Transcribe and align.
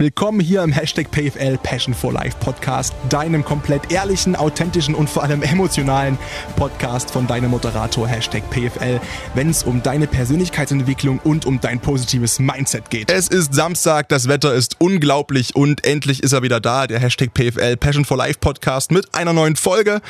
Willkommen 0.00 0.40
hier 0.40 0.62
im 0.62 0.72
Hashtag 0.72 1.10
PFL 1.10 1.58
Passion 1.58 1.92
for 1.92 2.10
Life 2.10 2.34
Podcast, 2.40 2.94
deinem 3.10 3.44
komplett 3.44 3.92
ehrlichen, 3.92 4.34
authentischen 4.34 4.94
und 4.94 5.10
vor 5.10 5.22
allem 5.22 5.42
emotionalen 5.42 6.16
Podcast 6.56 7.10
von 7.10 7.26
deinem 7.26 7.50
Moderator 7.50 8.08
Hashtag 8.08 8.42
PFL, 8.48 8.98
wenn 9.34 9.50
es 9.50 9.62
um 9.62 9.82
deine 9.82 10.06
Persönlichkeitsentwicklung 10.06 11.18
und 11.18 11.44
um 11.44 11.60
dein 11.60 11.80
positives 11.80 12.38
Mindset 12.38 12.88
geht. 12.88 13.10
Es 13.10 13.28
ist 13.28 13.52
Samstag, 13.52 14.08
das 14.08 14.26
Wetter 14.26 14.54
ist 14.54 14.76
unglaublich 14.78 15.54
und 15.54 15.84
endlich 15.84 16.22
ist 16.22 16.32
er 16.32 16.42
wieder 16.42 16.60
da, 16.60 16.86
der 16.86 16.98
Hashtag 16.98 17.34
PFL 17.34 17.76
Passion 17.76 18.06
for 18.06 18.16
Life 18.16 18.38
Podcast 18.40 18.92
mit 18.92 19.14
einer 19.14 19.34
neuen 19.34 19.56
Folge. 19.56 20.00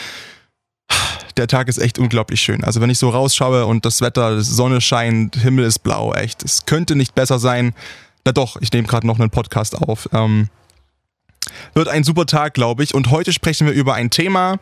Der 1.37 1.49
Tag 1.49 1.67
ist 1.67 1.79
echt 1.79 1.99
unglaublich 1.99 2.41
schön. 2.41 2.63
Also 2.63 2.81
wenn 2.81 2.91
ich 2.91 3.01
so 3.01 3.09
rausschaue 3.09 3.67
und 3.67 3.85
das 3.85 4.03
Wetter, 4.03 4.41
Sonne 4.41 4.81
scheint, 4.81 5.35
Himmel 5.35 5.65
ist 5.65 5.81
blau, 5.81 6.15
echt, 6.15 6.45
es 6.45 6.65
könnte 6.65 6.95
nicht 6.95 7.17
besser 7.17 7.41
sein. 7.41 7.75
Na 8.25 8.33
doch, 8.33 8.57
ich 8.61 8.73
nehme 8.73 8.87
gerade 8.87 9.07
noch 9.07 9.19
einen 9.19 9.31
Podcast 9.31 9.77
auf. 9.77 10.09
Ähm, 10.13 10.49
wird 11.75 11.89
ein 11.89 12.05
super 12.05 12.27
Tag, 12.27 12.55
glaube 12.55 12.83
ich. 12.83 12.95
Und 12.95 13.11
heute 13.11 13.33
sprechen 13.33 13.67
wir 13.67 13.75
über 13.75 13.95
ein 13.95 14.11
Thema, 14.11 14.59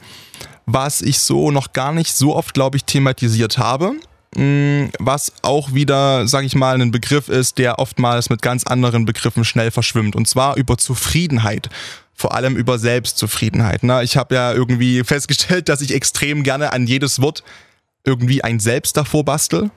was 0.66 1.02
ich 1.02 1.18
so 1.18 1.50
noch 1.50 1.72
gar 1.72 1.92
nicht 1.92 2.12
so 2.12 2.36
oft, 2.36 2.54
glaube 2.54 2.76
ich, 2.76 2.84
thematisiert 2.84 3.58
habe. 3.58 3.94
Mm, 4.36 4.86
was 4.98 5.32
auch 5.42 5.72
wieder, 5.72 6.28
sage 6.28 6.46
ich 6.46 6.54
mal, 6.54 6.80
ein 6.80 6.90
Begriff 6.90 7.28
ist, 7.28 7.58
der 7.58 7.78
oftmals 7.78 8.30
mit 8.30 8.42
ganz 8.42 8.64
anderen 8.64 9.04
Begriffen 9.06 9.44
schnell 9.44 9.70
verschwimmt. 9.70 10.14
Und 10.14 10.28
zwar 10.28 10.56
über 10.56 10.76
Zufriedenheit. 10.78 11.68
Vor 12.14 12.34
allem 12.34 12.56
über 12.56 12.78
Selbstzufriedenheit. 12.78 13.84
Ne? 13.84 14.02
Ich 14.02 14.16
habe 14.16 14.34
ja 14.34 14.52
irgendwie 14.52 15.02
festgestellt, 15.04 15.68
dass 15.68 15.80
ich 15.80 15.94
extrem 15.94 16.42
gerne 16.42 16.72
an 16.72 16.86
jedes 16.86 17.20
Wort 17.20 17.42
irgendwie 18.04 18.42
ein 18.44 18.60
Selbst 18.60 18.96
davor 18.96 19.24
bastel. 19.24 19.70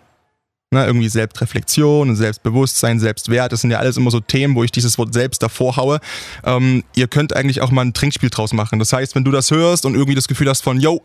Ne, 0.74 0.86
irgendwie 0.86 1.10
Selbstreflexion, 1.10 2.16
Selbstbewusstsein, 2.16 2.98
Selbstwert, 2.98 3.52
das 3.52 3.60
sind 3.60 3.72
ja 3.72 3.80
alles 3.80 3.98
immer 3.98 4.10
so 4.10 4.22
Themen, 4.22 4.56
wo 4.56 4.64
ich 4.64 4.72
dieses 4.72 4.98
Wort 4.98 5.14
selbst 5.14 5.44
davor 5.44 5.76
haue. 5.76 6.00
Ähm, 6.46 6.86
ihr 6.96 7.10
könnt 7.10 7.36
eigentlich 7.36 7.60
auch 7.60 7.72
mal 7.72 7.82
ein 7.82 7.94
Trinkspiel 7.94 8.30
draus 8.30 8.54
machen. 8.54 8.80
Das 8.80 8.94
heißt, 8.94 9.14
wenn 9.14 9.26
du 9.26 9.32
das 9.32 9.52
hörst 9.52 9.86
und 9.86 9.96
irgendwie 9.96 10.16
das 10.16 10.30
Gefühl 10.30 10.48
hast 10.48 10.62
von, 10.62 10.80
yo, 10.80 11.04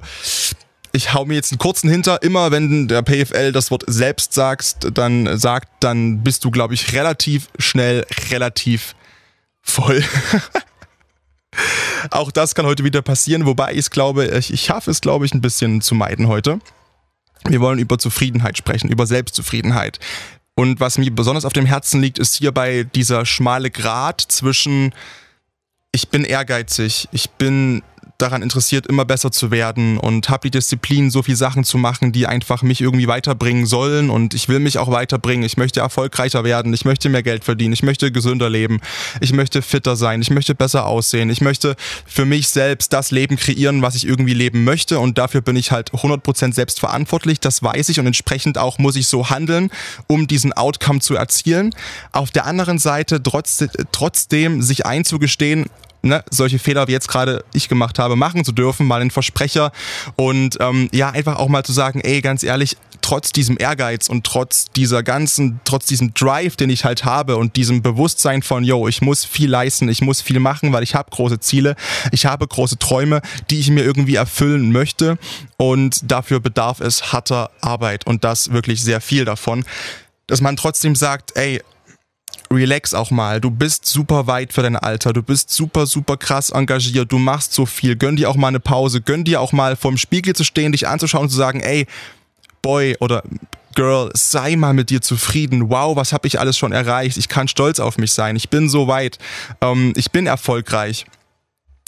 ich 0.92 1.14
hau 1.14 1.24
mir 1.24 1.34
jetzt 1.34 1.50
einen 1.50 1.58
kurzen 1.58 1.90
hinter, 1.90 2.22
immer 2.22 2.52
wenn 2.52 2.86
der 2.86 3.02
PFL 3.02 3.50
das 3.50 3.72
Wort 3.72 3.82
selbst 3.88 4.34
sagst, 4.34 4.86
dann 4.94 5.36
sagt, 5.36 5.68
dann 5.80 6.22
bist 6.22 6.44
du, 6.44 6.52
glaube 6.52 6.74
ich, 6.74 6.92
relativ 6.92 7.48
schnell, 7.58 8.06
relativ 8.30 8.94
voll. 9.62 10.04
auch 12.12 12.30
das 12.30 12.54
kann 12.54 12.66
heute 12.66 12.84
wieder 12.84 13.02
passieren, 13.02 13.46
wobei 13.46 13.72
ich 13.72 13.78
es 13.78 13.90
glaube, 13.90 14.26
ich, 14.26 14.52
ich 14.52 14.60
schaffe 14.60 14.92
es, 14.92 15.00
glaube 15.00 15.26
ich, 15.26 15.34
ein 15.34 15.40
bisschen 15.40 15.80
zu 15.80 15.96
meiden 15.96 16.28
heute. 16.28 16.60
Wir 17.44 17.60
wollen 17.60 17.78
über 17.78 17.98
Zufriedenheit 17.98 18.58
sprechen, 18.58 18.90
über 18.90 19.06
Selbstzufriedenheit. 19.06 19.98
Und 20.54 20.80
was 20.80 20.98
mir 20.98 21.14
besonders 21.14 21.44
auf 21.44 21.52
dem 21.52 21.66
Herzen 21.66 22.00
liegt, 22.00 22.18
ist 22.18 22.36
hierbei 22.36 22.84
dieser 22.84 23.26
schmale 23.26 23.70
Grat 23.70 24.20
zwischen 24.20 24.92
ich 25.96 26.08
bin 26.10 26.24
ehrgeizig, 26.24 27.08
ich 27.12 27.30
bin 27.30 27.82
daran 28.18 28.42
interessiert, 28.42 28.86
immer 28.86 29.04
besser 29.04 29.30
zu 29.30 29.50
werden 29.50 29.98
und 29.98 30.28
habe 30.28 30.48
die 30.48 30.50
Disziplin, 30.50 31.10
so 31.10 31.22
viel 31.22 31.36
Sachen 31.36 31.64
zu 31.64 31.78
machen, 31.78 32.12
die 32.12 32.26
einfach 32.26 32.62
mich 32.62 32.80
irgendwie 32.80 33.08
weiterbringen 33.08 33.66
sollen 33.66 34.10
und 34.10 34.34
ich 34.34 34.48
will 34.48 34.58
mich 34.58 34.78
auch 34.78 34.90
weiterbringen. 34.90 35.44
Ich 35.44 35.56
möchte 35.56 35.80
erfolgreicher 35.80 36.44
werden, 36.44 36.72
ich 36.72 36.84
möchte 36.84 37.08
mehr 37.08 37.22
Geld 37.22 37.44
verdienen, 37.44 37.72
ich 37.72 37.82
möchte 37.82 38.10
gesünder 38.12 38.48
leben, 38.48 38.80
ich 39.20 39.32
möchte 39.32 39.62
fitter 39.62 39.96
sein, 39.96 40.22
ich 40.22 40.30
möchte 40.30 40.54
besser 40.54 40.86
aussehen, 40.86 41.30
ich 41.30 41.40
möchte 41.40 41.76
für 42.06 42.24
mich 42.24 42.48
selbst 42.48 42.92
das 42.92 43.10
Leben 43.10 43.36
kreieren, 43.36 43.82
was 43.82 43.94
ich 43.94 44.06
irgendwie 44.06 44.34
leben 44.34 44.64
möchte 44.64 44.98
und 44.98 45.18
dafür 45.18 45.40
bin 45.40 45.56
ich 45.56 45.70
halt 45.70 45.90
100% 45.92 46.54
selbst 46.54 46.80
verantwortlich, 46.80 47.40
das 47.40 47.62
weiß 47.62 47.88
ich 47.90 48.00
und 48.00 48.06
entsprechend 48.06 48.58
auch 48.58 48.78
muss 48.78 48.96
ich 48.96 49.08
so 49.08 49.30
handeln, 49.30 49.70
um 50.06 50.26
diesen 50.26 50.52
Outcome 50.52 51.00
zu 51.00 51.14
erzielen. 51.14 51.74
Auf 52.12 52.30
der 52.30 52.46
anderen 52.46 52.78
Seite 52.78 53.22
trotz, 53.22 53.64
trotzdem 53.92 54.62
sich 54.62 54.86
einzugestehen, 54.86 55.66
ne, 56.06 56.24
solche 56.30 56.58
Fehler 56.58 56.88
wie 56.88 56.92
jetzt 56.92 57.08
gerade 57.08 57.44
ich 57.52 57.68
gemacht 57.68 57.98
habe, 57.98 58.16
machen 58.16 58.44
zu 58.44 58.52
dürfen, 58.52 58.86
mal 58.86 59.00
ein 59.00 59.10
Versprecher 59.10 59.72
und 60.16 60.56
ähm, 60.60 60.88
ja, 60.92 61.10
einfach 61.10 61.36
auch 61.36 61.48
mal 61.48 61.64
zu 61.64 61.72
sagen, 61.72 62.00
ey, 62.00 62.20
ganz 62.20 62.42
ehrlich, 62.42 62.76
trotz 63.02 63.30
diesem 63.30 63.56
Ehrgeiz 63.58 64.08
und 64.08 64.24
trotz 64.24 64.66
dieser 64.74 65.02
ganzen, 65.02 65.60
trotz 65.64 65.86
diesem 65.86 66.12
Drive, 66.14 66.56
den 66.56 66.70
ich 66.70 66.84
halt 66.84 67.04
habe 67.04 67.36
und 67.36 67.54
diesem 67.54 67.80
Bewusstsein 67.82 68.42
von, 68.42 68.64
yo, 68.64 68.88
ich 68.88 69.00
muss 69.00 69.24
viel 69.24 69.48
leisten, 69.48 69.88
ich 69.88 70.00
muss 70.00 70.20
viel 70.20 70.40
machen, 70.40 70.72
weil 70.72 70.82
ich 70.82 70.94
habe 70.94 71.10
große 71.10 71.38
Ziele, 71.38 71.76
ich 72.10 72.26
habe 72.26 72.48
große 72.48 72.78
Träume, 72.78 73.22
die 73.50 73.60
ich 73.60 73.70
mir 73.70 73.84
irgendwie 73.84 74.16
erfüllen 74.16 74.72
möchte 74.72 75.18
und 75.56 76.10
dafür 76.10 76.40
bedarf 76.40 76.80
es 76.80 77.12
harter 77.12 77.50
Arbeit 77.60 78.06
und 78.06 78.24
das 78.24 78.52
wirklich 78.52 78.82
sehr 78.82 79.00
viel 79.00 79.24
davon, 79.24 79.64
dass 80.26 80.40
man 80.40 80.56
trotzdem 80.56 80.96
sagt, 80.96 81.36
ey, 81.36 81.62
relax 82.50 82.94
auch 82.94 83.10
mal. 83.10 83.40
Du 83.40 83.50
bist 83.50 83.86
super 83.86 84.26
weit 84.26 84.52
für 84.52 84.62
dein 84.62 84.76
Alter. 84.76 85.12
Du 85.12 85.22
bist 85.22 85.50
super, 85.50 85.86
super 85.86 86.16
krass 86.16 86.50
engagiert. 86.50 87.10
Du 87.10 87.18
machst 87.18 87.52
so 87.52 87.66
viel. 87.66 87.96
Gönn 87.96 88.16
dir 88.16 88.30
auch 88.30 88.36
mal 88.36 88.48
eine 88.48 88.60
Pause. 88.60 89.00
Gönn 89.00 89.24
dir 89.24 89.40
auch 89.40 89.52
mal 89.52 89.76
vorm 89.76 89.96
Spiegel 89.96 90.34
zu 90.34 90.44
stehen, 90.44 90.72
dich 90.72 90.86
anzuschauen 90.88 91.24
und 91.24 91.30
zu 91.30 91.36
sagen, 91.36 91.60
ey, 91.60 91.86
Boy 92.62 92.96
oder 93.00 93.22
Girl, 93.74 94.10
sei 94.14 94.56
mal 94.56 94.72
mit 94.72 94.90
dir 94.90 95.02
zufrieden. 95.02 95.68
Wow, 95.68 95.96
was 95.96 96.12
habe 96.12 96.26
ich 96.26 96.40
alles 96.40 96.56
schon 96.56 96.72
erreicht? 96.72 97.18
Ich 97.18 97.28
kann 97.28 97.46
stolz 97.46 97.78
auf 97.78 97.98
mich 97.98 98.12
sein. 98.12 98.34
Ich 98.34 98.48
bin 98.48 98.68
so 98.68 98.88
weit. 98.88 99.18
Ähm, 99.60 99.92
ich 99.96 100.10
bin 100.10 100.26
erfolgreich. 100.26 101.04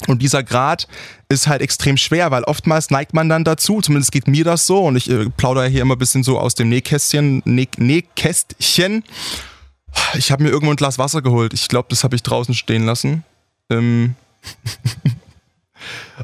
Und 0.07 0.23
dieser 0.23 0.45
Grad 0.45 0.87
ist 1.29 1.49
halt 1.49 1.61
extrem 1.61 1.97
schwer, 1.97 2.31
weil 2.31 2.45
oftmals 2.45 2.91
neigt 2.91 3.15
man 3.15 3.29
dann 3.29 3.43
dazu, 3.43 3.81
zumindest 3.81 4.13
geht 4.13 4.29
mir 4.29 4.45
das 4.45 4.65
so, 4.65 4.85
und 4.85 4.97
ich 4.97 5.11
äh, 5.11 5.29
plaudere 5.37 5.67
hier 5.67 5.83
immer 5.83 5.97
ein 5.97 5.99
bisschen 5.99 6.23
so 6.23 6.39
aus 6.39 6.55
dem 6.55 6.69
Nähkästchen, 6.69 7.43
Näh 7.45 7.69
Nähkästchen 7.79 9.03
ich 10.15 10.31
habe 10.31 10.43
mir 10.43 10.51
irgendwo 10.51 10.73
ein 10.73 10.77
Glas 10.77 10.99
Wasser 10.99 11.23
geholt. 11.23 11.55
Ich 11.55 11.69
glaube, 11.69 11.89
das 11.91 12.05
habe 12.05 12.17
ich 12.17 12.23
draußen 12.23 12.55
stehen 12.55 12.85
lassen. 12.85 13.25
Ähm 13.71 14.15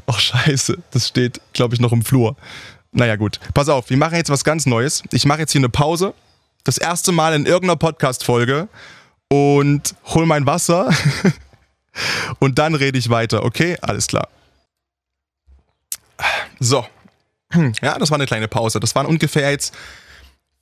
Ach 0.07 0.19
scheiße, 0.19 0.77
das 0.91 1.07
steht, 1.07 1.39
glaube 1.53 1.75
ich, 1.75 1.81
noch 1.81 1.91
im 1.91 2.03
Flur. 2.03 2.35
Naja 2.91 3.15
gut, 3.15 3.39
pass 3.53 3.69
auf, 3.69 3.89
wir 3.89 3.97
machen 3.97 4.15
jetzt 4.15 4.29
was 4.29 4.43
ganz 4.43 4.65
Neues. 4.65 5.03
Ich 5.11 5.25
mache 5.25 5.39
jetzt 5.39 5.51
hier 5.51 5.59
eine 5.59 5.69
Pause. 5.69 6.13
Das 6.63 6.77
erste 6.77 7.11
Mal 7.11 7.33
in 7.33 7.45
irgendeiner 7.45 7.75
Podcast-Folge 7.75 8.67
und 9.29 9.95
hol 10.05 10.25
mein 10.25 10.45
Wasser 10.45 10.93
und 12.39 12.57
dann 12.57 12.75
rede 12.75 12.97
ich 12.97 13.09
weiter, 13.09 13.43
okay? 13.43 13.77
Alles 13.81 14.07
klar. 14.07 14.29
So. 16.59 16.85
Ja, 17.81 17.97
das 17.99 18.09
war 18.09 18.17
eine 18.17 18.25
kleine 18.25 18.47
Pause. 18.49 18.79
Das 18.79 18.95
waren 18.95 19.05
ungefähr 19.05 19.49
jetzt 19.51 19.73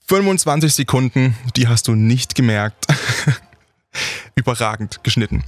25 0.07 0.73
Sekunden, 0.73 1.35
die 1.55 1.67
hast 1.67 1.87
du 1.87 1.95
nicht 1.95 2.35
gemerkt. 2.35 2.87
Überragend 4.35 4.99
geschnitten. 5.03 5.43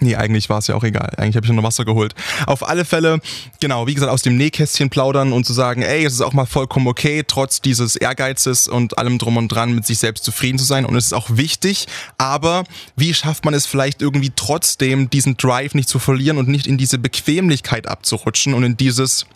Nee, 0.00 0.16
eigentlich 0.16 0.50
war 0.50 0.58
es 0.58 0.66
ja 0.66 0.74
auch 0.74 0.82
egal. 0.82 1.12
Eigentlich 1.16 1.36
habe 1.36 1.46
ich 1.46 1.52
nur 1.52 1.62
Wasser 1.62 1.84
geholt. 1.84 2.14
Auf 2.46 2.68
alle 2.68 2.84
Fälle, 2.84 3.20
genau, 3.60 3.86
wie 3.86 3.94
gesagt, 3.94 4.10
aus 4.10 4.22
dem 4.22 4.36
Nähkästchen 4.36 4.90
plaudern 4.90 5.32
und 5.32 5.46
zu 5.46 5.52
sagen, 5.52 5.82
ey, 5.82 6.04
es 6.04 6.14
ist 6.14 6.20
auch 6.20 6.32
mal 6.32 6.46
vollkommen 6.46 6.88
okay, 6.88 7.22
trotz 7.26 7.60
dieses 7.60 7.94
Ehrgeizes 7.94 8.66
und 8.66 8.98
allem 8.98 9.18
drum 9.18 9.36
und 9.36 9.48
dran 9.48 9.72
mit 9.72 9.86
sich 9.86 9.98
selbst 9.98 10.24
zufrieden 10.24 10.58
zu 10.58 10.64
sein. 10.64 10.84
Und 10.84 10.96
es 10.96 11.06
ist 11.06 11.12
auch 11.12 11.30
wichtig, 11.30 11.86
aber 12.18 12.64
wie 12.96 13.14
schafft 13.14 13.44
man 13.44 13.54
es 13.54 13.66
vielleicht 13.66 14.02
irgendwie 14.02 14.32
trotzdem, 14.34 15.10
diesen 15.10 15.36
Drive 15.36 15.74
nicht 15.74 15.88
zu 15.88 16.00
verlieren 16.00 16.38
und 16.38 16.48
nicht 16.48 16.66
in 16.66 16.76
diese 16.76 16.98
Bequemlichkeit 16.98 17.86
abzurutschen 17.86 18.52
und 18.52 18.64
in 18.64 18.76
dieses, 18.76 19.26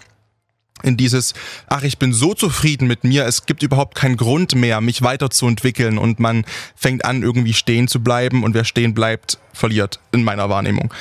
in 0.82 0.96
dieses, 0.96 1.34
ach, 1.66 1.82
ich 1.82 1.98
bin 1.98 2.12
so 2.12 2.34
zufrieden 2.34 2.86
mit 2.88 3.04
mir, 3.04 3.26
es 3.26 3.46
gibt 3.46 3.62
überhaupt 3.62 3.94
keinen 3.94 4.16
Grund 4.16 4.54
mehr, 4.54 4.80
mich 4.80 5.02
weiterzuentwickeln 5.02 5.98
und 5.98 6.20
man 6.20 6.44
fängt 6.76 7.04
an, 7.04 7.22
irgendwie 7.22 7.54
stehen 7.54 7.88
zu 7.88 8.02
bleiben 8.02 8.44
und 8.44 8.54
wer 8.54 8.64
stehen 8.64 8.94
bleibt, 8.94 9.38
verliert 9.52 10.00
in 10.12 10.24
meiner 10.24 10.48
Wahrnehmung. 10.48 10.92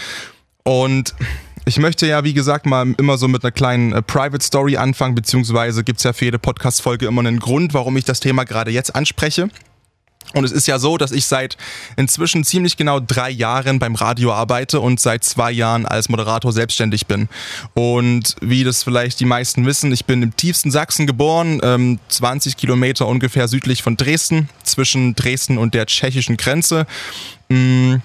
Und 0.63 1.15
ich 1.67 1.79
möchte 1.79 2.07
ja, 2.07 2.23
wie 2.23 2.33
gesagt, 2.33 2.65
mal 2.65 2.95
immer 2.97 3.17
so 3.17 3.27
mit 3.27 3.43
einer 3.43 3.51
kleinen 3.51 3.91
äh, 3.91 4.01
Private 4.01 4.43
Story 4.43 4.77
anfangen, 4.77 5.15
beziehungsweise 5.15 5.83
gibt's 5.83 6.03
ja 6.03 6.13
für 6.13 6.25
jede 6.25 6.39
Podcast-Folge 6.39 7.07
immer 7.07 7.19
einen 7.19 7.39
Grund, 7.39 7.73
warum 7.73 7.97
ich 7.97 8.05
das 8.05 8.21
Thema 8.21 8.45
gerade 8.45 8.71
jetzt 8.71 8.95
anspreche. 8.95 9.49
Und 10.33 10.43
es 10.43 10.51
ist 10.51 10.67
ja 10.67 10.77
so, 10.79 10.97
dass 10.97 11.11
ich 11.11 11.25
seit 11.25 11.57
inzwischen 11.95 12.43
ziemlich 12.43 12.77
genau 12.77 12.99
drei 12.99 13.29
Jahren 13.29 13.79
beim 13.79 13.95
Radio 13.95 14.33
arbeite 14.33 14.79
und 14.79 14.99
seit 14.99 15.23
zwei 15.23 15.51
Jahren 15.51 15.85
als 15.85 16.09
Moderator 16.09 16.51
selbstständig 16.51 17.07
bin. 17.07 17.29
Und 17.73 18.35
wie 18.41 18.63
das 18.63 18.83
vielleicht 18.83 19.19
die 19.19 19.25
meisten 19.25 19.65
wissen, 19.65 19.91
ich 19.91 20.05
bin 20.05 20.21
im 20.23 20.35
tiefsten 20.35 20.71
Sachsen 20.71 21.07
geboren, 21.07 21.59
ähm, 21.63 21.99
20 22.09 22.57
Kilometer 22.57 23.07
ungefähr 23.07 23.47
südlich 23.47 23.83
von 23.83 23.97
Dresden, 23.97 24.49
zwischen 24.63 25.15
Dresden 25.15 25.57
und 25.57 25.73
der 25.73 25.85
tschechischen 25.85 26.37
Grenze. 26.37 26.85
Mm 27.49 27.95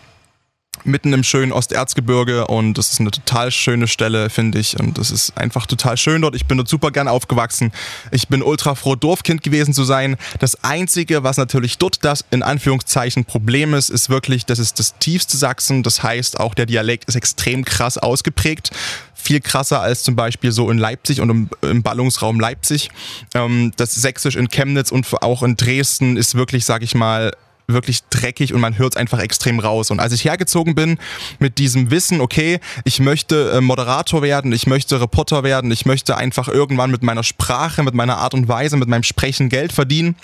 mitten 0.84 1.12
im 1.12 1.23
schönen 1.23 1.52
Osterzgebirge 1.52 2.46
und 2.46 2.75
das 2.75 2.93
ist 2.93 3.00
eine 3.00 3.11
total 3.11 3.50
schöne 3.50 3.88
Stelle, 3.88 4.31
finde 4.31 4.58
ich. 4.58 4.79
Und 4.79 4.99
das 4.99 5.11
ist 5.11 5.37
einfach 5.37 5.67
total 5.67 5.96
schön 5.96 6.23
dort. 6.23 6.34
Ich 6.34 6.46
bin 6.46 6.56
dort 6.56 6.69
super 6.69 6.90
gern 6.90 7.08
aufgewachsen. 7.08 7.73
Ich 8.11 8.29
bin 8.29 8.43
ultra 8.43 8.75
froh, 8.75 8.96
Dorfkind 8.96 9.43
gewesen 9.43 9.75
zu 9.75 9.84
sein. 9.84 10.17
Das 10.38 10.62
Einzige, 10.64 11.23
was 11.23 11.37
natürlich 11.37 11.79
dort 11.79 12.05
das 12.05 12.25
in 12.31 12.43
Anführungszeichen 12.43 13.25
Problem 13.25 13.75
ist, 13.75 13.88
ist 13.88 14.11
wirklich, 14.11 14.46
das 14.46 14.58
ist 14.58 14.79
das 14.79 14.99
tiefste 14.99 15.37
Sachsen. 15.37 15.82
Das 15.82 16.02
heißt, 16.02 16.40
auch 16.40 16.55
der 16.55 16.67
Dialekt 16.67 17.06
ist 17.06 17.17
extrem 17.17 17.64
krass 17.64 17.99
ausgeprägt. 17.99 18.70
Viel 19.14 19.40
krasser 19.40 19.81
als 19.81 20.02
zum 20.02 20.17
Beispiel 20.17 20.50
so 20.50 20.69
in 20.70 20.78
Leipzig 20.78 21.20
und 21.20 21.31
im, 21.31 21.50
im 21.62 21.82
Ballungsraum 21.82 22.40
Leipzig. 22.40 22.90
Ähm, 23.35 23.73
das 23.76 23.94
Sächsisch 23.94 24.37
in 24.37 24.49
Chemnitz 24.49 24.90
und 24.90 25.06
auch 25.23 25.43
in 25.43 25.56
Dresden 25.56 26.17
ist 26.17 26.35
wirklich, 26.35 26.64
sag 26.64 26.82
ich 26.82 26.94
mal, 26.94 27.32
wirklich 27.67 28.03
dreckig 28.11 28.55
und 28.55 28.61
man 28.61 28.79
hört 28.79 28.97
einfach 28.97 29.20
extrem 29.20 29.61
raus. 29.61 29.91
Und 29.91 30.00
als 30.00 30.12
ich 30.12 30.25
hergezogen 30.25 30.75
bin 30.75 30.99
mit 31.38 31.59
diesem 31.59 31.91
Wissen, 31.91 32.20
okay, 32.20 32.61
ich 32.85 33.00
möchte 33.00 33.53
äh, 33.53 33.61
Moderator 33.61 34.23
werden, 34.23 34.53
ich 34.53 34.67
möchte 34.67 35.00
Reporter 35.00 35.43
werden, 35.43 35.70
ich 35.70 35.87
möchte 35.87 36.17
einfach 36.17 36.49
irgendwann 36.49 36.91
mit 36.91 37.03
meiner 37.03 37.23
Sprache, 37.23 37.82
mit 37.82 37.94
meiner 37.94 38.19
Art 38.19 38.35
und 38.35 38.49
Weise, 38.49 38.76
mit 38.76 38.88
meinem 38.88 39.03
Sprechen 39.03 39.49
Geld 39.49 39.73
verdienen, 39.73 40.17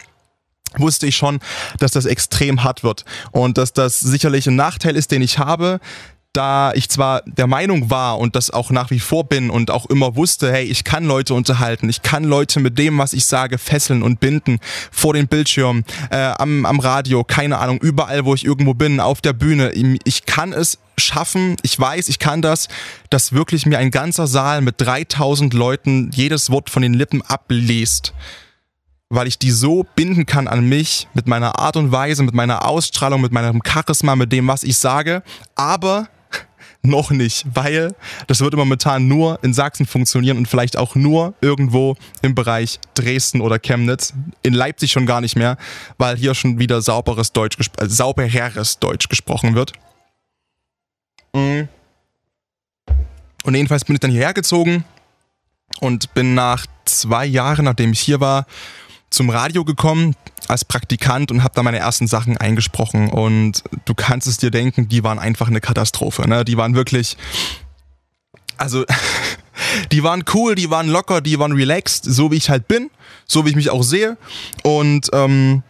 wusste 0.76 1.06
ich 1.06 1.16
schon, 1.16 1.38
dass 1.78 1.92
das 1.92 2.04
extrem 2.04 2.62
hart 2.62 2.84
wird 2.84 3.04
und 3.30 3.58
dass 3.58 3.72
das 3.72 4.00
sicherlich 4.00 4.46
ein 4.46 4.56
Nachteil 4.56 4.96
ist, 4.96 5.10
den 5.10 5.22
ich 5.22 5.38
habe, 5.38 5.80
da 6.38 6.72
ich 6.72 6.88
zwar 6.88 7.22
der 7.26 7.48
Meinung 7.48 7.90
war 7.90 8.18
und 8.18 8.36
das 8.36 8.50
auch 8.50 8.70
nach 8.70 8.92
wie 8.92 9.00
vor 9.00 9.24
bin 9.24 9.50
und 9.50 9.72
auch 9.72 9.86
immer 9.86 10.14
wusste, 10.14 10.52
hey, 10.52 10.64
ich 10.64 10.84
kann 10.84 11.04
Leute 11.04 11.34
unterhalten, 11.34 11.88
ich 11.88 12.02
kann 12.02 12.22
Leute 12.22 12.60
mit 12.60 12.78
dem, 12.78 12.96
was 12.96 13.12
ich 13.12 13.26
sage, 13.26 13.58
fesseln 13.58 14.04
und 14.04 14.20
binden, 14.20 14.60
vor 14.92 15.14
den 15.14 15.26
Bildschirmen, 15.26 15.84
äh, 16.10 16.16
am, 16.16 16.64
am 16.64 16.78
Radio, 16.78 17.24
keine 17.24 17.58
Ahnung, 17.58 17.78
überall, 17.78 18.24
wo 18.24 18.34
ich 18.34 18.44
irgendwo 18.44 18.72
bin, 18.72 19.00
auf 19.00 19.20
der 19.20 19.32
Bühne, 19.32 19.72
ich 19.72 20.26
kann 20.26 20.52
es 20.52 20.78
schaffen, 20.96 21.56
ich 21.62 21.78
weiß, 21.78 22.08
ich 22.08 22.20
kann 22.20 22.40
das, 22.40 22.68
dass 23.10 23.32
wirklich 23.32 23.66
mir 23.66 23.78
ein 23.78 23.90
ganzer 23.90 24.28
Saal 24.28 24.60
mit 24.60 24.76
3000 24.78 25.52
Leuten 25.54 26.12
jedes 26.14 26.50
Wort 26.50 26.70
von 26.70 26.82
den 26.82 26.94
Lippen 26.94 27.20
abliest 27.22 28.14
weil 29.10 29.26
ich 29.26 29.38
die 29.38 29.50
so 29.50 29.86
binden 29.96 30.26
kann 30.26 30.48
an 30.48 30.68
mich 30.68 31.08
mit 31.14 31.26
meiner 31.26 31.58
Art 31.58 31.78
und 31.78 31.92
Weise, 31.92 32.22
mit 32.22 32.34
meiner 32.34 32.66
Ausstrahlung, 32.66 33.22
mit 33.22 33.32
meinem 33.32 33.62
Charisma, 33.66 34.16
mit 34.16 34.32
dem, 34.32 34.46
was 34.48 34.62
ich 34.62 34.76
sage. 34.76 35.22
Aber 35.54 36.08
noch 36.88 37.10
nicht, 37.10 37.46
weil 37.54 37.94
das 38.26 38.40
wird 38.40 38.54
momentan 38.54 39.06
nur 39.06 39.38
in 39.42 39.54
Sachsen 39.54 39.86
funktionieren 39.86 40.36
und 40.36 40.46
vielleicht 40.46 40.76
auch 40.76 40.94
nur 40.94 41.34
irgendwo 41.40 41.96
im 42.22 42.34
Bereich 42.34 42.80
Dresden 42.94 43.40
oder 43.40 43.58
Chemnitz. 43.58 44.12
In 44.42 44.54
Leipzig 44.54 44.90
schon 44.90 45.06
gar 45.06 45.20
nicht 45.20 45.36
mehr, 45.36 45.56
weil 45.98 46.16
hier 46.16 46.34
schon 46.34 46.58
wieder 46.58 46.82
sauberes 46.82 47.32
Deutsch, 47.32 47.56
äh, 47.78 47.86
saubereres 47.86 48.78
Deutsch 48.78 49.08
gesprochen 49.08 49.54
wird. 49.54 49.72
Mhm. 51.34 51.68
Und 53.44 53.54
jedenfalls 53.54 53.84
bin 53.84 53.94
ich 53.96 54.00
dann 54.00 54.10
hierher 54.10 54.34
gezogen 54.34 54.84
und 55.80 56.12
bin 56.14 56.34
nach 56.34 56.66
zwei 56.84 57.24
Jahren, 57.24 57.64
nachdem 57.64 57.92
ich 57.92 58.00
hier 58.00 58.20
war, 58.20 58.46
zum 59.10 59.30
Radio 59.30 59.64
gekommen 59.64 60.14
als 60.48 60.64
Praktikant 60.64 61.30
und 61.30 61.42
habe 61.42 61.54
da 61.54 61.62
meine 61.62 61.78
ersten 61.78 62.06
Sachen 62.06 62.36
eingesprochen. 62.36 63.10
Und 63.10 63.62
du 63.84 63.94
kannst 63.94 64.26
es 64.26 64.36
dir 64.36 64.50
denken, 64.50 64.88
die 64.88 65.04
waren 65.04 65.18
einfach 65.18 65.48
eine 65.48 65.60
Katastrophe. 65.60 66.28
Ne? 66.28 66.44
Die 66.44 66.56
waren 66.56 66.74
wirklich, 66.74 67.16
also 68.56 68.84
die 69.92 70.02
waren 70.02 70.24
cool, 70.34 70.54
die 70.54 70.70
waren 70.70 70.88
locker, 70.88 71.20
die 71.20 71.38
waren 71.38 71.52
relaxed, 71.52 72.04
so 72.04 72.30
wie 72.30 72.36
ich 72.36 72.50
halt 72.50 72.68
bin, 72.68 72.90
so 73.26 73.44
wie 73.44 73.50
ich 73.50 73.56
mich 73.56 73.70
auch 73.70 73.82
sehe. 73.82 74.16
Und 74.62 75.08
ähm, 75.12 75.62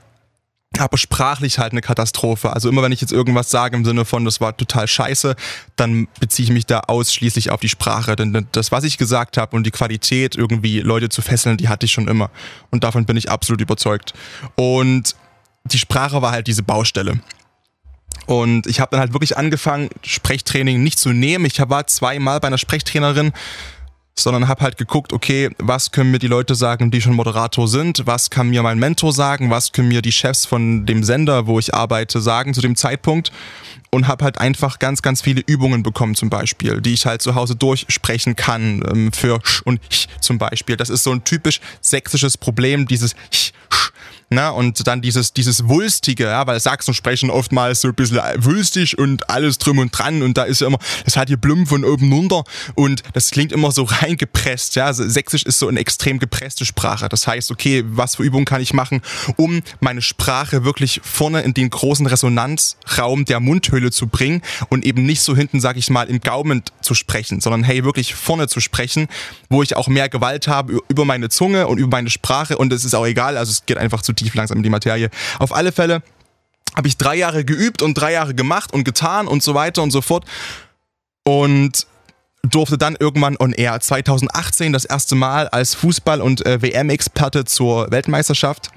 aber 0.76 0.98
sprachlich 0.98 1.58
halt 1.58 1.72
eine 1.72 1.80
Katastrophe. 1.80 2.52
Also 2.52 2.68
immer 2.68 2.82
wenn 2.82 2.92
ich 2.92 3.00
jetzt 3.00 3.12
irgendwas 3.12 3.50
sage 3.50 3.76
im 3.76 3.84
Sinne 3.84 4.04
von, 4.04 4.24
das 4.24 4.40
war 4.40 4.56
total 4.56 4.86
scheiße, 4.86 5.34
dann 5.76 6.08
beziehe 6.20 6.44
ich 6.44 6.52
mich 6.52 6.66
da 6.66 6.80
ausschließlich 6.80 7.50
auf 7.50 7.60
die 7.60 7.68
Sprache. 7.68 8.16
Denn 8.16 8.46
das, 8.52 8.70
was 8.70 8.84
ich 8.84 8.98
gesagt 8.98 9.36
habe 9.36 9.56
und 9.56 9.64
die 9.64 9.70
Qualität, 9.70 10.36
irgendwie 10.36 10.80
Leute 10.80 11.08
zu 11.08 11.22
fesseln, 11.22 11.56
die 11.56 11.68
hatte 11.68 11.86
ich 11.86 11.92
schon 11.92 12.08
immer. 12.08 12.30
Und 12.70 12.84
davon 12.84 13.06
bin 13.06 13.16
ich 13.16 13.30
absolut 13.30 13.60
überzeugt. 13.60 14.12
Und 14.56 15.16
die 15.64 15.78
Sprache 15.78 16.22
war 16.22 16.32
halt 16.32 16.46
diese 16.46 16.62
Baustelle. 16.62 17.20
Und 18.26 18.66
ich 18.66 18.80
habe 18.80 18.90
dann 18.90 19.00
halt 19.00 19.14
wirklich 19.14 19.38
angefangen, 19.38 19.88
Sprechtraining 20.02 20.82
nicht 20.82 20.98
zu 20.98 21.10
nehmen. 21.10 21.46
Ich 21.46 21.58
war 21.58 21.86
zweimal 21.86 22.40
bei 22.40 22.48
einer 22.48 22.58
Sprechtrainerin 22.58 23.32
sondern 24.18 24.48
habe 24.48 24.62
halt 24.62 24.76
geguckt, 24.76 25.12
okay, 25.12 25.50
was 25.58 25.90
können 25.90 26.10
mir 26.10 26.18
die 26.18 26.26
Leute 26.26 26.54
sagen, 26.54 26.90
die 26.90 27.00
schon 27.00 27.14
Moderator 27.14 27.68
sind, 27.68 28.02
was 28.06 28.30
kann 28.30 28.50
mir 28.50 28.62
mein 28.62 28.78
Mentor 28.78 29.12
sagen, 29.12 29.50
was 29.50 29.72
können 29.72 29.88
mir 29.88 30.02
die 30.02 30.12
Chefs 30.12 30.46
von 30.46 30.86
dem 30.86 31.02
Sender, 31.02 31.46
wo 31.46 31.58
ich 31.58 31.74
arbeite, 31.74 32.20
sagen 32.20 32.54
zu 32.54 32.60
dem 32.60 32.76
Zeitpunkt? 32.76 33.32
Und 33.90 34.06
habe 34.06 34.24
halt 34.24 34.36
einfach 34.36 34.78
ganz, 34.78 35.00
ganz 35.00 35.22
viele 35.22 35.40
Übungen 35.46 35.82
bekommen 35.82 36.14
zum 36.14 36.28
Beispiel, 36.28 36.82
die 36.82 36.92
ich 36.92 37.06
halt 37.06 37.22
zu 37.22 37.34
Hause 37.34 37.56
durchsprechen 37.56 38.36
kann 38.36 38.82
ähm, 38.86 39.12
für 39.12 39.40
sch 39.42 39.62
und 39.62 39.80
ch 39.88 40.08
zum 40.20 40.36
Beispiel. 40.36 40.76
Das 40.76 40.90
ist 40.90 41.04
so 41.04 41.10
ein 41.10 41.24
typisch 41.24 41.60
sächsisches 41.80 42.36
Problem, 42.36 42.86
dieses 42.86 43.14
ch, 43.30 43.52
sch 43.70 43.92
Ne? 44.30 44.52
Und 44.52 44.86
dann 44.86 45.00
dieses, 45.00 45.32
dieses 45.32 45.68
Wulstige, 45.68 46.24
ja, 46.24 46.46
weil 46.46 46.60
Sachsen 46.60 46.92
sprechen 46.92 47.30
oftmals 47.30 47.80
so 47.80 47.88
ein 47.88 47.94
bisschen 47.94 48.20
wulstig 48.36 48.98
und 48.98 49.30
alles 49.30 49.56
drum 49.56 49.78
und 49.78 49.96
dran 49.96 50.22
und 50.22 50.36
da 50.36 50.42
ist 50.42 50.60
ja 50.60 50.66
immer, 50.66 50.78
das 51.06 51.16
hat 51.16 51.28
hier 51.28 51.38
Blum 51.38 51.66
von 51.66 51.82
oben 51.82 52.12
runter 52.12 52.44
und 52.74 53.02
das 53.14 53.30
klingt 53.30 53.52
immer 53.52 53.72
so 53.72 53.84
reingepresst. 53.84 54.76
Ja? 54.76 54.84
Also 54.86 55.08
Sächsisch 55.08 55.44
ist 55.44 55.58
so 55.58 55.68
eine 55.68 55.80
extrem 55.80 56.18
gepresste 56.18 56.66
Sprache. 56.66 57.08
Das 57.08 57.26
heißt, 57.26 57.50
okay, 57.50 57.84
was 57.86 58.16
für 58.16 58.22
Übungen 58.22 58.44
kann 58.44 58.60
ich 58.60 58.74
machen, 58.74 59.00
um 59.36 59.62
meine 59.80 60.02
Sprache 60.02 60.62
wirklich 60.62 61.00
vorne 61.02 61.40
in 61.40 61.54
den 61.54 61.70
großen 61.70 62.06
Resonanzraum 62.06 63.24
der 63.24 63.40
Mundhöhle 63.40 63.90
zu 63.90 64.08
bringen 64.08 64.42
und 64.68 64.84
eben 64.84 65.06
nicht 65.06 65.22
so 65.22 65.34
hinten, 65.34 65.60
sag 65.60 65.78
ich 65.78 65.88
mal, 65.88 66.06
im 66.06 66.20
Gaumen 66.20 66.62
zu 66.82 66.92
sprechen, 66.92 67.40
sondern 67.40 67.64
hey, 67.64 67.82
wirklich 67.82 68.14
vorne 68.14 68.46
zu 68.46 68.60
sprechen, 68.60 69.08
wo 69.48 69.62
ich 69.62 69.74
auch 69.74 69.88
mehr 69.88 70.10
Gewalt 70.10 70.48
habe 70.48 70.80
über 70.88 71.06
meine 71.06 71.30
Zunge 71.30 71.66
und 71.66 71.78
über 71.78 71.96
meine 71.96 72.10
Sprache 72.10 72.58
und 72.58 72.74
es 72.74 72.84
ist 72.84 72.94
auch 72.94 73.06
egal, 73.06 73.38
also 73.38 73.50
es 73.50 73.64
geht 73.64 73.78
einfach 73.78 74.02
zu 74.02 74.12
tief 74.18 74.34
langsam 74.34 74.58
in 74.58 74.62
die 74.62 74.70
Materie. 74.70 75.10
Auf 75.38 75.54
alle 75.54 75.72
Fälle 75.72 76.02
habe 76.76 76.88
ich 76.88 76.96
drei 76.96 77.16
Jahre 77.16 77.44
geübt 77.44 77.82
und 77.82 77.94
drei 77.94 78.12
Jahre 78.12 78.34
gemacht 78.34 78.72
und 78.72 78.84
getan 78.84 79.26
und 79.26 79.42
so 79.42 79.54
weiter 79.54 79.82
und 79.82 79.90
so 79.90 80.00
fort. 80.00 80.24
Und 81.24 81.86
durfte 82.42 82.78
dann 82.78 82.96
irgendwann 82.98 83.36
on 83.38 83.52
air 83.52 83.78
2018 83.80 84.72
das 84.72 84.84
erste 84.84 85.14
Mal 85.14 85.48
als 85.48 85.76
Fußball- 85.76 86.20
und 86.20 86.46
äh, 86.46 86.62
WM-Experte 86.62 87.44
zur 87.44 87.90
Weltmeisterschaft. 87.90 88.70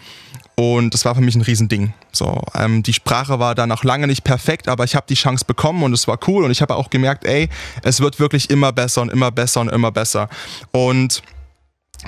Und 0.55 0.93
das 0.93 1.05
war 1.05 1.15
für 1.15 1.21
mich 1.21 1.35
ein 1.35 1.41
Riesending. 1.41 1.93
So, 2.11 2.41
ähm, 2.55 2.83
die 2.83 2.93
Sprache 2.93 3.39
war 3.39 3.55
da 3.55 3.67
noch 3.67 3.83
lange 3.83 4.07
nicht 4.07 4.23
perfekt, 4.23 4.67
aber 4.67 4.83
ich 4.83 4.95
habe 4.95 5.05
die 5.07 5.15
Chance 5.15 5.45
bekommen 5.45 5.83
und 5.83 5.93
es 5.93 6.07
war 6.07 6.19
cool. 6.27 6.43
Und 6.43 6.51
ich 6.51 6.61
habe 6.61 6.75
auch 6.75 6.89
gemerkt, 6.89 7.25
ey, 7.25 7.49
es 7.83 7.99
wird 8.01 8.19
wirklich 8.19 8.49
immer 8.49 8.71
besser 8.71 9.01
und 9.01 9.11
immer 9.11 9.31
besser 9.31 9.61
und 9.61 9.69
immer 9.69 9.91
besser. 9.91 10.29
Und 10.71 11.21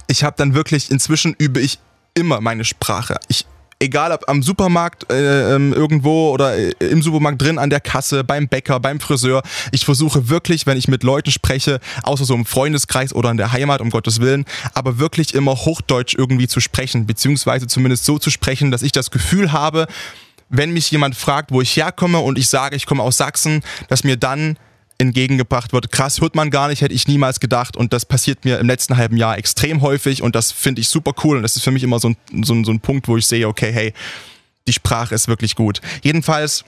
ich 0.07 0.23
habe 0.23 0.35
dann 0.37 0.53
wirklich, 0.53 0.91
inzwischen 0.91 1.33
übe 1.37 1.61
ich 1.61 1.79
immer 2.13 2.41
meine 2.41 2.63
Sprache. 2.65 3.17
Ich 3.27 3.45
egal 3.83 4.11
ob 4.11 4.29
am 4.29 4.41
Supermarkt 4.41 5.11
äh, 5.11 5.55
ähm, 5.55 5.73
irgendwo 5.73 6.31
oder 6.31 6.55
äh, 6.55 6.71
im 6.79 7.01
Supermarkt 7.01 7.41
drin 7.41 7.59
an 7.59 7.69
der 7.69 7.81
Kasse, 7.81 8.23
beim 8.23 8.47
Bäcker, 8.47 8.79
beim 8.79 8.99
Friseur. 8.99 9.43
Ich 9.71 9.85
versuche 9.85 10.29
wirklich, 10.29 10.65
wenn 10.65 10.77
ich 10.77 10.87
mit 10.87 11.03
Leuten 11.03 11.31
spreche, 11.31 11.79
außer 12.03 12.23
so 12.25 12.33
im 12.33 12.45
Freundeskreis 12.45 13.13
oder 13.13 13.29
in 13.29 13.37
der 13.37 13.51
Heimat, 13.51 13.81
um 13.81 13.89
Gottes 13.89 14.21
Willen, 14.21 14.45
aber 14.73 14.99
wirklich 14.99 15.33
immer 15.33 15.53
Hochdeutsch 15.53 16.15
irgendwie 16.17 16.47
zu 16.47 16.61
sprechen, 16.61 17.05
beziehungsweise 17.05 17.67
zumindest 17.67 18.05
so 18.05 18.17
zu 18.17 18.29
sprechen, 18.29 18.71
dass 18.71 18.81
ich 18.81 18.93
das 18.93 19.11
Gefühl 19.11 19.51
habe, 19.51 19.87
wenn 20.49 20.71
mich 20.71 20.89
jemand 20.91 21.15
fragt, 21.15 21.51
wo 21.51 21.61
ich 21.61 21.75
herkomme 21.75 22.19
und 22.19 22.37
ich 22.37 22.47
sage, 22.47 22.75
ich 22.75 22.85
komme 22.85 23.03
aus 23.03 23.17
Sachsen, 23.17 23.63
dass 23.89 24.03
mir 24.03 24.17
dann 24.17 24.57
entgegengebracht 25.03 25.73
wird. 25.73 25.91
Krass, 25.91 26.21
hört 26.21 26.35
man 26.35 26.49
gar 26.49 26.67
nicht, 26.67 26.81
hätte 26.81 26.93
ich 26.93 27.07
niemals 27.07 27.39
gedacht. 27.39 27.77
Und 27.77 27.93
das 27.93 28.05
passiert 28.05 28.45
mir 28.45 28.59
im 28.59 28.67
letzten 28.67 28.97
halben 28.97 29.17
Jahr 29.17 29.37
extrem 29.37 29.81
häufig 29.81 30.21
und 30.21 30.35
das 30.35 30.51
finde 30.51 30.81
ich 30.81 30.89
super 30.89 31.13
cool. 31.23 31.37
Und 31.37 31.43
das 31.43 31.55
ist 31.55 31.63
für 31.63 31.71
mich 31.71 31.83
immer 31.83 31.99
so 31.99 32.09
ein, 32.09 32.17
so, 32.43 32.53
ein, 32.53 32.63
so 32.63 32.71
ein 32.71 32.79
Punkt, 32.79 33.07
wo 33.07 33.17
ich 33.17 33.27
sehe, 33.27 33.47
okay, 33.47 33.71
hey, 33.71 33.93
die 34.67 34.73
Sprache 34.73 35.13
ist 35.13 35.27
wirklich 35.27 35.55
gut. 35.55 35.81
Jedenfalls 36.01 36.65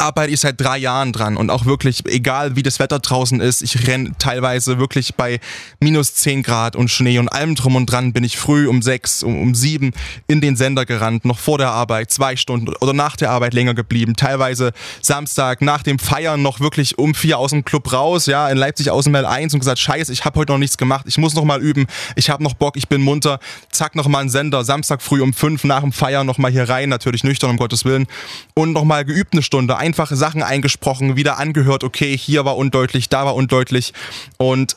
arbeite 0.00 0.32
ich 0.32 0.40
seit 0.40 0.60
drei 0.60 0.78
Jahren 0.78 1.12
dran 1.12 1.36
und 1.36 1.50
auch 1.50 1.64
wirklich, 1.64 2.04
egal 2.06 2.56
wie 2.56 2.62
das 2.62 2.78
Wetter 2.78 2.98
draußen 2.98 3.40
ist, 3.40 3.62
ich 3.62 3.86
renne 3.86 4.12
teilweise 4.18 4.78
wirklich 4.78 5.14
bei 5.14 5.40
minus 5.80 6.14
zehn 6.14 6.42
Grad 6.42 6.76
und 6.76 6.90
Schnee 6.90 7.18
und 7.18 7.28
allem 7.28 7.54
drum 7.54 7.76
und 7.76 7.86
dran 7.86 8.12
bin 8.12 8.24
ich 8.24 8.36
früh 8.36 8.68
um 8.68 8.82
sechs, 8.82 9.22
um, 9.22 9.40
um 9.40 9.54
sieben 9.54 9.92
in 10.28 10.40
den 10.40 10.56
Sender 10.56 10.84
gerannt, 10.84 11.24
noch 11.24 11.38
vor 11.38 11.58
der 11.58 11.70
Arbeit, 11.70 12.10
zwei 12.10 12.36
Stunden 12.36 12.74
oder 12.80 12.92
nach 12.92 13.16
der 13.16 13.30
Arbeit 13.30 13.54
länger 13.54 13.74
geblieben, 13.74 14.14
teilweise 14.16 14.72
Samstag 15.00 15.62
nach 15.62 15.82
dem 15.82 15.98
Feiern 15.98 16.42
noch 16.42 16.60
wirklich 16.60 16.98
um 16.98 17.14
vier 17.14 17.38
aus 17.38 17.50
dem 17.50 17.64
Club 17.64 17.92
raus, 17.92 18.26
ja, 18.26 18.48
in 18.48 18.58
Leipzig 18.58 18.90
aus 18.90 19.04
dem 19.04 19.14
L1 19.14 19.54
und 19.54 19.60
gesagt, 19.60 19.78
scheiße, 19.78 20.12
ich 20.12 20.24
habe 20.24 20.38
heute 20.38 20.52
noch 20.52 20.58
nichts 20.58 20.78
gemacht, 20.78 21.06
ich 21.08 21.18
muss 21.18 21.34
noch 21.34 21.44
mal 21.44 21.60
üben, 21.60 21.86
ich 22.16 22.30
habe 22.30 22.42
noch 22.42 22.54
Bock, 22.54 22.76
ich 22.76 22.88
bin 22.88 23.02
munter, 23.02 23.38
zack, 23.70 23.94
noch 23.94 24.08
mal 24.08 24.20
ein 24.20 24.30
Sender, 24.30 24.64
Samstag 24.64 25.02
früh 25.02 25.20
um 25.20 25.32
fünf 25.32 25.64
nach 25.64 25.80
dem 25.80 25.92
Feiern 25.92 26.26
noch 26.26 26.38
mal 26.38 26.50
hier 26.50 26.68
rein, 26.68 26.88
natürlich 26.88 27.24
nüchtern, 27.24 27.50
um 27.50 27.56
Gottes 27.56 27.84
Willen 27.84 28.06
und 28.54 28.72
noch 28.72 28.84
mal 28.84 29.04
geübt 29.04 29.32
eine 29.32 29.42
Stunde, 29.42 29.76
einfach 29.82 30.12
Sachen 30.12 30.44
eingesprochen, 30.44 31.16
wieder 31.16 31.38
angehört, 31.38 31.82
okay, 31.82 32.16
hier 32.16 32.44
war 32.44 32.56
undeutlich, 32.56 33.08
da 33.08 33.26
war 33.26 33.34
undeutlich 33.34 33.92
und 34.38 34.76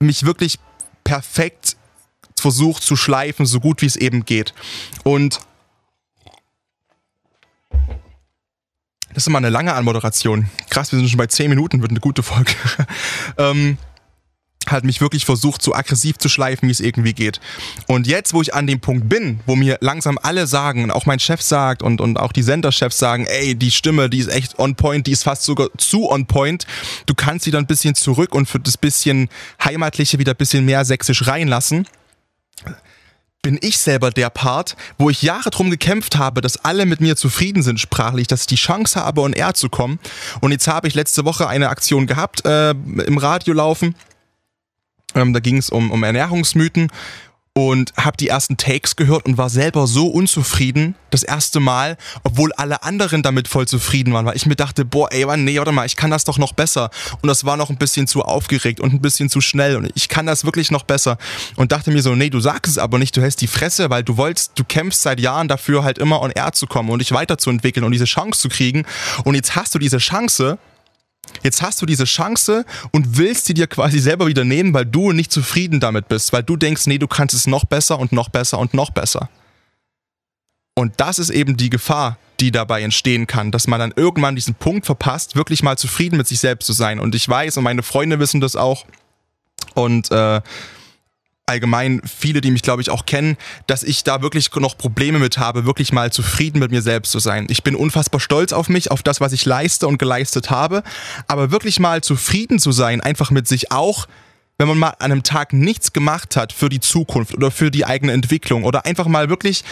mich 0.00 0.26
wirklich 0.26 0.58
perfekt 1.04 1.76
versucht 2.36 2.82
zu 2.82 2.96
schleifen, 2.96 3.46
so 3.46 3.60
gut 3.60 3.80
wie 3.80 3.86
es 3.86 3.94
eben 3.94 4.24
geht. 4.24 4.52
Und 5.04 5.38
das 9.10 9.24
ist 9.24 9.26
immer 9.28 9.38
eine 9.38 9.50
lange 9.50 9.74
Anmoderation. 9.74 10.50
Krass, 10.68 10.90
wir 10.90 10.98
sind 10.98 11.08
schon 11.08 11.18
bei 11.18 11.26
10 11.26 11.48
Minuten, 11.48 11.80
wird 11.80 11.90
eine 11.92 12.00
gute 12.00 12.22
Folge. 12.22 12.52
ähm, 13.38 13.78
halt 14.68 14.84
mich 14.84 15.00
wirklich 15.00 15.24
versucht, 15.24 15.62
so 15.62 15.74
aggressiv 15.74 16.18
zu 16.18 16.28
schleifen, 16.28 16.68
wie 16.68 16.72
es 16.72 16.80
irgendwie 16.80 17.14
geht. 17.14 17.40
Und 17.86 18.06
jetzt, 18.06 18.34
wo 18.34 18.42
ich 18.42 18.54
an 18.54 18.66
dem 18.66 18.80
Punkt 18.80 19.08
bin, 19.08 19.40
wo 19.46 19.56
mir 19.56 19.78
langsam 19.80 20.18
alle 20.22 20.46
sagen, 20.46 20.84
und 20.84 20.90
auch 20.90 21.06
mein 21.06 21.18
Chef 21.18 21.40
sagt 21.42 21.82
und, 21.82 22.00
und 22.00 22.18
auch 22.18 22.32
die 22.32 22.42
Senderchefs 22.42 22.98
sagen, 22.98 23.26
ey, 23.26 23.54
die 23.54 23.70
Stimme, 23.70 24.10
die 24.10 24.18
ist 24.18 24.28
echt 24.28 24.58
on 24.58 24.74
point, 24.74 25.06
die 25.06 25.12
ist 25.12 25.22
fast 25.22 25.42
sogar 25.44 25.68
zu 25.78 26.10
on 26.10 26.26
point, 26.26 26.66
du 27.06 27.14
kannst 27.14 27.44
sie 27.44 27.50
dann 27.50 27.64
ein 27.64 27.66
bisschen 27.66 27.94
zurück 27.94 28.34
und 28.34 28.46
für 28.46 28.60
das 28.60 28.76
bisschen 28.76 29.28
Heimatliche 29.62 30.18
wieder 30.18 30.32
ein 30.32 30.36
bisschen 30.36 30.64
mehr 30.64 30.84
sächsisch 30.84 31.26
reinlassen 31.26 31.86
bin 33.42 33.58
ich 33.62 33.78
selber 33.78 34.10
der 34.10 34.28
Part, 34.28 34.76
wo 34.98 35.08
ich 35.08 35.22
Jahre 35.22 35.50
drum 35.50 35.70
gekämpft 35.70 36.18
habe, 36.18 36.40
dass 36.40 36.62
alle 36.62 36.84
mit 36.84 37.00
mir 37.00 37.16
zufrieden 37.16 37.62
sind 37.62 37.80
sprachlich, 37.80 38.26
dass 38.26 38.42
ich 38.42 38.46
die 38.48 38.56
Chance 38.56 39.00
habe, 39.00 39.22
on 39.22 39.32
air 39.32 39.54
zu 39.54 39.68
kommen. 39.70 39.98
Und 40.40 40.52
jetzt 40.52 40.68
habe 40.68 40.88
ich 40.88 40.94
letzte 40.94 41.24
Woche 41.24 41.48
eine 41.48 41.70
Aktion 41.70 42.06
gehabt, 42.06 42.44
äh, 42.44 42.70
im 42.70 43.18
Radio 43.18 43.54
laufen. 43.54 43.94
Ähm, 45.14 45.32
da 45.32 45.40
ging 45.40 45.56
es 45.56 45.70
um, 45.70 45.90
um 45.90 46.02
Ernährungsmythen 46.02 46.90
und 47.52 47.92
habe 47.96 48.16
die 48.16 48.28
ersten 48.28 48.56
Takes 48.56 48.94
gehört 48.94 49.26
und 49.26 49.36
war 49.36 49.50
selber 49.50 49.86
so 49.86 50.06
unzufrieden 50.06 50.94
das 51.10 51.24
erste 51.24 51.58
Mal, 51.58 51.96
obwohl 52.22 52.52
alle 52.52 52.84
anderen 52.84 53.24
damit 53.24 53.48
voll 53.48 53.66
zufrieden 53.66 54.12
waren, 54.12 54.24
weil 54.24 54.36
ich 54.36 54.46
mir 54.46 54.54
dachte, 54.54 54.84
boah, 54.84 55.12
ey, 55.12 55.26
Mann, 55.26 55.44
nee, 55.44 55.58
warte 55.58 55.72
mal, 55.72 55.84
ich 55.84 55.96
kann 55.96 56.10
das 56.10 56.22
doch 56.22 56.38
noch 56.38 56.52
besser. 56.52 56.90
Und 57.20 57.26
das 57.26 57.44
war 57.44 57.56
noch 57.56 57.68
ein 57.68 57.76
bisschen 57.76 58.06
zu 58.06 58.22
aufgeregt 58.22 58.78
und 58.78 58.92
ein 58.92 59.02
bisschen 59.02 59.28
zu 59.28 59.40
schnell 59.40 59.76
und 59.76 59.90
ich 59.94 60.08
kann 60.08 60.26
das 60.26 60.44
wirklich 60.44 60.70
noch 60.70 60.84
besser. 60.84 61.18
Und 61.56 61.72
dachte 61.72 61.90
mir 61.90 62.02
so, 62.02 62.14
nee, 62.14 62.30
du 62.30 62.38
sagst 62.38 62.72
es 62.72 62.78
aber 62.78 62.98
nicht, 62.98 63.16
du 63.16 63.20
hältst 63.20 63.40
die 63.40 63.48
Fresse, 63.48 63.90
weil 63.90 64.04
du 64.04 64.16
wolltest, 64.16 64.52
du 64.54 64.62
kämpfst 64.62 65.02
seit 65.02 65.18
Jahren 65.18 65.48
dafür 65.48 65.82
halt 65.82 65.98
immer 65.98 66.20
on 66.20 66.30
air 66.30 66.52
zu 66.52 66.66
kommen 66.66 66.90
und 66.90 67.00
dich 67.00 67.10
weiterzuentwickeln 67.10 67.84
und 67.84 67.92
diese 67.92 68.04
Chance 68.04 68.40
zu 68.40 68.48
kriegen. 68.48 68.86
Und 69.24 69.34
jetzt 69.34 69.56
hast 69.56 69.74
du 69.74 69.80
diese 69.80 69.98
Chance 69.98 70.58
Jetzt 71.42 71.62
hast 71.62 71.80
du 71.80 71.86
diese 71.86 72.04
Chance 72.04 72.64
und 72.92 73.16
willst 73.16 73.46
sie 73.46 73.54
dir 73.54 73.66
quasi 73.66 73.98
selber 73.98 74.26
wieder 74.26 74.44
nehmen, 74.44 74.74
weil 74.74 74.86
du 74.86 75.12
nicht 75.12 75.32
zufrieden 75.32 75.80
damit 75.80 76.08
bist, 76.08 76.32
weil 76.32 76.42
du 76.42 76.56
denkst, 76.56 76.86
nee, 76.86 76.98
du 76.98 77.06
kannst 77.06 77.34
es 77.34 77.46
noch 77.46 77.64
besser 77.64 77.98
und 77.98 78.12
noch 78.12 78.28
besser 78.28 78.58
und 78.58 78.74
noch 78.74 78.90
besser. 78.90 79.28
Und 80.74 80.94
das 80.98 81.18
ist 81.18 81.30
eben 81.30 81.56
die 81.56 81.70
Gefahr, 81.70 82.18
die 82.40 82.50
dabei 82.50 82.82
entstehen 82.82 83.26
kann, 83.26 83.50
dass 83.50 83.66
man 83.66 83.80
dann 83.80 83.92
irgendwann 83.94 84.34
diesen 84.34 84.54
Punkt 84.54 84.86
verpasst, 84.86 85.36
wirklich 85.36 85.62
mal 85.62 85.76
zufrieden 85.76 86.16
mit 86.16 86.26
sich 86.26 86.40
selbst 86.40 86.66
zu 86.66 86.72
sein. 86.72 86.98
Und 86.98 87.14
ich 87.14 87.28
weiß, 87.28 87.56
und 87.56 87.64
meine 87.64 87.82
Freunde 87.82 88.18
wissen 88.18 88.40
das 88.40 88.56
auch, 88.56 88.86
und 89.74 90.10
äh, 90.10 90.40
allgemein 91.50 92.00
viele, 92.04 92.40
die 92.40 92.50
mich, 92.50 92.62
glaube 92.62 92.80
ich, 92.80 92.90
auch 92.90 93.04
kennen, 93.04 93.36
dass 93.66 93.82
ich 93.82 94.04
da 94.04 94.22
wirklich 94.22 94.54
noch 94.54 94.78
Probleme 94.78 95.18
mit 95.18 95.38
habe, 95.38 95.66
wirklich 95.66 95.92
mal 95.92 96.12
zufrieden 96.12 96.58
mit 96.60 96.70
mir 96.70 96.82
selbst 96.82 97.12
zu 97.12 97.18
sein. 97.18 97.46
Ich 97.50 97.62
bin 97.62 97.74
unfassbar 97.74 98.20
stolz 98.20 98.52
auf 98.52 98.68
mich, 98.68 98.90
auf 98.90 99.02
das, 99.02 99.20
was 99.20 99.32
ich 99.32 99.44
leiste 99.44 99.86
und 99.86 99.98
geleistet 99.98 100.50
habe, 100.50 100.82
aber 101.26 101.50
wirklich 101.50 101.80
mal 101.80 102.02
zufrieden 102.02 102.58
zu 102.58 102.72
sein, 102.72 103.00
einfach 103.00 103.30
mit 103.30 103.48
sich 103.48 103.72
auch, 103.72 104.06
wenn 104.58 104.68
man 104.68 104.78
mal 104.78 104.90
an 104.98 105.12
einem 105.12 105.22
Tag 105.22 105.52
nichts 105.52 105.92
gemacht 105.92 106.36
hat 106.36 106.52
für 106.52 106.68
die 106.68 106.80
Zukunft 106.80 107.34
oder 107.34 107.50
für 107.50 107.70
die 107.70 107.84
eigene 107.84 108.12
Entwicklung 108.12 108.64
oder 108.64 108.86
einfach 108.86 109.06
mal 109.06 109.28
wirklich 109.28 109.64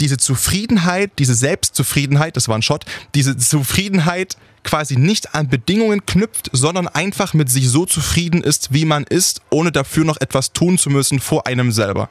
diese 0.00 0.16
Zufriedenheit, 0.16 1.12
diese 1.18 1.34
Selbstzufriedenheit, 1.34 2.36
das 2.36 2.48
war 2.48 2.56
ein 2.56 2.62
Shot, 2.62 2.84
diese 3.14 3.36
Zufriedenheit 3.36 4.36
quasi 4.64 4.96
nicht 4.96 5.34
an 5.34 5.48
Bedingungen 5.48 6.06
knüpft, 6.06 6.50
sondern 6.52 6.88
einfach 6.88 7.34
mit 7.34 7.50
sich 7.50 7.68
so 7.68 7.84
zufrieden 7.86 8.42
ist, 8.42 8.72
wie 8.72 8.84
man 8.84 9.04
ist, 9.04 9.42
ohne 9.50 9.72
dafür 9.72 10.04
noch 10.04 10.20
etwas 10.20 10.52
tun 10.52 10.78
zu 10.78 10.90
müssen 10.90 11.20
vor 11.20 11.46
einem 11.46 11.72
selber. 11.72 12.08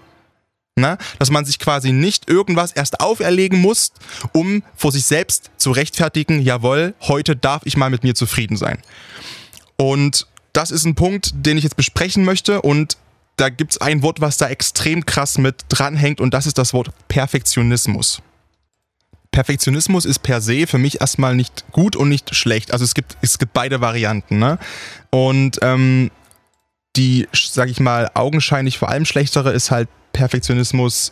Na? 0.75 0.97
Dass 1.19 1.29
man 1.29 1.45
sich 1.45 1.59
quasi 1.59 1.91
nicht 1.91 2.29
irgendwas 2.29 2.71
erst 2.71 3.01
auferlegen 3.01 3.59
muss, 3.59 3.91
um 4.31 4.63
vor 4.75 4.91
sich 4.91 5.05
selbst 5.05 5.51
zu 5.57 5.71
rechtfertigen, 5.71 6.41
jawohl, 6.41 6.93
heute 7.01 7.35
darf 7.35 7.63
ich 7.65 7.77
mal 7.77 7.89
mit 7.89 8.03
mir 8.03 8.15
zufrieden 8.15 8.57
sein. 8.57 8.79
Und 9.75 10.27
das 10.53 10.71
ist 10.71 10.85
ein 10.85 10.95
Punkt, 10.95 11.31
den 11.33 11.57
ich 11.57 11.63
jetzt 11.63 11.75
besprechen 11.75 12.23
möchte 12.23 12.61
und 12.61 12.97
da 13.41 13.49
gibt 13.49 13.71
es 13.71 13.81
ein 13.81 14.03
Wort, 14.03 14.21
was 14.21 14.37
da 14.37 14.49
extrem 14.49 15.03
krass 15.03 15.39
mit 15.39 15.65
dranhängt 15.67 16.21
und 16.21 16.31
das 16.31 16.45
ist 16.45 16.59
das 16.59 16.73
Wort 16.73 16.91
Perfektionismus. 17.07 18.21
Perfektionismus 19.31 20.05
ist 20.05 20.19
per 20.19 20.41
se 20.41 20.67
für 20.67 20.77
mich 20.77 21.01
erstmal 21.01 21.35
nicht 21.35 21.65
gut 21.71 21.95
und 21.95 22.09
nicht 22.09 22.35
schlecht. 22.35 22.71
Also 22.71 22.85
es 22.85 22.93
gibt, 22.93 23.17
es 23.21 23.39
gibt 23.39 23.53
beide 23.53 23.81
Varianten. 23.81 24.37
Ne? 24.37 24.59
Und 25.09 25.57
ähm, 25.63 26.11
die, 26.95 27.27
sag 27.33 27.69
ich 27.69 27.79
mal, 27.79 28.11
augenscheinlich 28.13 28.77
vor 28.77 28.89
allem 28.89 29.05
schlechtere 29.05 29.51
ist 29.53 29.71
halt 29.71 29.89
Perfektionismus 30.13 31.11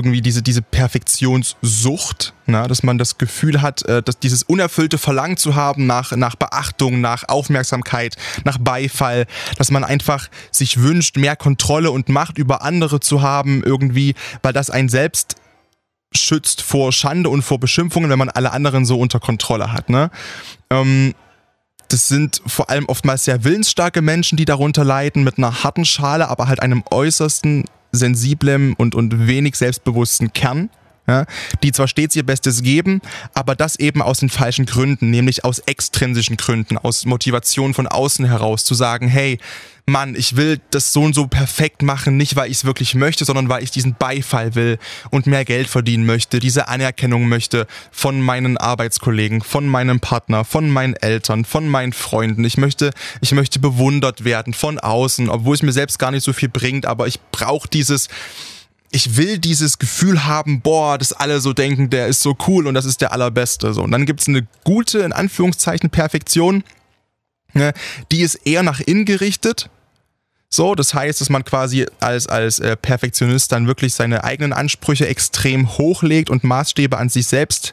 irgendwie 0.00 0.22
diese, 0.22 0.42
diese 0.42 0.62
Perfektionssucht, 0.62 2.32
na, 2.46 2.66
dass 2.66 2.82
man 2.82 2.96
das 2.96 3.18
Gefühl 3.18 3.60
hat, 3.60 3.82
äh, 3.82 4.02
dass 4.02 4.18
dieses 4.18 4.42
unerfüllte 4.42 4.96
Verlangen 4.96 5.36
zu 5.36 5.54
haben 5.54 5.86
nach, 5.86 6.16
nach 6.16 6.36
Beachtung, 6.36 7.02
nach 7.02 7.28
Aufmerksamkeit, 7.28 8.16
nach 8.44 8.56
Beifall, 8.58 9.26
dass 9.58 9.70
man 9.70 9.84
einfach 9.84 10.28
sich 10.50 10.80
wünscht, 10.80 11.18
mehr 11.18 11.36
Kontrolle 11.36 11.90
und 11.90 12.08
Macht 12.08 12.38
über 12.38 12.62
andere 12.62 13.00
zu 13.00 13.20
haben, 13.20 13.62
irgendwie, 13.62 14.14
weil 14.42 14.54
das 14.54 14.70
einen 14.70 14.88
selbst 14.88 15.36
schützt 16.12 16.62
vor 16.62 16.92
Schande 16.92 17.28
und 17.28 17.42
vor 17.42 17.60
Beschimpfungen, 17.60 18.08
wenn 18.10 18.18
man 18.18 18.30
alle 18.30 18.52
anderen 18.52 18.86
so 18.86 18.98
unter 18.98 19.20
Kontrolle 19.20 19.72
hat. 19.72 19.90
Ne? 19.90 20.10
Ähm, 20.70 21.14
das 21.88 22.08
sind 22.08 22.40
vor 22.46 22.70
allem 22.70 22.86
oftmals 22.86 23.24
sehr 23.24 23.44
willensstarke 23.44 24.00
Menschen, 24.00 24.36
die 24.36 24.44
darunter 24.44 24.82
leiden, 24.82 25.24
mit 25.24 25.38
einer 25.38 25.62
harten 25.62 25.84
Schale, 25.84 26.28
aber 26.28 26.48
halt 26.48 26.62
einem 26.62 26.82
äußersten 26.90 27.64
sensiblen 27.92 28.74
und, 28.74 28.94
und 28.94 29.26
wenig 29.26 29.56
selbstbewussten 29.56 30.32
Kern 30.32 30.70
ja, 31.10 31.26
die 31.62 31.72
zwar 31.72 31.88
stets 31.88 32.16
ihr 32.16 32.24
Bestes 32.24 32.62
geben, 32.62 33.00
aber 33.34 33.56
das 33.56 33.76
eben 33.76 34.00
aus 34.00 34.20
den 34.20 34.30
falschen 34.30 34.64
Gründen, 34.64 35.10
nämlich 35.10 35.44
aus 35.44 35.58
extrinsischen 35.60 36.36
Gründen, 36.36 36.78
aus 36.78 37.04
Motivation 37.04 37.74
von 37.74 37.86
außen 37.86 38.24
heraus, 38.24 38.64
zu 38.64 38.74
sagen, 38.74 39.08
hey, 39.08 39.38
Mann, 39.86 40.14
ich 40.14 40.36
will 40.36 40.60
das 40.70 40.92
so 40.92 41.02
und 41.02 41.14
so 41.14 41.26
perfekt 41.26 41.82
machen, 41.82 42.16
nicht 42.16 42.36
weil 42.36 42.48
ich 42.50 42.58
es 42.58 42.64
wirklich 42.64 42.94
möchte, 42.94 43.24
sondern 43.24 43.48
weil 43.48 43.64
ich 43.64 43.72
diesen 43.72 43.94
Beifall 43.94 44.54
will 44.54 44.78
und 45.10 45.26
mehr 45.26 45.44
Geld 45.44 45.66
verdienen 45.66 46.06
möchte, 46.06 46.38
diese 46.38 46.68
Anerkennung 46.68 47.28
möchte 47.28 47.66
von 47.90 48.20
meinen 48.20 48.56
Arbeitskollegen, 48.56 49.42
von 49.42 49.66
meinem 49.66 49.98
Partner, 49.98 50.44
von 50.44 50.70
meinen 50.70 50.94
Eltern, 50.94 51.44
von 51.44 51.68
meinen 51.68 51.92
Freunden. 51.92 52.44
Ich 52.44 52.56
möchte, 52.56 52.90
ich 53.20 53.32
möchte 53.32 53.58
bewundert 53.58 54.22
werden 54.22 54.54
von 54.54 54.78
außen, 54.78 55.28
obwohl 55.28 55.56
es 55.56 55.62
mir 55.62 55.72
selbst 55.72 55.98
gar 55.98 56.12
nicht 56.12 56.22
so 56.22 56.32
viel 56.32 56.48
bringt, 56.48 56.86
aber 56.86 57.08
ich 57.08 57.18
brauche 57.32 57.68
dieses 57.68 58.08
ich 58.90 59.16
will 59.16 59.38
dieses 59.38 59.78
Gefühl 59.78 60.24
haben, 60.24 60.62
boah, 60.62 60.98
dass 60.98 61.12
alle 61.12 61.40
so 61.40 61.52
denken, 61.52 61.90
der 61.90 62.08
ist 62.08 62.20
so 62.20 62.36
cool 62.46 62.66
und 62.66 62.74
das 62.74 62.84
ist 62.84 63.00
der 63.00 63.12
allerbeste. 63.12 63.72
So. 63.72 63.82
Und 63.82 63.92
dann 63.92 64.06
gibt's 64.06 64.28
eine 64.28 64.46
gute, 64.64 65.00
in 65.00 65.12
Anführungszeichen, 65.12 65.90
Perfektion, 65.90 66.64
ne, 67.52 67.72
die 68.10 68.22
ist 68.22 68.34
eher 68.46 68.62
nach 68.62 68.80
innen 68.80 69.04
gerichtet. 69.04 69.70
So, 70.52 70.74
das 70.74 70.94
heißt, 70.94 71.20
dass 71.20 71.30
man 71.30 71.44
quasi 71.44 71.86
als, 72.00 72.26
als 72.26 72.58
äh, 72.58 72.76
Perfektionist 72.76 73.52
dann 73.52 73.68
wirklich 73.68 73.94
seine 73.94 74.24
eigenen 74.24 74.52
Ansprüche 74.52 75.06
extrem 75.06 75.78
hochlegt 75.78 76.28
und 76.28 76.42
Maßstäbe 76.42 76.98
an 76.98 77.08
sich 77.08 77.28
selbst 77.28 77.72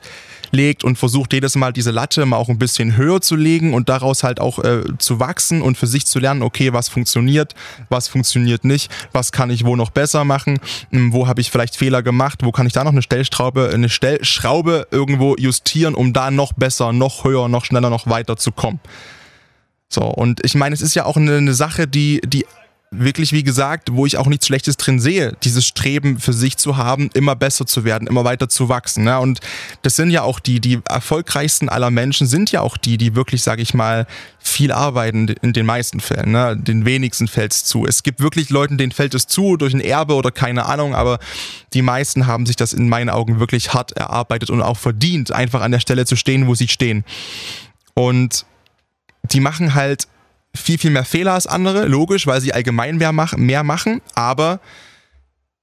legt 0.51 0.83
und 0.83 0.95
versucht 0.95 1.33
jedes 1.33 1.55
Mal 1.55 1.73
diese 1.73 1.89
Latte 1.89 2.23
mal 2.27 2.37
auch 2.37 2.49
ein 2.49 2.59
bisschen 2.59 2.95
höher 2.95 3.19
zu 3.19 3.35
legen 3.35 3.73
und 3.73 3.89
daraus 3.89 4.21
halt 4.21 4.39
auch 4.39 4.59
äh, 4.59 4.83
zu 4.99 5.19
wachsen 5.19 5.63
und 5.63 5.75
für 5.75 5.87
sich 5.87 6.05
zu 6.05 6.19
lernen, 6.19 6.43
okay, 6.43 6.71
was 6.71 6.87
funktioniert, 6.87 7.55
was 7.89 8.07
funktioniert 8.07 8.63
nicht, 8.63 8.91
was 9.11 9.31
kann 9.31 9.49
ich 9.49 9.65
wo 9.65 9.75
noch 9.75 9.89
besser 9.89 10.23
machen, 10.23 10.59
hm, 10.91 11.13
wo 11.13 11.27
habe 11.27 11.41
ich 11.41 11.49
vielleicht 11.49 11.75
Fehler 11.75 12.03
gemacht, 12.03 12.41
wo 12.43 12.51
kann 12.51 12.67
ich 12.67 12.73
da 12.73 12.83
noch 12.83 12.91
eine 12.91 13.01
Stellschraube, 13.01 13.71
eine 13.73 13.89
Stellschraube 13.89 14.87
irgendwo 14.91 15.35
justieren, 15.35 15.95
um 15.95 16.13
da 16.13 16.29
noch 16.29 16.53
besser, 16.53 16.93
noch 16.93 17.23
höher, 17.23 17.49
noch 17.49 17.65
schneller, 17.65 17.89
noch 17.89 18.05
weiter 18.05 18.37
zu 18.37 18.51
kommen. 18.51 18.79
So, 19.89 20.03
und 20.03 20.45
ich 20.45 20.53
meine, 20.53 20.75
es 20.75 20.81
ist 20.81 20.95
ja 20.95 21.05
auch 21.05 21.17
eine, 21.17 21.37
eine 21.37 21.53
Sache, 21.55 21.87
die, 21.87 22.21
die 22.25 22.45
wirklich, 22.89 23.33
wie 23.33 23.43
gesagt, 23.43 23.89
wo 23.91 24.05
ich 24.05 24.17
auch 24.17 24.27
nichts 24.27 24.47
Schlechtes 24.47 24.77
drin 24.77 24.99
sehe, 24.99 25.35
dieses 25.43 25.65
Streben 25.65 26.19
für 26.19 26.31
sich 26.31 26.55
zu 26.57 26.77
haben, 26.77 27.09
immer 27.13 27.35
besser 27.35 27.65
zu 27.65 27.83
werden, 27.83 28.07
immer 28.07 28.23
weiter 28.23 28.47
zu 28.47 28.69
wachsen. 28.69 29.03
Ne? 29.03 29.19
Und 29.19 29.41
das 29.81 29.97
sind 29.97 30.09
ja 30.09 30.21
auch 30.21 30.39
die, 30.39 30.61
die 30.61 30.79
erfolgreichsten 30.87 31.67
aller 31.67 31.91
Menschen 31.91 32.27
sind 32.27 32.51
ja 32.51 32.61
auch 32.61 32.77
die, 32.77 32.97
die 32.97 33.13
wirklich, 33.13 33.43
sage 33.43 33.61
ich 33.61 33.73
mal, 33.73 34.07
viel 34.39 34.71
arbeiten 34.71 35.27
in 35.27 35.51
den 35.51 35.65
meisten 35.65 35.99
Fällen. 35.99 36.31
Ne? 36.31 36.55
Den 36.57 36.85
wenigsten 36.85 37.27
fällt 37.27 37.53
es 37.53 37.65
zu. 37.65 37.85
Es 37.85 38.03
gibt 38.03 38.21
wirklich 38.21 38.49
Leuten, 38.49 38.77
denen 38.77 38.93
fällt 38.93 39.13
es 39.13 39.27
zu 39.27 39.57
durch 39.57 39.73
ein 39.73 39.81
Erbe 39.81 40.13
oder 40.13 40.31
keine 40.31 40.65
Ahnung, 40.65 40.95
aber 40.95 41.19
die 41.73 41.81
meisten 41.81 42.25
haben 42.25 42.45
sich 42.45 42.55
das 42.55 42.71
in 42.71 42.87
meinen 42.87 43.09
Augen 43.09 43.41
wirklich 43.41 43.73
hart 43.73 43.91
erarbeitet 43.91 44.49
und 44.49 44.61
auch 44.61 44.77
verdient, 44.77 45.33
einfach 45.33 45.61
an 45.61 45.71
der 45.71 45.81
Stelle 45.81 46.05
zu 46.05 46.15
stehen, 46.15 46.47
wo 46.47 46.55
sie 46.55 46.69
stehen. 46.69 47.03
Und 47.93 48.45
die 49.23 49.41
machen 49.41 49.73
halt 49.73 50.07
viel, 50.57 50.77
viel 50.77 50.91
mehr 50.91 51.05
Fehler 51.05 51.33
als 51.33 51.47
andere, 51.47 51.85
logisch, 51.85 52.27
weil 52.27 52.41
sie 52.41 52.53
allgemein 52.53 52.97
mehr, 52.97 53.11
mach, 53.11 53.35
mehr 53.37 53.63
machen, 53.63 54.01
aber 54.15 54.59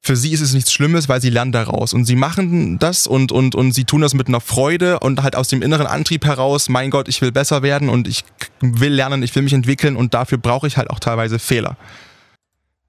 für 0.01 0.17
sie 0.17 0.33
ist 0.33 0.43
es 0.43 0.53
nichts 0.53 0.71
Schlimmes, 0.71 1.09
weil 1.09 1.23
sie 1.23 1.31
lernen 1.31 1.53
daraus. 1.53 1.95
Und 1.95 2.05
sie 2.05 2.15
machen 2.15 2.79
das 2.79 3.07
und, 3.07 3.33
und, 3.33 3.55
und 3.55 3.73
sie 3.73 3.85
tun 3.85 4.03
das 4.03 4.13
mit 4.13 4.29
einer 4.29 4.43
Freude 4.43 5.01
und 5.01 5.23
halt 5.23 5.35
aus 5.35 5.49
dem 5.49 5.63
inneren 5.63 5.87
Antrieb 5.87 6.27
heraus, 6.27 6.69
mein 6.69 6.91
Gott, 6.91 7.09
ich 7.09 7.23
will 7.23 7.33
besser 7.33 7.63
werden 7.63 7.89
und 7.89 8.07
ich 8.07 8.25
will 8.61 8.93
lernen, 8.93 9.23
ich 9.23 9.35
will 9.35 9.43
mich 9.43 9.55
entwickeln 9.55 9.97
und 9.97 10.13
dafür 10.13 10.37
brauche 10.37 10.67
ich 10.67 10.77
halt 10.77 10.91
auch 10.91 11.01
teilweise 11.01 11.39
Fehler. 11.39 11.79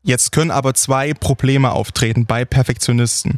Jetzt 0.03 0.33
können 0.33 0.51
aber 0.51 0.74
zwei 0.74 1.13
Probleme 1.13 1.71
auftreten 1.71 2.25
bei 2.25 2.43
Perfektionisten. 2.43 3.38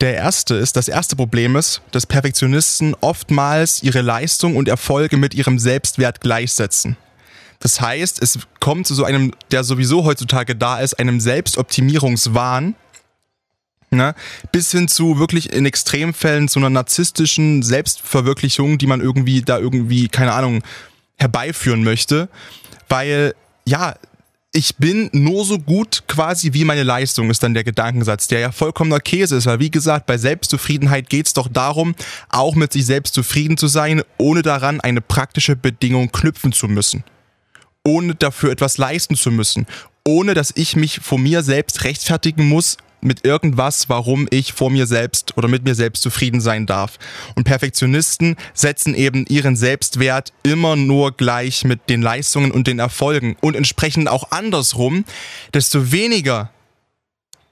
Der 0.00 0.14
erste 0.14 0.54
ist, 0.54 0.76
das 0.76 0.86
erste 0.86 1.16
Problem 1.16 1.56
ist, 1.56 1.82
dass 1.90 2.06
Perfektionisten 2.06 2.94
oftmals 3.00 3.82
ihre 3.82 4.02
Leistung 4.02 4.56
und 4.56 4.68
Erfolge 4.68 5.16
mit 5.16 5.34
ihrem 5.34 5.58
Selbstwert 5.58 6.20
gleichsetzen. 6.20 6.96
Das 7.60 7.80
heißt, 7.80 8.22
es 8.22 8.38
kommt 8.58 8.86
zu 8.86 8.94
so 8.94 9.04
einem, 9.04 9.32
der 9.50 9.64
sowieso 9.64 10.04
heutzutage 10.04 10.56
da 10.56 10.80
ist, 10.80 10.98
einem 10.98 11.20
Selbstoptimierungswahn, 11.20 12.74
Ne? 13.92 14.14
Bis 14.52 14.70
hin 14.70 14.86
zu 14.86 15.18
wirklich 15.18 15.52
in 15.52 15.66
Extremfällen 15.66 16.46
zu 16.46 16.60
einer 16.60 16.70
narzisstischen 16.70 17.64
Selbstverwirklichung, 17.64 18.78
die 18.78 18.86
man 18.86 19.00
irgendwie 19.00 19.42
da 19.42 19.58
irgendwie, 19.58 20.06
keine 20.06 20.32
Ahnung, 20.32 20.62
herbeiführen 21.18 21.82
möchte. 21.82 22.28
Weil, 22.88 23.34
ja, 23.64 23.96
ich 24.52 24.76
bin 24.76 25.10
nur 25.12 25.44
so 25.44 25.58
gut 25.58 26.04
quasi 26.06 26.52
wie 26.52 26.64
meine 26.64 26.84
Leistung, 26.84 27.30
ist 27.30 27.42
dann 27.42 27.54
der 27.54 27.64
Gedankensatz, 27.64 28.28
der 28.28 28.40
ja 28.40 28.52
vollkommener 28.52 29.00
Käse 29.00 29.36
ist, 29.36 29.46
weil 29.46 29.60
wie 29.60 29.70
gesagt, 29.70 30.06
bei 30.06 30.18
Selbstzufriedenheit 30.18 31.08
geht 31.08 31.26
es 31.26 31.34
doch 31.34 31.48
darum, 31.48 31.94
auch 32.28 32.54
mit 32.54 32.72
sich 32.72 32.86
selbst 32.86 33.14
zufrieden 33.14 33.56
zu 33.56 33.66
sein, 33.66 34.02
ohne 34.18 34.42
daran 34.42 34.80
eine 34.80 35.00
praktische 35.00 35.56
Bedingung 35.56 36.10
knüpfen 36.10 36.52
zu 36.52 36.68
müssen. 36.68 37.04
Ohne 37.84 38.14
dafür 38.14 38.50
etwas 38.50 38.78
leisten 38.78 39.16
zu 39.16 39.30
müssen. 39.30 39.66
Ohne 40.06 40.34
dass 40.34 40.52
ich 40.54 40.76
mich 40.76 41.00
vor 41.00 41.18
mir 41.18 41.42
selbst 41.42 41.84
rechtfertigen 41.84 42.48
muss, 42.48 42.76
mit 43.02 43.24
irgendwas, 43.24 43.88
warum 43.88 44.26
ich 44.30 44.52
vor 44.52 44.70
mir 44.70 44.86
selbst 44.86 45.36
oder 45.36 45.48
mit 45.48 45.64
mir 45.64 45.74
selbst 45.74 46.02
zufrieden 46.02 46.40
sein 46.40 46.66
darf. 46.66 46.98
Und 47.34 47.44
Perfektionisten 47.44 48.36
setzen 48.54 48.94
eben 48.94 49.24
ihren 49.26 49.56
Selbstwert 49.56 50.32
immer 50.42 50.76
nur 50.76 51.12
gleich 51.12 51.64
mit 51.64 51.88
den 51.88 52.02
Leistungen 52.02 52.50
und 52.50 52.66
den 52.66 52.78
Erfolgen 52.78 53.36
und 53.40 53.56
entsprechend 53.56 54.08
auch 54.08 54.30
andersrum, 54.30 55.04
desto 55.54 55.92
weniger 55.92 56.50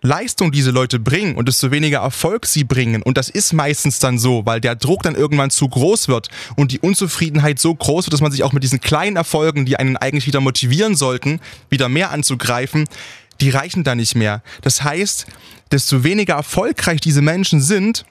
Leistung 0.00 0.52
diese 0.52 0.70
Leute 0.70 1.00
bringen 1.00 1.34
und 1.34 1.48
desto 1.48 1.70
weniger 1.70 1.98
Erfolg 1.98 2.46
sie 2.46 2.64
bringen. 2.64 3.02
Und 3.02 3.18
das 3.18 3.28
ist 3.28 3.52
meistens 3.52 3.98
dann 3.98 4.18
so, 4.18 4.46
weil 4.46 4.60
der 4.60 4.76
Druck 4.76 5.02
dann 5.02 5.16
irgendwann 5.16 5.50
zu 5.50 5.68
groß 5.68 6.08
wird 6.08 6.28
und 6.56 6.70
die 6.70 6.78
Unzufriedenheit 6.78 7.58
so 7.58 7.74
groß 7.74 8.06
wird, 8.06 8.12
dass 8.12 8.20
man 8.20 8.30
sich 8.30 8.44
auch 8.44 8.52
mit 8.52 8.62
diesen 8.62 8.80
kleinen 8.80 9.16
Erfolgen, 9.16 9.66
die 9.66 9.76
einen 9.76 9.96
eigentlich 9.96 10.26
wieder 10.26 10.40
motivieren 10.40 10.94
sollten, 10.94 11.40
wieder 11.68 11.88
mehr 11.88 12.10
anzugreifen, 12.10 12.88
die 13.40 13.50
reichen 13.50 13.82
da 13.82 13.94
nicht 13.94 14.14
mehr. 14.14 14.42
Das 14.62 14.84
heißt, 14.84 15.26
desto 15.72 16.04
weniger 16.04 16.34
erfolgreich 16.34 17.00
diese 17.00 17.22
Menschen 17.22 17.60
sind, 17.60 18.04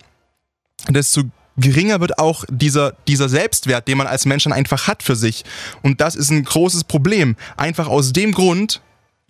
desto 0.89 1.23
geringer 1.57 2.01
wird 2.01 2.19
auch 2.19 2.43
dieser, 2.49 2.93
dieser 3.07 3.29
Selbstwert, 3.29 3.87
den 3.87 3.97
man 3.97 4.07
als 4.07 4.25
Mensch 4.25 4.43
dann 4.43 4.53
einfach 4.53 4.87
hat 4.87 5.03
für 5.03 5.15
sich. 5.15 5.43
Und 5.81 6.01
das 6.01 6.15
ist 6.15 6.29
ein 6.29 6.43
großes 6.43 6.83
Problem. 6.83 7.35
Einfach 7.55 7.87
aus 7.87 8.13
dem 8.13 8.31
Grund, 8.31 8.81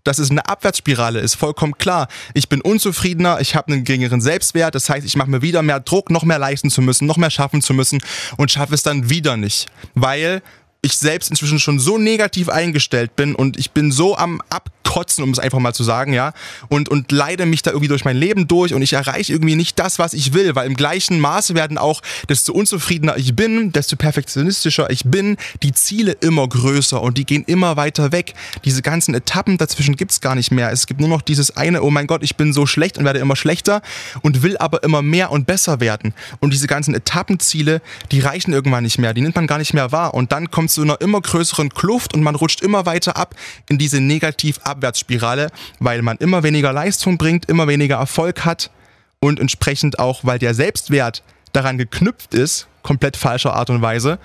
dass 0.07 0.19
es 0.19 0.31
eine 0.31 0.47
Abwärtsspirale 0.47 1.19
ist, 1.19 1.35
vollkommen 1.35 1.77
klar. 1.77 2.07
Ich 2.33 2.47
bin 2.47 2.61
unzufriedener, 2.61 3.39
ich 3.41 3.55
habe 3.55 3.73
einen 3.73 3.83
geringeren 3.83 4.21
Selbstwert, 4.21 4.73
das 4.73 4.89
heißt, 4.89 5.05
ich 5.05 5.17
mache 5.17 5.29
mir 5.29 5.41
wieder 5.41 5.61
mehr 5.61 5.79
Druck, 5.79 6.09
noch 6.09 6.23
mehr 6.23 6.39
leisten 6.39 6.69
zu 6.69 6.81
müssen, 6.81 7.05
noch 7.05 7.17
mehr 7.17 7.29
schaffen 7.29 7.61
zu 7.61 7.73
müssen 7.73 7.99
und 8.37 8.49
schaffe 8.51 8.73
es 8.73 8.83
dann 8.83 9.09
wieder 9.09 9.35
nicht, 9.35 9.67
weil 9.95 10.41
ich 10.81 10.97
selbst 10.97 11.29
inzwischen 11.29 11.59
schon 11.59 11.79
so 11.79 11.97
negativ 11.97 12.49
eingestellt 12.49 13.15
bin 13.15 13.35
und 13.35 13.57
ich 13.57 13.71
bin 13.71 13.91
so 13.91 14.17
am 14.17 14.41
Ab 14.49 14.69
kotzen, 14.87 15.23
um 15.23 15.31
es 15.31 15.37
einfach 15.37 15.59
mal 15.59 15.73
zu 15.73 15.83
sagen, 15.83 16.13
ja, 16.13 16.33
und, 16.69 16.89
und 16.89 17.11
leide 17.11 17.45
mich 17.45 17.61
da 17.61 17.71
irgendwie 17.71 17.89
durch 17.89 18.05
mein 18.05 18.17
Leben 18.17 18.47
durch 18.47 18.73
und 18.73 18.81
ich 18.81 18.93
erreiche 18.93 19.33
irgendwie 19.33 19.55
nicht 19.55 19.77
das, 19.77 19.99
was 19.99 20.13
ich 20.13 20.33
will, 20.33 20.55
weil 20.55 20.65
im 20.65 20.75
gleichen 20.75 21.19
Maße 21.19 21.55
werden 21.55 21.77
auch, 21.77 22.01
desto 22.29 22.53
unzufriedener 22.53 23.17
ich 23.17 23.35
bin, 23.35 23.71
desto 23.73 23.95
perfektionistischer 23.95 24.89
ich 24.89 25.03
bin, 25.03 25.37
die 25.61 25.73
Ziele 25.73 26.13
immer 26.13 26.47
größer 26.47 27.01
und 27.01 27.17
die 27.17 27.25
gehen 27.25 27.43
immer 27.45 27.75
weiter 27.75 28.11
weg. 28.11 28.33
Diese 28.65 28.81
ganzen 28.81 29.13
Etappen 29.13 29.57
dazwischen 29.57 29.97
gibt's 29.97 30.21
gar 30.21 30.35
nicht 30.35 30.51
mehr. 30.51 30.71
Es 30.71 30.87
gibt 30.87 30.99
nur 30.99 31.09
noch 31.09 31.21
dieses 31.21 31.55
eine, 31.55 31.83
oh 31.83 31.91
mein 31.91 32.07
Gott, 32.07 32.23
ich 32.23 32.35
bin 32.35 32.53
so 32.53 32.65
schlecht 32.65 32.97
und 32.97 33.05
werde 33.05 33.19
immer 33.19 33.35
schlechter 33.35 33.81
und 34.21 34.41
will 34.41 34.57
aber 34.57 34.83
immer 34.83 35.01
mehr 35.01 35.31
und 35.31 35.45
besser 35.45 35.79
werden. 35.79 36.13
Und 36.39 36.53
diese 36.53 36.67
ganzen 36.67 36.95
Etappenziele, 36.95 37.81
die 38.11 38.21
reichen 38.21 38.53
irgendwann 38.53 38.83
nicht 38.83 38.97
mehr, 38.97 39.13
die 39.13 39.21
nimmt 39.21 39.35
man 39.35 39.47
gar 39.47 39.57
nicht 39.57 39.73
mehr 39.73 39.91
wahr 39.91 40.13
und 40.13 40.31
dann 40.31 40.49
kommt 40.49 40.66
zu 40.69 40.81
einer 40.81 41.01
immer 41.01 41.21
größeren 41.21 41.69
Kluft 41.69 42.13
und 42.13 42.23
man 42.23 42.35
rutscht 42.35 42.61
immer 42.61 42.85
weiter 42.85 43.17
ab 43.17 43.35
in 43.69 43.77
diese 43.77 43.99
negativ 44.01 44.59
ab 44.59 44.77
Abwärtsspirale, 44.77 45.49
weil 45.79 46.01
man 46.01 46.17
immer 46.17 46.43
weniger 46.43 46.71
Leistung 46.71 47.17
bringt, 47.17 47.49
immer 47.49 47.67
weniger 47.67 47.97
Erfolg 47.97 48.45
hat 48.45 48.71
und 49.19 49.39
entsprechend 49.39 49.99
auch, 49.99 50.23
weil 50.23 50.39
der 50.39 50.53
Selbstwert 50.53 51.23
daran 51.51 51.77
geknüpft 51.77 52.33
ist, 52.33 52.67
komplett 52.83 53.17
falscher 53.17 53.53
Art 53.53 53.69
und 53.69 53.81
Weise, 53.81 54.19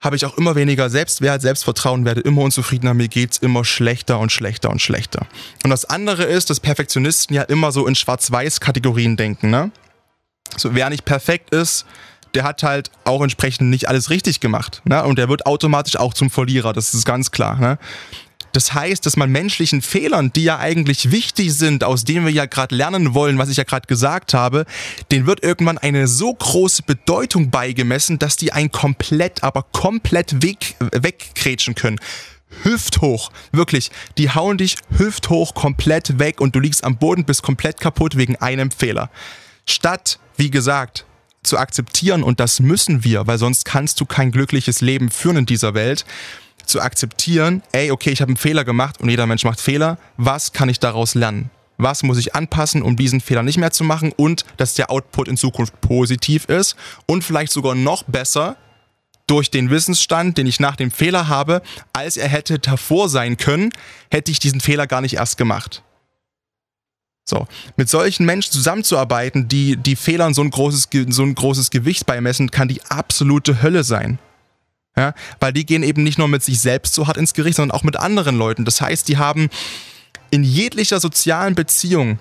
habe 0.00 0.16
ich 0.16 0.24
auch 0.24 0.38
immer 0.38 0.54
weniger 0.54 0.90
Selbstwert, 0.90 1.42
Selbstvertrauen, 1.42 2.04
werde 2.04 2.20
immer 2.20 2.42
unzufriedener, 2.42 2.94
mir 2.94 3.08
geht 3.08 3.32
es 3.32 3.38
immer 3.38 3.64
schlechter 3.64 4.20
und 4.20 4.30
schlechter 4.30 4.70
und 4.70 4.80
schlechter. 4.80 5.26
Und 5.64 5.70
das 5.70 5.84
andere 5.84 6.24
ist, 6.24 6.50
dass 6.50 6.60
Perfektionisten 6.60 7.34
ja 7.34 7.42
immer 7.42 7.72
so 7.72 7.86
in 7.86 7.94
Schwarz-Weiß-Kategorien 7.94 9.16
denken, 9.16 9.50
ne? 9.50 9.72
So, 10.56 10.74
wer 10.74 10.88
nicht 10.88 11.04
perfekt 11.04 11.50
ist, 11.50 11.84
der 12.34 12.44
hat 12.44 12.62
halt 12.62 12.90
auch 13.04 13.22
entsprechend 13.22 13.70
nicht 13.70 13.88
alles 13.88 14.10
richtig 14.10 14.40
gemacht. 14.40 14.82
Ne? 14.84 15.02
Und 15.04 15.18
der 15.18 15.28
wird 15.28 15.46
automatisch 15.46 15.96
auch 15.96 16.14
zum 16.14 16.30
Verlierer, 16.30 16.72
das 16.72 16.94
ist 16.94 17.04
ganz 17.04 17.30
klar. 17.30 17.58
Ne? 17.58 17.78
Das 18.52 18.74
heißt, 18.74 19.04
dass 19.04 19.16
man 19.16 19.30
menschlichen 19.30 19.82
Fehlern, 19.82 20.32
die 20.32 20.44
ja 20.44 20.58
eigentlich 20.58 21.10
wichtig 21.10 21.54
sind, 21.54 21.84
aus 21.84 22.04
denen 22.04 22.24
wir 22.24 22.32
ja 22.32 22.46
gerade 22.46 22.74
lernen 22.74 23.14
wollen, 23.14 23.38
was 23.38 23.50
ich 23.50 23.56
ja 23.56 23.64
gerade 23.64 23.86
gesagt 23.86 24.34
habe, 24.34 24.64
den 25.12 25.26
wird 25.26 25.42
irgendwann 25.42 25.78
eine 25.78 26.08
so 26.08 26.32
große 26.32 26.82
Bedeutung 26.82 27.50
beigemessen, 27.50 28.18
dass 28.18 28.36
die 28.36 28.52
einen 28.52 28.72
komplett, 28.72 29.42
aber 29.42 29.64
komplett 29.72 30.42
weg, 30.42 30.76
wegkrätschen 30.80 31.74
können 31.74 32.00
hüfthoch. 32.64 33.30
Wirklich, 33.52 33.90
die 34.16 34.30
hauen 34.30 34.58
dich 34.58 34.76
hüfthoch 34.96 35.54
komplett 35.54 36.18
weg 36.18 36.40
und 36.40 36.54
du 36.54 36.60
liegst 36.60 36.82
am 36.82 36.96
Boden, 36.96 37.24
bist 37.24 37.42
komplett 37.42 37.78
kaputt 37.78 38.16
wegen 38.16 38.36
einem 38.36 38.70
Fehler. 38.70 39.10
Statt, 39.66 40.18
wie 40.36 40.50
gesagt, 40.50 41.04
zu 41.48 41.58
akzeptieren, 41.58 42.22
und 42.22 42.40
das 42.40 42.60
müssen 42.60 43.04
wir, 43.04 43.26
weil 43.26 43.38
sonst 43.38 43.64
kannst 43.64 44.00
du 44.00 44.06
kein 44.06 44.30
glückliches 44.30 44.80
Leben 44.80 45.10
führen 45.10 45.38
in 45.38 45.46
dieser 45.46 45.74
Welt, 45.74 46.04
zu 46.64 46.80
akzeptieren, 46.80 47.62
ey, 47.72 47.90
okay, 47.90 48.10
ich 48.10 48.20
habe 48.20 48.30
einen 48.30 48.36
Fehler 48.36 48.64
gemacht 48.64 49.00
und 49.00 49.08
jeder 49.08 49.26
Mensch 49.26 49.44
macht 49.44 49.60
Fehler, 49.60 49.98
was 50.16 50.52
kann 50.52 50.68
ich 50.68 50.78
daraus 50.78 51.14
lernen? 51.14 51.50
Was 51.78 52.02
muss 52.02 52.18
ich 52.18 52.34
anpassen, 52.34 52.82
um 52.82 52.96
diesen 52.96 53.20
Fehler 53.20 53.42
nicht 53.42 53.56
mehr 53.56 53.70
zu 53.70 53.84
machen 53.84 54.12
und 54.16 54.44
dass 54.56 54.74
der 54.74 54.90
Output 54.90 55.28
in 55.28 55.36
Zukunft 55.36 55.80
positiv 55.80 56.44
ist 56.46 56.76
und 57.06 57.24
vielleicht 57.24 57.52
sogar 57.52 57.74
noch 57.74 58.02
besser 58.02 58.56
durch 59.28 59.50
den 59.50 59.70
Wissensstand, 59.70 60.38
den 60.38 60.46
ich 60.46 60.58
nach 60.58 60.76
dem 60.76 60.90
Fehler 60.90 61.28
habe, 61.28 61.62
als 61.92 62.16
er 62.16 62.28
hätte 62.28 62.58
davor 62.58 63.08
sein 63.08 63.36
können, 63.36 63.70
hätte 64.10 64.30
ich 64.32 64.38
diesen 64.38 64.60
Fehler 64.60 64.86
gar 64.86 65.00
nicht 65.00 65.14
erst 65.14 65.36
gemacht. 65.36 65.82
So, 67.28 67.46
mit 67.76 67.90
solchen 67.90 68.24
Menschen 68.24 68.52
zusammenzuarbeiten, 68.52 69.48
die 69.48 69.76
die 69.76 69.96
Fehlern 69.96 70.32
so 70.32 70.40
ein 70.40 70.48
großes, 70.48 70.88
so 71.10 71.22
ein 71.22 71.34
großes 71.34 71.68
Gewicht 71.68 72.06
beimessen, 72.06 72.50
kann 72.50 72.68
die 72.68 72.82
absolute 72.88 73.60
Hölle 73.60 73.84
sein. 73.84 74.18
Ja, 74.96 75.12
weil 75.38 75.52
die 75.52 75.66
gehen 75.66 75.82
eben 75.82 76.02
nicht 76.02 76.18
nur 76.18 76.26
mit 76.26 76.42
sich 76.42 76.58
selbst 76.58 76.94
so 76.94 77.06
hart 77.06 77.18
ins 77.18 77.34
Gericht, 77.34 77.56
sondern 77.56 77.76
auch 77.76 77.84
mit 77.84 77.96
anderen 77.96 78.36
Leuten. 78.36 78.64
Das 78.64 78.80
heißt, 78.80 79.06
die 79.08 79.18
haben 79.18 79.50
in 80.30 80.42
jeglicher 80.42 81.00
sozialen 81.00 81.54
Beziehung 81.54 82.18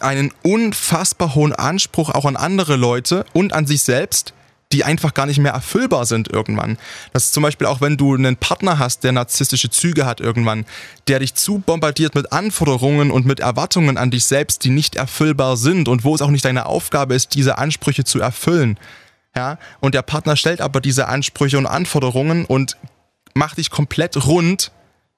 einen 0.00 0.32
unfassbar 0.42 1.36
hohen 1.36 1.52
Anspruch 1.52 2.10
auch 2.10 2.24
an 2.24 2.36
andere 2.36 2.74
Leute 2.74 3.24
und 3.32 3.52
an 3.52 3.66
sich 3.66 3.82
selbst, 3.82 4.34
die 4.72 4.84
einfach 4.84 5.14
gar 5.14 5.26
nicht 5.26 5.38
mehr 5.38 5.52
erfüllbar 5.52 6.06
sind 6.06 6.28
irgendwann. 6.28 6.78
Das 7.12 7.24
ist 7.24 7.34
zum 7.34 7.42
Beispiel 7.42 7.66
auch, 7.66 7.80
wenn 7.80 7.96
du 7.96 8.14
einen 8.14 8.36
Partner 8.36 8.78
hast, 8.78 9.02
der 9.02 9.12
narzisstische 9.12 9.70
Züge 9.70 10.06
hat 10.06 10.20
irgendwann, 10.20 10.64
der 11.08 11.18
dich 11.18 11.34
zu 11.34 11.58
bombardiert 11.58 12.14
mit 12.14 12.32
Anforderungen 12.32 13.10
und 13.10 13.26
mit 13.26 13.40
Erwartungen 13.40 13.98
an 13.98 14.10
dich 14.10 14.26
selbst, 14.26 14.64
die 14.64 14.70
nicht 14.70 14.94
erfüllbar 14.94 15.56
sind 15.56 15.88
und 15.88 16.04
wo 16.04 16.14
es 16.14 16.22
auch 16.22 16.30
nicht 16.30 16.44
deine 16.44 16.66
Aufgabe 16.66 17.14
ist, 17.14 17.34
diese 17.34 17.58
Ansprüche 17.58 18.04
zu 18.04 18.20
erfüllen 18.20 18.78
ja, 19.34 19.58
und 19.80 19.94
der 19.94 20.02
Partner 20.02 20.36
stellt 20.36 20.60
aber 20.60 20.80
diese 20.80 21.06
Ansprüche 21.06 21.58
und 21.58 21.66
Anforderungen 21.66 22.44
und 22.44 22.76
macht 23.34 23.58
dich 23.58 23.70
komplett 23.70 24.26
rund, 24.26 24.72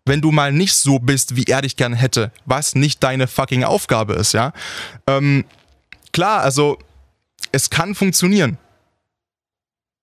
wenn 0.05 0.21
du 0.21 0.33
mal 0.33 0.53
nicht 0.53 0.75
so 0.75 0.99
bist, 0.99 1.37
wie 1.37 1.45
er 1.45 1.62
dich 1.62 1.77
gern 1.77 1.95
hätte, 1.95 2.31
was 2.45 2.75
nicht 2.75 3.03
deine 3.03 3.27
fucking 3.27 3.65
Aufgabe 3.65 4.15
ist, 4.15 4.33
ja. 4.33 4.53
Ähm, 5.07 5.45
klar, 6.12 6.41
also 6.43 6.79
es 7.53 7.71
kann 7.71 7.95
funktionieren. 7.95 8.59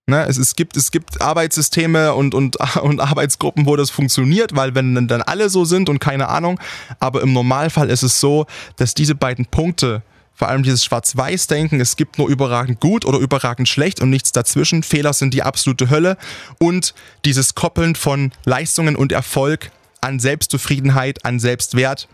Ne, 0.10 0.26
es, 0.28 0.38
es, 0.38 0.56
gibt, 0.56 0.76
es 0.76 0.90
gibt 0.90 1.22
Arbeitssysteme 1.22 2.16
und, 2.16 2.34
und, 2.34 2.56
und 2.82 3.00
Arbeitsgruppen, 3.00 3.68
wo 3.68 3.76
das 3.76 3.92
funktioniert, 3.92 4.56
weil 4.56 4.74
wenn 4.74 5.08
dann 5.08 5.22
alle 5.22 5.50
so 5.50 5.66
sind 5.66 5.88
und 5.88 6.00
keine 6.00 6.30
Ahnung, 6.30 6.60
aber 7.00 7.22
im 7.22 7.32
Normalfall 7.32 7.90
ist 7.90 8.02
es 8.02 8.20
so, 8.20 8.48
dass 8.78 8.96
diese 8.96 9.14
beiden 9.14 9.46
Punkte 9.46 10.02
vor 10.34 10.48
allem 10.48 10.64
dieses 10.64 10.86
Schwarz-Weiß-Denken, 10.86 11.82
es 11.82 11.98
gibt 11.98 12.18
nur 12.18 12.30
überragend 12.30 12.80
gut 12.80 13.04
oder 13.04 13.20
überragend 13.20 13.68
schlecht 13.68 14.00
und 14.00 14.10
nichts 14.10 14.32
dazwischen. 14.32 14.84
Fehler 14.84 15.12
sind 15.12 15.34
die 15.34 15.44
absolute 15.44 15.90
Hölle. 15.90 16.16
Und 16.60 16.94
dieses 17.26 17.56
Koppeln 17.56 17.94
von 17.94 18.32
Leistungen 18.46 18.96
und 18.96 19.12
Erfolg 19.12 19.70
an 20.00 20.18
Selbstzufriedenheit, 20.18 21.26
an 21.26 21.42
Selbstwert, 21.42 22.08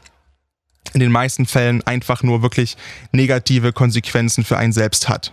in 0.93 1.01
den 1.01 1.12
meisten 1.12 1.45
Fällen 1.45 1.86
einfach 1.86 2.23
nur 2.23 2.41
wirklich 2.41 2.77
negative 3.12 3.73
Konsequenzen 3.73 4.43
für 4.43 4.58
einen 4.58 4.73
selbst 4.73 5.08
hat. 5.08 5.31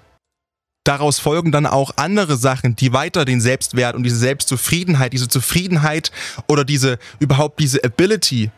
Daraus 0.84 1.20
folgen 1.20 1.52
dann 1.52 1.66
auch 1.66 1.92
andere 1.96 2.36
Sachen, 2.36 2.74
die 2.74 2.92
weiter 2.92 3.24
den 3.24 3.40
Selbstwert 3.40 3.94
und 3.94 4.02
diese 4.02 4.16
Selbstzufriedenheit, 4.16 5.12
diese 5.12 5.28
Zufriedenheit 5.28 6.10
oder 6.48 6.64
diese 6.64 6.98
überhaupt 7.20 7.60
diese 7.60 7.84
Ability, 7.84 8.50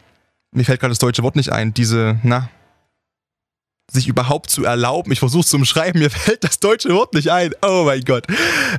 mir 0.53 0.65
fällt 0.65 0.81
gerade 0.81 0.93
das 0.93 0.99
deutsche 0.99 1.23
Wort 1.23 1.37
nicht 1.37 1.53
ein, 1.53 1.75
diese, 1.75 2.19
na, 2.23 2.49
sich 3.93 4.09
überhaupt 4.09 4.49
zu 4.51 4.65
erlauben, 4.65 5.13
ich 5.13 5.19
versuche 5.19 5.43
es 5.43 5.49
zu 5.49 5.57
umschreiben, 5.57 6.01
mir 6.01 6.11
fällt 6.11 6.45
das 6.45 6.59
deutsche 6.61 6.95
Wort 6.95 7.13
nicht 7.13 7.31
ein, 7.31 7.53
oh 7.61 7.85
mein 7.85 8.03
Gott. 8.03 8.27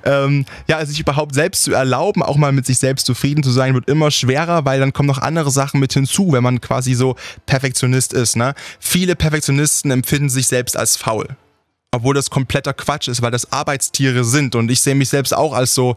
Ähm, 0.04 0.46
ja, 0.68 0.84
sich 0.86 1.00
überhaupt 1.00 1.36
selbst 1.36 1.64
zu 1.64 1.74
erlauben, 1.74 2.24
auch 2.24 2.38
mal 2.38 2.52
mit 2.52 2.66
sich 2.66 2.80
selbst 2.80 3.06
zufrieden 3.06 3.44
zu 3.44 3.52
sein, 3.52 3.76
wird 3.76 3.88
immer 3.88 4.10
schwerer, 4.10 4.66
weil 4.66 4.80
dann 4.80 4.94
kommen 4.94 5.08
noch 5.08 5.20
andere 5.20 5.52
Sachen 5.52 5.80
mit 5.80 5.94
hinzu, 5.94 6.32
wenn 6.32 6.44
man 6.44 6.62
quasi 6.62 6.96
so 6.96 7.16
Perfektionist 7.46 8.14
ist. 8.14 8.36
Ne? 8.36 8.56
Viele 8.80 9.16
Perfektionisten 9.16 9.92
empfinden 9.92 10.30
sich 10.30 10.48
selbst 10.48 10.76
als 10.76 10.98
faul. 10.98 11.28
Obwohl 11.96 12.14
das 12.14 12.30
kompletter 12.30 12.74
Quatsch 12.74 13.08
ist, 13.08 13.22
weil 13.22 13.32
das 13.32 13.52
Arbeitstiere 13.52 14.24
sind. 14.24 14.56
Und 14.56 14.70
ich 14.70 14.82
sehe 14.82 14.96
mich 14.96 15.10
selbst 15.10 15.34
auch 15.34 15.54
als 15.54 15.74
so, 15.74 15.96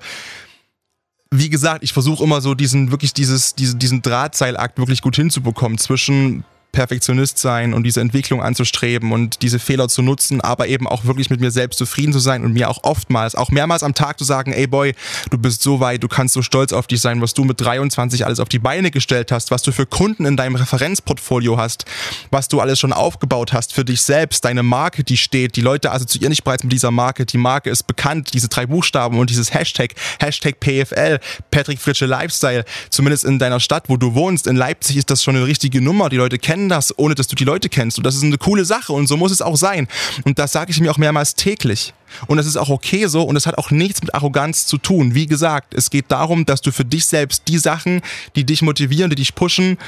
wie 1.31 1.51
gesagt, 1.51 1.83
ich 1.85 1.93
versuche 1.93 2.25
immer 2.25 2.41
so 2.41 2.55
diesen, 2.55 2.91
wirklich 2.91 3.13
dieses, 3.13 3.55
diesen, 3.55 3.79
diesen 3.79 4.03
Drahtseilakt 4.03 4.79
wirklich 4.79 5.03
gut 5.03 5.17
hinzubekommen 5.17 5.79
zwischen 5.79 6.45
Perfektionist 6.73 7.39
sein 7.39 7.73
und 7.75 7.83
diese 7.83 8.01
Entwicklung 8.01 8.43
anzustreben 8.43 9.13
und 9.13 9.43
diese 9.43 9.59
Fehler 9.59 9.89
zu 9.89 10.03
nutzen, 10.03 10.41
aber 10.41 10.69
eben 10.69 10.87
auch 10.87 11.07
wirklich 11.07 11.31
mit 11.31 11.41
mir 11.41 11.51
selbst 11.51 11.79
zufrieden 11.79 12.13
zu 12.13 12.19
sein 12.19 12.45
und 12.45 12.53
mir 12.53 12.69
auch 12.69 12.85
oftmals, 12.85 13.35
auch 13.35 13.51
mehrmals 13.51 13.83
am 13.83 13.95
Tag 13.95 14.19
zu 14.19 14.25
sagen, 14.25 14.53
ey 14.53 14.67
Boy, 14.67 14.95
du 15.31 15.39
bist 15.39 15.63
so 15.63 15.81
weit, 15.81 16.03
du 16.03 16.09
kannst 16.09 16.35
so 16.35 16.43
stolz 16.43 16.73
auf 16.73 16.87
dich 16.87 17.01
sein, 17.01 17.23
was 17.23 17.35
du 17.35 17.45
mit 17.45 17.61
23 17.61 18.27
alles 18.27 18.39
auf 18.39 18.49
die 18.49 18.59
Beine 18.59 18.91
gestellt 18.91 19.33
hast, 19.33 19.51
was 19.51 19.63
du 19.63 19.73
für 19.73 19.87
Kunden 19.87 20.27
in 20.27 20.37
deinem 20.37 20.57
Referenzportfolio 20.57 21.57
hast, 21.57 21.85
was 22.31 22.49
du 22.49 22.61
alles 22.61 22.79
schon 22.79 22.93
aufgebaut 22.93 23.53
hast 23.53 23.73
für 23.73 23.85
dich 23.85 24.03
selbst, 24.03 24.45
deine 24.45 24.63
Marke, 24.63 25.05
die 25.05 25.17
steht, 25.17 25.57
die 25.57 25.63
Leute 25.63 25.91
assoziieren 25.91 26.31
dich 26.31 26.45
bereits 26.45 26.63
mit 26.63 26.73
dieser 26.73 26.91
Marke, 26.91 27.25
die 27.25 27.39
Marke 27.39 27.71
ist 27.71 27.87
bekannt, 27.87 28.35
diese 28.35 28.49
drei 28.49 28.67
Buchstaben 28.67 29.19
und 29.19 29.31
dieses 29.31 29.55
Hashtag, 29.55 29.95
Hashtag 30.21 30.61
PFL, 30.61 31.19
Patrick 31.51 31.81
Fritsche 31.81 32.07
Lifestyle, 32.07 32.65
zumindest 32.91 33.25
in 33.25 33.39
deiner 33.39 33.59
Stadt, 33.59 33.89
wo 33.89 33.97
du 33.97 34.15
wohnst, 34.15 34.47
in 34.47 34.57
Leipzig 34.57 34.97
ist 34.97 35.11
das 35.11 35.25
schon 35.25 35.35
eine 35.35 35.47
richtige 35.47 35.81
Nummer, 35.81 36.09
die 36.09 36.17
Leute 36.17 36.39
kennen 36.39 36.58
kennen 36.59 36.69
das, 36.69 36.99
ohne 36.99 37.15
dass 37.15 37.29
du 37.29 37.37
die 37.37 37.45
Leute 37.45 37.69
kennst. 37.69 37.99
Und 37.99 38.05
das 38.05 38.17
ist 38.17 38.25
eine 38.25 38.37
coole 38.37 38.65
Sache 38.65 38.93
und 38.93 39.07
so 39.07 39.17
muss 39.17 39.31
es 39.31 39.41
auch 39.41 39.57
sein. 39.57 39.87
Und 40.25 40.41
das 40.41 40.51
sage 40.51 40.73
ich 40.73 40.81
mir 40.81 40.91
auch 40.91 40.99
mehrmals 40.99 41.37
täglich. 41.37 41.95
Und 42.27 42.37
das 42.37 42.47
ist 42.47 42.57
auch 42.57 42.69
okay 42.69 43.07
so 43.07 43.23
und 43.23 43.37
es 43.37 43.47
hat 43.47 43.59
auch 43.59 43.71
nichts 43.71 44.03
mit 44.03 44.13
Arroganz 44.13 44.67
zu 44.67 44.77
tun. 44.77 45.15
Wie 45.15 45.27
gesagt, 45.27 45.73
es 45.75 45.89
geht 45.91 46.07
darum, 46.09 46.45
dass 46.47 46.61
du 46.61 46.73
für 46.73 46.85
dich 46.85 47.07
selbst 47.07 47.45
die 47.47 47.59
Sachen, 47.59 48.03
die 48.35 48.45
dich 48.45 48.63
motivieren, 48.63 49.11
die 49.11 49.17
dich 49.17 49.37
pushen, 49.37 49.79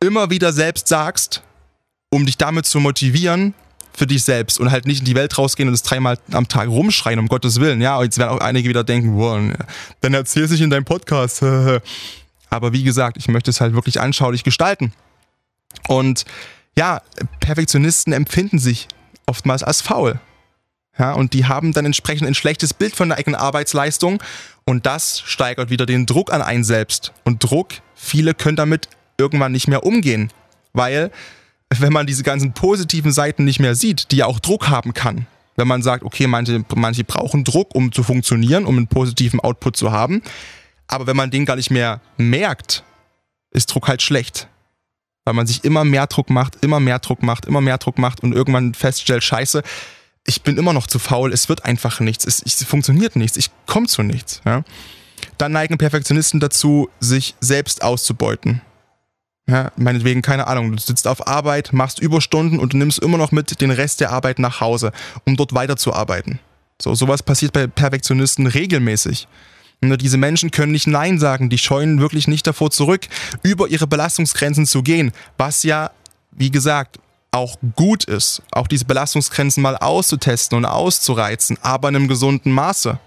immer 0.00 0.30
wieder 0.30 0.52
selbst 0.52 0.88
sagst, 0.88 1.42
um 2.10 2.24
dich 2.24 2.38
damit 2.38 2.64
zu 2.64 2.80
motivieren, 2.80 3.52
für 3.92 4.06
dich 4.06 4.24
selbst 4.24 4.58
und 4.58 4.70
halt 4.70 4.86
nicht 4.86 5.00
in 5.00 5.04
die 5.04 5.14
Welt 5.14 5.36
rausgehen 5.36 5.68
und 5.68 5.74
es 5.74 5.82
dreimal 5.82 6.16
am 6.32 6.48
Tag 6.48 6.68
rumschreien, 6.68 7.18
um 7.18 7.28
Gottes 7.28 7.60
Willen. 7.60 7.82
Ja, 7.82 7.98
und 7.98 8.04
jetzt 8.04 8.18
werden 8.18 8.30
auch 8.30 8.40
einige 8.40 8.68
wieder 8.68 8.82
denken, 8.82 9.16
wow, 9.16 9.38
dann 10.00 10.14
erzähl 10.14 10.44
es 10.44 10.50
nicht 10.50 10.62
in 10.62 10.70
deinem 10.70 10.86
Podcast. 10.86 11.42
Aber 12.50 12.72
wie 12.72 12.82
gesagt, 12.82 13.18
ich 13.18 13.28
möchte 13.28 13.50
es 13.50 13.60
halt 13.60 13.74
wirklich 13.74 14.00
anschaulich 14.00 14.42
gestalten. 14.42 14.92
Und 15.88 16.24
ja, 16.76 17.00
Perfektionisten 17.40 18.12
empfinden 18.12 18.58
sich 18.58 18.88
oftmals 19.26 19.62
als 19.62 19.80
faul. 19.80 20.20
Ja, 20.98 21.12
und 21.12 21.32
die 21.32 21.46
haben 21.46 21.72
dann 21.72 21.86
entsprechend 21.86 22.26
ein 22.26 22.34
schlechtes 22.34 22.72
Bild 22.72 22.94
von 22.94 23.08
der 23.08 23.18
eigenen 23.18 23.34
Arbeitsleistung 23.34 24.22
und 24.64 24.86
das 24.86 25.20
steigert 25.20 25.70
wieder 25.70 25.86
den 25.86 26.06
Druck 26.06 26.32
an 26.32 26.40
einen 26.40 26.62
selbst. 26.62 27.12
Und 27.24 27.42
Druck, 27.42 27.72
viele 27.96 28.32
können 28.32 28.56
damit 28.56 28.88
irgendwann 29.18 29.52
nicht 29.52 29.66
mehr 29.66 29.84
umgehen, 29.84 30.32
weil 30.72 31.10
wenn 31.76 31.92
man 31.92 32.06
diese 32.06 32.22
ganzen 32.22 32.52
positiven 32.52 33.10
Seiten 33.10 33.44
nicht 33.44 33.58
mehr 33.58 33.74
sieht, 33.74 34.12
die 34.12 34.18
ja 34.18 34.26
auch 34.26 34.38
Druck 34.38 34.68
haben 34.68 34.94
kann, 34.94 35.26
wenn 35.56 35.66
man 35.66 35.82
sagt, 35.82 36.04
okay, 36.04 36.28
manche, 36.28 36.64
manche 36.76 37.02
brauchen 37.02 37.42
Druck, 37.42 37.74
um 37.74 37.90
zu 37.90 38.04
funktionieren, 38.04 38.64
um 38.64 38.76
einen 38.76 38.86
positiven 38.86 39.40
Output 39.40 39.76
zu 39.76 39.90
haben, 39.90 40.22
aber 40.86 41.08
wenn 41.08 41.16
man 41.16 41.32
den 41.32 41.44
gar 41.44 41.56
nicht 41.56 41.70
mehr 41.72 42.00
merkt, 42.16 42.84
ist 43.50 43.66
Druck 43.66 43.88
halt 43.88 44.02
schlecht 44.02 44.48
weil 45.24 45.34
man 45.34 45.46
sich 45.46 45.64
immer 45.64 45.84
mehr 45.84 46.06
Druck 46.06 46.30
macht, 46.30 46.62
immer 46.62 46.80
mehr 46.80 46.98
Druck 46.98 47.22
macht, 47.22 47.46
immer 47.46 47.60
mehr 47.60 47.78
Druck 47.78 47.98
macht 47.98 48.22
und 48.22 48.32
irgendwann 48.32 48.74
feststellt, 48.74 49.24
scheiße, 49.24 49.62
ich 50.26 50.42
bin 50.42 50.56
immer 50.56 50.72
noch 50.72 50.86
zu 50.86 50.98
faul, 50.98 51.32
es 51.32 51.48
wird 51.48 51.64
einfach 51.64 52.00
nichts, 52.00 52.26
es, 52.26 52.42
es 52.44 52.64
funktioniert 52.64 53.16
nichts, 53.16 53.36
ich 53.36 53.50
komme 53.66 53.86
zu 53.86 54.02
nichts. 54.02 54.40
Ja? 54.44 54.64
Dann 55.38 55.52
neigen 55.52 55.78
Perfektionisten 55.78 56.40
dazu, 56.40 56.88
sich 57.00 57.34
selbst 57.40 57.82
auszubeuten. 57.82 58.60
Ja, 59.46 59.72
meinetwegen, 59.76 60.22
keine 60.22 60.46
Ahnung, 60.46 60.72
du 60.72 60.78
sitzt 60.78 61.06
auf 61.06 61.26
Arbeit, 61.26 61.74
machst 61.74 62.00
Überstunden 62.00 62.58
und 62.58 62.72
nimmst 62.72 63.00
immer 63.00 63.18
noch 63.18 63.30
mit 63.30 63.60
den 63.60 63.70
Rest 63.70 64.00
der 64.00 64.10
Arbeit 64.10 64.38
nach 64.38 64.62
Hause, 64.62 64.92
um 65.26 65.36
dort 65.36 65.54
weiterzuarbeiten. 65.54 66.40
So, 66.80 66.94
sowas 66.94 67.22
passiert 67.22 67.52
bei 67.52 67.66
Perfektionisten 67.66 68.46
regelmäßig. 68.46 69.28
Ne, 69.80 69.98
diese 69.98 70.16
Menschen 70.16 70.50
können 70.50 70.72
nicht 70.72 70.86
Nein 70.86 71.18
sagen, 71.18 71.50
die 71.50 71.58
scheuen 71.58 72.00
wirklich 72.00 72.26
nicht 72.28 72.46
davor 72.46 72.70
zurück, 72.70 73.06
über 73.42 73.68
ihre 73.68 73.86
Belastungsgrenzen 73.86 74.66
zu 74.66 74.82
gehen, 74.82 75.12
was 75.36 75.62
ja, 75.62 75.90
wie 76.30 76.50
gesagt, 76.50 76.98
auch 77.32 77.56
gut 77.74 78.04
ist, 78.04 78.42
auch 78.52 78.68
diese 78.68 78.84
Belastungsgrenzen 78.84 79.62
mal 79.62 79.76
auszutesten 79.76 80.56
und 80.56 80.64
auszureizen, 80.64 81.58
aber 81.62 81.88
in 81.88 81.96
einem 81.96 82.08
gesunden 82.08 82.52
Maße. 82.52 82.98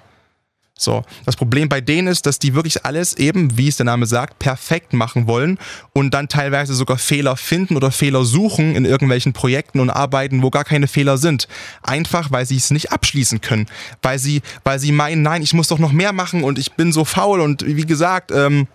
So, 0.78 1.04
das 1.26 1.36
Problem 1.36 1.70
bei 1.70 1.82
denen 1.82 2.08
ist, 2.08 2.28
dass 2.28 2.38
die 2.38 2.54
wirklich 2.54 2.86
alles 2.86 3.16
eben, 3.18 3.58
wie 3.58 3.68
es 3.68 3.78
der 3.78 3.86
Name 3.86 4.06
sagt, 4.06 4.38
perfekt 4.38 4.94
machen 4.94 5.28
wollen 5.28 5.58
und 5.94 6.14
dann 6.14 6.30
teilweise 6.30 6.76
sogar 6.76 7.00
Fehler 7.00 7.36
finden 7.36 7.76
oder 7.76 7.90
Fehler 7.92 8.24
suchen 8.24 8.76
in 8.76 8.86
irgendwelchen 8.86 9.34
Projekten 9.34 9.80
und 9.80 9.90
Arbeiten, 9.90 10.44
wo 10.44 10.52
gar 10.52 10.64
keine 10.64 10.88
Fehler 10.88 11.18
sind. 11.18 11.48
Einfach, 11.82 12.32
weil 12.32 12.46
sie 12.46 12.58
es 12.58 12.70
nicht 12.70 12.92
abschließen 12.92 13.42
können. 13.42 13.66
Weil 14.04 14.20
sie, 14.20 14.42
weil 14.64 14.80
sie 14.80 14.92
meinen, 14.92 15.24
nein, 15.24 15.42
ich 15.42 15.54
muss 15.54 15.68
doch 15.68 15.80
noch 15.80 15.92
mehr 15.92 16.14
machen 16.14 16.44
und 16.44 16.60
ich 16.60 16.74
bin 16.74 16.92
so 16.92 17.06
faul 17.06 17.42
und 17.42 17.66
wie 17.66 17.86
gesagt, 17.86 18.32
ähm, 18.32 18.68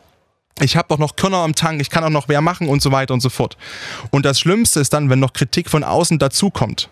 ich 0.60 0.76
habe 0.76 0.88
doch 0.88 0.98
noch 0.98 1.16
Körner 1.16 1.38
am 1.38 1.54
Tank, 1.54 1.80
ich 1.80 1.88
kann 1.88 2.04
auch 2.04 2.10
noch 2.10 2.28
mehr 2.28 2.40
machen 2.40 2.68
und 2.68 2.82
so 2.82 2.92
weiter 2.92 3.14
und 3.14 3.20
so 3.20 3.30
fort. 3.30 3.56
Und 4.10 4.26
das 4.26 4.40
Schlimmste 4.40 4.80
ist 4.80 4.92
dann, 4.92 5.08
wenn 5.08 5.20
noch 5.20 5.32
Kritik 5.32 5.70
von 5.70 5.84
außen 5.84 6.18
dazukommt. 6.18 6.88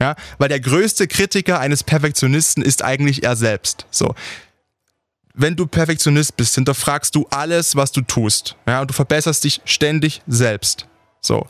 Ja, 0.00 0.16
weil 0.38 0.48
der 0.48 0.60
größte 0.60 1.06
Kritiker 1.08 1.60
eines 1.60 1.84
Perfektionisten 1.84 2.62
ist 2.62 2.82
eigentlich 2.82 3.22
er 3.22 3.36
selbst. 3.36 3.86
So. 3.90 4.14
Wenn 5.34 5.56
du 5.56 5.66
Perfektionist 5.66 6.36
bist, 6.36 6.54
hinterfragst 6.54 7.14
du 7.14 7.26
alles, 7.30 7.76
was 7.76 7.92
du 7.92 8.00
tust. 8.00 8.56
Ja, 8.66 8.80
und 8.80 8.90
du 8.90 8.94
verbesserst 8.94 9.44
dich 9.44 9.60
ständig 9.64 10.22
selbst. 10.26 10.86
So. 11.20 11.46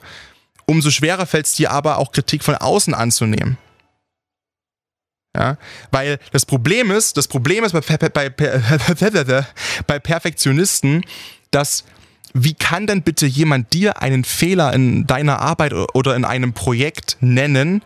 Umso 0.67 0.91
schwerer 0.91 1.27
fällt 1.27 1.47
es 1.47 1.55
dir 1.55 1.71
aber 1.71 1.99
auch 1.99 2.13
Kritik 2.13 2.43
von 2.43 2.57
außen 2.57 2.93
anzunehmen. 2.93 3.57
Ja, 5.37 5.57
weil 5.93 6.19
das 6.33 6.45
Problem 6.45 6.91
ist, 6.91 7.17
das 7.17 7.29
Problem 7.29 7.63
ist 7.63 7.73
bei, 7.73 7.81
bei, 7.81 8.31
bei, 8.31 9.47
bei 9.87 9.99
Perfektionisten, 10.01 11.05
dass 11.53 11.85
wie 12.33 12.55
kann 12.55 12.87
denn 12.87 13.03
bitte 13.03 13.27
jemand 13.27 13.73
dir 13.73 14.03
einen 14.03 14.25
Fehler 14.25 14.73
in 14.73 15.07
deiner 15.07 15.41
Arbeit 15.41 15.73
oder 15.73 16.17
in 16.17 16.25
einem 16.25 16.53
Projekt 16.53 17.17
nennen, 17.21 17.83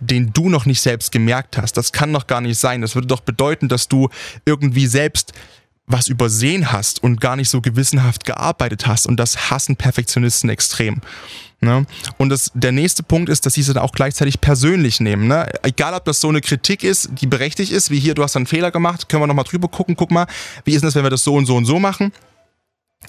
den 0.00 0.32
du 0.32 0.48
noch 0.48 0.66
nicht 0.66 0.80
selbst 0.80 1.12
gemerkt 1.12 1.56
hast. 1.56 1.76
Das 1.76 1.92
kann 1.92 2.12
doch 2.12 2.26
gar 2.26 2.40
nicht 2.40 2.58
sein. 2.58 2.80
Das 2.80 2.94
würde 2.94 3.08
doch 3.08 3.20
bedeuten, 3.20 3.68
dass 3.68 3.88
du 3.88 4.08
irgendwie 4.44 4.86
selbst 4.86 5.32
was 5.86 6.08
übersehen 6.08 6.72
hast 6.72 7.02
und 7.02 7.20
gar 7.20 7.36
nicht 7.36 7.48
so 7.48 7.60
gewissenhaft 7.60 8.24
gearbeitet 8.24 8.86
hast. 8.86 9.06
Und 9.06 9.18
das 9.18 9.50
hassen 9.50 9.76
Perfektionisten 9.76 10.50
extrem. 10.50 11.00
Ne? 11.60 11.86
Und 12.18 12.28
das, 12.28 12.50
der 12.54 12.72
nächste 12.72 13.02
Punkt 13.02 13.28
ist, 13.28 13.46
dass 13.46 13.54
sie 13.54 13.60
es 13.60 13.68
dann 13.68 13.78
auch 13.78 13.92
gleichzeitig 13.92 14.40
persönlich 14.40 15.00
nehmen. 15.00 15.28
Ne? 15.28 15.48
Egal, 15.62 15.94
ob 15.94 16.04
das 16.04 16.20
so 16.20 16.28
eine 16.28 16.40
Kritik 16.40 16.82
ist, 16.82 17.08
die 17.20 17.26
berechtigt 17.26 17.72
ist, 17.72 17.90
wie 17.90 18.00
hier, 18.00 18.14
du 18.14 18.22
hast 18.22 18.36
einen 18.36 18.46
Fehler 18.46 18.70
gemacht, 18.70 19.08
können 19.08 19.22
wir 19.22 19.26
nochmal 19.26 19.44
drüber 19.44 19.68
gucken, 19.68 19.96
guck 19.96 20.10
mal, 20.10 20.26
wie 20.64 20.74
ist 20.74 20.84
das, 20.84 20.94
wenn 20.96 21.04
wir 21.04 21.10
das 21.10 21.24
so 21.24 21.34
und 21.34 21.46
so 21.46 21.56
und 21.56 21.64
so 21.64 21.78
machen? 21.78 22.12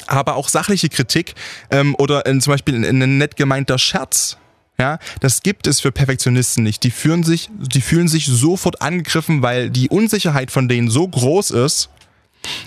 Aber 0.05 0.35
auch 0.35 0.47
sachliche 0.47 0.89
Kritik 0.89 1.33
ähm, 1.71 1.95
oder 1.97 2.25
in, 2.25 2.39
zum 2.39 2.51
Beispiel 2.51 2.75
ein 2.85 3.17
nett 3.17 3.35
gemeinter 3.35 3.77
Scherz 3.79 4.37
ja, 4.79 4.99
das 5.21 5.41
gibt 5.41 5.65
es 5.67 5.79
für 5.79 5.91
Perfektionisten 5.91 6.63
nicht. 6.63 6.83
Die 6.83 6.91
fühlen 6.91 7.23
sich, 7.23 7.49
die 7.57 7.81
fühlen 7.81 8.07
sich 8.07 8.27
sofort 8.27 8.81
angegriffen, 8.81 9.41
weil 9.41 9.69
die 9.69 9.89
Unsicherheit 9.89 10.51
von 10.51 10.67
denen 10.67 10.89
so 10.89 11.07
groß 11.07 11.51
ist 11.51 11.89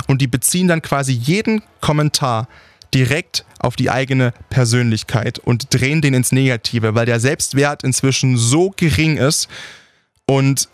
und 0.09 0.21
die 0.21 0.27
beziehen 0.27 0.69
dann 0.69 0.83
quasi 0.83 1.13
jeden 1.13 1.63
Kommentar 1.81 2.49
direkt 2.93 3.45
auf 3.61 3.77
die 3.77 3.91
eigene 3.91 4.33
Persönlichkeit 4.49 5.39
und 5.39 5.73
drehen 5.73 6.03
den 6.03 6.15
ins 6.15 6.33
Negative, 6.33 6.95
weil 6.97 7.07
der 7.07 7.21
Selbstwert 7.21 7.85
inzwischen 7.85 8.37
so 8.37 8.71
gering 8.75 9.17
ist 9.17 9.49
und 10.27 10.69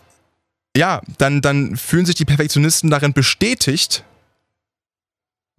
ja, 0.75 1.01
dann, 1.17 1.41
dann 1.41 1.75
fühlen 1.75 2.05
sich 2.05 2.15
die 2.15 2.25
Perfektionisten 2.25 2.89
darin 2.89 3.13
bestätigt, 3.13 4.03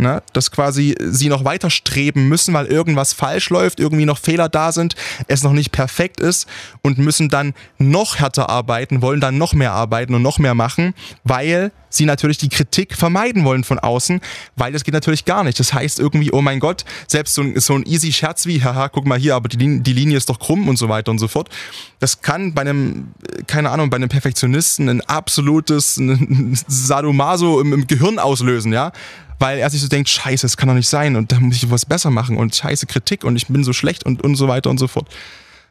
Ne? 0.00 0.22
Dass 0.32 0.52
quasi 0.52 0.94
sie 1.00 1.28
noch 1.28 1.44
weiter 1.44 1.70
streben 1.70 2.28
müssen, 2.28 2.54
weil 2.54 2.66
irgendwas 2.66 3.12
falsch 3.12 3.50
läuft, 3.50 3.80
irgendwie 3.80 4.04
noch 4.04 4.18
Fehler 4.18 4.48
da 4.48 4.70
sind, 4.70 4.94
es 5.26 5.42
noch 5.42 5.52
nicht 5.52 5.72
perfekt 5.72 6.20
ist 6.20 6.46
und 6.82 6.98
müssen 6.98 7.28
dann 7.28 7.52
noch 7.78 8.20
härter 8.20 8.48
arbeiten, 8.48 9.02
wollen 9.02 9.20
dann 9.20 9.38
noch 9.38 9.54
mehr 9.54 9.72
arbeiten 9.72 10.14
und 10.14 10.22
noch 10.22 10.38
mehr 10.38 10.54
machen, 10.54 10.94
weil 11.24 11.72
sie 11.88 12.04
natürlich 12.04 12.38
die 12.38 12.48
Kritik 12.48 12.94
vermeiden 12.94 13.44
wollen 13.44 13.64
von 13.64 13.80
außen, 13.80 14.20
weil 14.54 14.72
das 14.72 14.84
geht 14.84 14.94
natürlich 14.94 15.24
gar 15.24 15.42
nicht. 15.42 15.58
Das 15.58 15.72
heißt 15.72 15.98
irgendwie, 15.98 16.30
oh 16.30 16.42
mein 16.42 16.60
Gott, 16.60 16.84
selbst 17.08 17.34
so 17.34 17.42
ein, 17.42 17.58
so 17.58 17.74
ein 17.74 17.84
easy 17.84 18.12
Scherz 18.12 18.46
wie, 18.46 18.62
haha, 18.62 18.90
guck 18.90 19.04
mal 19.04 19.18
hier, 19.18 19.34
aber 19.34 19.48
die 19.48 19.56
Linie, 19.56 19.80
die 19.80 19.94
Linie 19.94 20.16
ist 20.16 20.28
doch 20.28 20.38
krumm 20.38 20.68
und 20.68 20.76
so 20.76 20.88
weiter 20.88 21.10
und 21.10 21.18
so 21.18 21.26
fort. 21.26 21.48
Das 21.98 22.20
kann 22.20 22.54
bei 22.54 22.60
einem, 22.60 23.08
keine 23.48 23.70
Ahnung, 23.70 23.90
bei 23.90 23.96
einem 23.96 24.08
Perfektionisten 24.08 24.88
ein 24.88 25.00
absolutes 25.00 25.96
ein 25.96 26.56
Sadomaso 26.68 27.60
im, 27.60 27.72
im 27.72 27.86
Gehirn 27.88 28.20
auslösen, 28.20 28.72
ja 28.72 28.92
weil 29.38 29.58
er 29.58 29.70
sich 29.70 29.80
so 29.88 29.96
denkt, 29.96 30.08
scheiße, 30.08 30.42
das 30.42 30.56
kann 30.56 30.68
doch 30.68 30.74
nicht 30.74 30.88
sein 30.88 31.16
und 31.16 31.32
da 31.32 31.40
muss 31.40 31.56
ich 31.56 31.70
was 31.70 31.86
besser 31.86 32.10
machen 32.10 32.36
und 32.36 32.54
scheiße 32.54 32.86
Kritik 32.86 33.24
und 33.24 33.36
ich 33.36 33.46
bin 33.46 33.64
so 33.64 33.72
schlecht 33.72 34.04
und, 34.04 34.22
und 34.22 34.36
so 34.36 34.48
weiter 34.48 34.70
und 34.70 34.78
so 34.78 34.88
fort. 34.88 35.08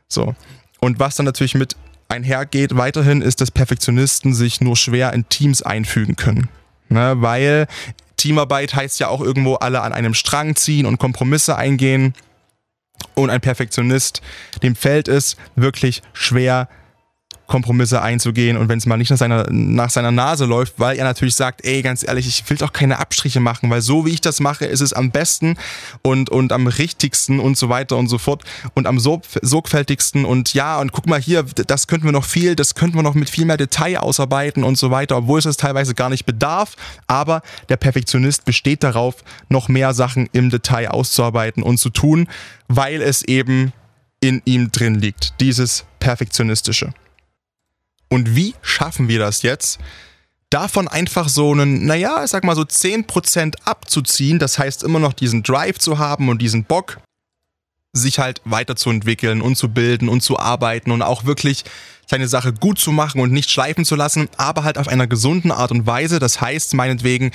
So. 0.07 0.35
Und 0.79 0.99
was 0.99 1.15
dann 1.15 1.25
natürlich 1.25 1.55
mit 1.55 1.75
einhergeht 2.09 2.75
weiterhin, 2.77 3.21
ist, 3.21 3.41
dass 3.41 3.51
Perfektionisten 3.51 4.33
sich 4.33 4.61
nur 4.61 4.75
schwer 4.75 5.13
in 5.13 5.27
Teams 5.29 5.61
einfügen 5.61 6.15
können. 6.15 6.49
Ne? 6.89 7.15
Weil 7.17 7.67
Teamarbeit 8.15 8.73
heißt 8.73 8.99
ja 8.99 9.09
auch 9.09 9.21
irgendwo 9.21 9.55
alle 9.55 9.81
an 9.81 9.93
einem 9.93 10.13
Strang 10.13 10.55
ziehen 10.55 10.85
und 10.85 10.97
Kompromisse 10.97 11.55
eingehen. 11.55 12.13
Und 13.13 13.29
ein 13.29 13.41
Perfektionist, 13.41 14.21
dem 14.63 14.75
fällt 14.75 15.07
es 15.07 15.37
wirklich 15.55 16.01
schwer, 16.13 16.67
Kompromisse 17.47 18.01
einzugehen 18.01 18.57
und 18.57 18.67
wenn 18.67 18.77
es 18.77 18.85
mal 18.85 18.97
nicht 18.97 19.09
nach 19.09 19.17
seiner, 19.17 19.45
nach 19.49 19.89
seiner 19.89 20.11
Nase 20.11 20.45
läuft, 20.45 20.79
weil 20.79 20.97
er 20.97 21.05
natürlich 21.05 21.35
sagt, 21.35 21.65
ey, 21.65 21.81
ganz 21.81 22.05
ehrlich, 22.05 22.27
ich 22.27 22.47
will 22.49 22.57
doch 22.57 22.73
keine 22.73 22.99
Abstriche 22.99 23.39
machen, 23.39 23.69
weil 23.69 23.81
so 23.81 24.05
wie 24.05 24.11
ich 24.11 24.21
das 24.21 24.41
mache, 24.41 24.65
ist 24.65 24.81
es 24.81 24.91
am 24.91 25.11
besten 25.11 25.57
und, 26.01 26.29
und 26.29 26.51
am 26.51 26.67
richtigsten 26.67 27.39
und 27.39 27.57
so 27.57 27.69
weiter 27.69 27.95
und 27.95 28.09
so 28.09 28.17
fort 28.17 28.43
und 28.75 28.85
am 28.85 28.99
sorgfältigsten 28.99 30.25
und 30.25 30.53
ja, 30.53 30.77
und 30.79 30.91
guck 30.91 31.07
mal 31.07 31.21
hier, 31.21 31.43
das 31.43 31.87
könnten 31.87 32.05
wir 32.05 32.11
noch 32.11 32.25
viel, 32.25 32.55
das 32.55 32.75
könnten 32.75 32.97
wir 32.97 33.03
noch 33.03 33.15
mit 33.15 33.29
viel 33.29 33.45
mehr 33.45 33.57
Detail 33.57 33.99
ausarbeiten 33.99 34.65
und 34.65 34.77
so 34.77 34.91
weiter, 34.91 35.17
obwohl 35.17 35.39
es 35.39 35.45
das 35.45 35.55
teilweise 35.55 35.95
gar 35.95 36.09
nicht 36.09 36.25
bedarf, 36.25 36.75
aber 37.07 37.41
der 37.69 37.77
Perfektionist 37.77 38.43
besteht 38.43 38.83
darauf, 38.83 39.23
noch 39.47 39.69
mehr 39.69 39.93
Sachen 39.93 40.27
im 40.33 40.49
Detail 40.49 40.89
auszuarbeiten 40.89 41.63
und 41.63 41.77
zu 41.77 41.89
tun, 41.89 42.27
weil 42.67 43.01
es 43.01 43.21
eben 43.21 43.71
in 44.19 44.41
ihm 44.43 44.71
drin 44.71 44.95
liegt, 44.95 45.39
dieses 45.39 45.85
Perfektionistische. 45.99 46.93
Und 48.09 48.35
wie 48.35 48.55
schaffen 48.61 49.07
wir 49.07 49.19
das 49.19 49.41
jetzt? 49.41 49.79
Davon 50.49 50.87
einfach 50.87 51.27
so 51.27 51.51
einen, 51.51 51.85
naja, 51.85 52.23
ich 52.23 52.31
sag 52.31 52.43
mal 52.43 52.55
so 52.55 52.61
10% 52.61 53.55
abzuziehen, 53.65 54.39
das 54.39 54.57
heißt 54.57 54.83
immer 54.83 54.99
noch 54.99 55.13
diesen 55.13 55.43
Drive 55.43 55.77
zu 55.77 55.97
haben 55.97 56.29
und 56.29 56.41
diesen 56.41 56.63
Bock, 56.63 56.99
sich 57.93 58.19
halt 58.19 58.41
weiterzuentwickeln 58.45 59.41
und 59.41 59.55
zu 59.55 59.69
bilden 59.69 60.07
und 60.07 60.21
zu 60.21 60.39
arbeiten 60.39 60.91
und 60.91 61.01
auch 61.01 61.25
wirklich 61.25 61.65
seine 62.05 62.27
Sache 62.27 62.53
gut 62.53 62.79
zu 62.79 62.91
machen 62.91 63.19
und 63.19 63.31
nicht 63.31 63.49
schleifen 63.49 63.85
zu 63.85 63.95
lassen, 63.95 64.29
aber 64.37 64.63
halt 64.63 64.77
auf 64.77 64.87
einer 64.87 65.07
gesunden 65.07 65.51
Art 65.51 65.71
und 65.71 65.85
Weise. 65.85 66.19
Das 66.19 66.39
heißt 66.39 66.73
meinetwegen, 66.75 67.31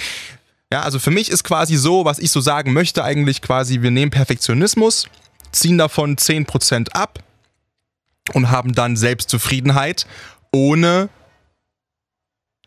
ja, 0.72 0.80
also 0.82 0.98
für 0.98 1.10
mich 1.10 1.30
ist 1.30 1.44
quasi 1.44 1.76
so, 1.76 2.04
was 2.04 2.18
ich 2.18 2.30
so 2.30 2.40
sagen 2.40 2.72
möchte 2.72 3.04
eigentlich 3.04 3.42
quasi, 3.42 3.82
wir 3.82 3.90
nehmen 3.90 4.10
Perfektionismus, 4.10 5.06
ziehen 5.50 5.76
davon 5.76 6.16
10% 6.16 6.92
ab 6.92 7.18
und 8.32 8.50
haben 8.50 8.72
dann 8.72 8.96
Selbstzufriedenheit 8.96 10.06
ohne, 10.54 11.08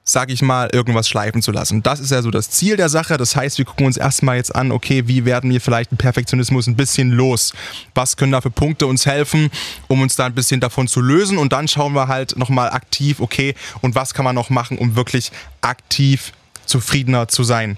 sag 0.04 0.30
ich 0.30 0.42
mal, 0.42 0.70
irgendwas 0.72 1.08
schleifen 1.08 1.42
zu 1.42 1.52
lassen. 1.52 1.82
Das 1.82 2.00
ist 2.00 2.12
ja 2.12 2.22
so 2.22 2.32
das 2.32 2.50
Ziel 2.50 2.78
der 2.78 2.90
Sache. 2.90 3.18
Das 3.18 3.36
heißt, 3.36 3.58
wir 3.58 3.66
gucken 3.66 3.86
uns 3.86 3.98
erstmal 3.98 4.38
jetzt 4.38 4.56
an, 4.56 4.72
okay, 4.72 5.08
wie 5.08 5.26
werden 5.26 5.50
wir 5.50 5.62
vielleicht 5.62 5.92
den 5.92 5.98
Perfektionismus 5.98 6.68
ein 6.68 6.76
bisschen 6.76 7.12
los? 7.12 7.54
Was 7.96 8.18
können 8.18 8.32
da 8.32 8.42
für 8.42 8.52
Punkte 8.52 8.88
uns 8.88 9.06
helfen, 9.06 9.50
um 9.88 10.02
uns 10.02 10.16
da 10.16 10.26
ein 10.26 10.36
bisschen 10.36 10.60
davon 10.60 10.88
zu 10.88 11.02
lösen? 11.02 11.38
Und 11.38 11.54
dann 11.54 11.68
schauen 11.68 11.94
wir 11.94 12.08
halt 12.08 12.38
nochmal 12.38 12.70
aktiv, 12.70 13.20
okay, 13.20 13.56
und 13.82 13.96
was 13.96 14.14
kann 14.14 14.26
man 14.26 14.36
noch 14.36 14.50
machen, 14.50 14.78
um 14.78 14.96
wirklich 14.96 15.32
aktiv 15.62 16.34
zufriedener 16.66 17.28
zu 17.28 17.44
sein? 17.44 17.78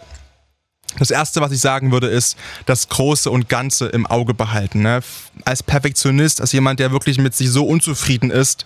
Das 1.00 1.12
erste, 1.12 1.42
was 1.42 1.52
ich 1.52 1.60
sagen 1.60 1.92
würde, 1.92 2.08
ist 2.08 2.38
das 2.66 2.90
Große 2.90 3.30
und 3.30 3.50
Ganze 3.50 3.88
im 3.88 4.08
Auge 4.08 4.34
behalten. 4.34 4.82
Ne? 4.82 5.02
Als 5.46 5.62
Perfektionist, 5.62 6.42
als 6.42 6.54
jemand, 6.54 6.80
der 6.80 6.92
wirklich 6.92 7.20
mit 7.20 7.36
sich 7.36 7.50
so 7.50 7.66
unzufrieden 7.66 8.32
ist, 8.32 8.66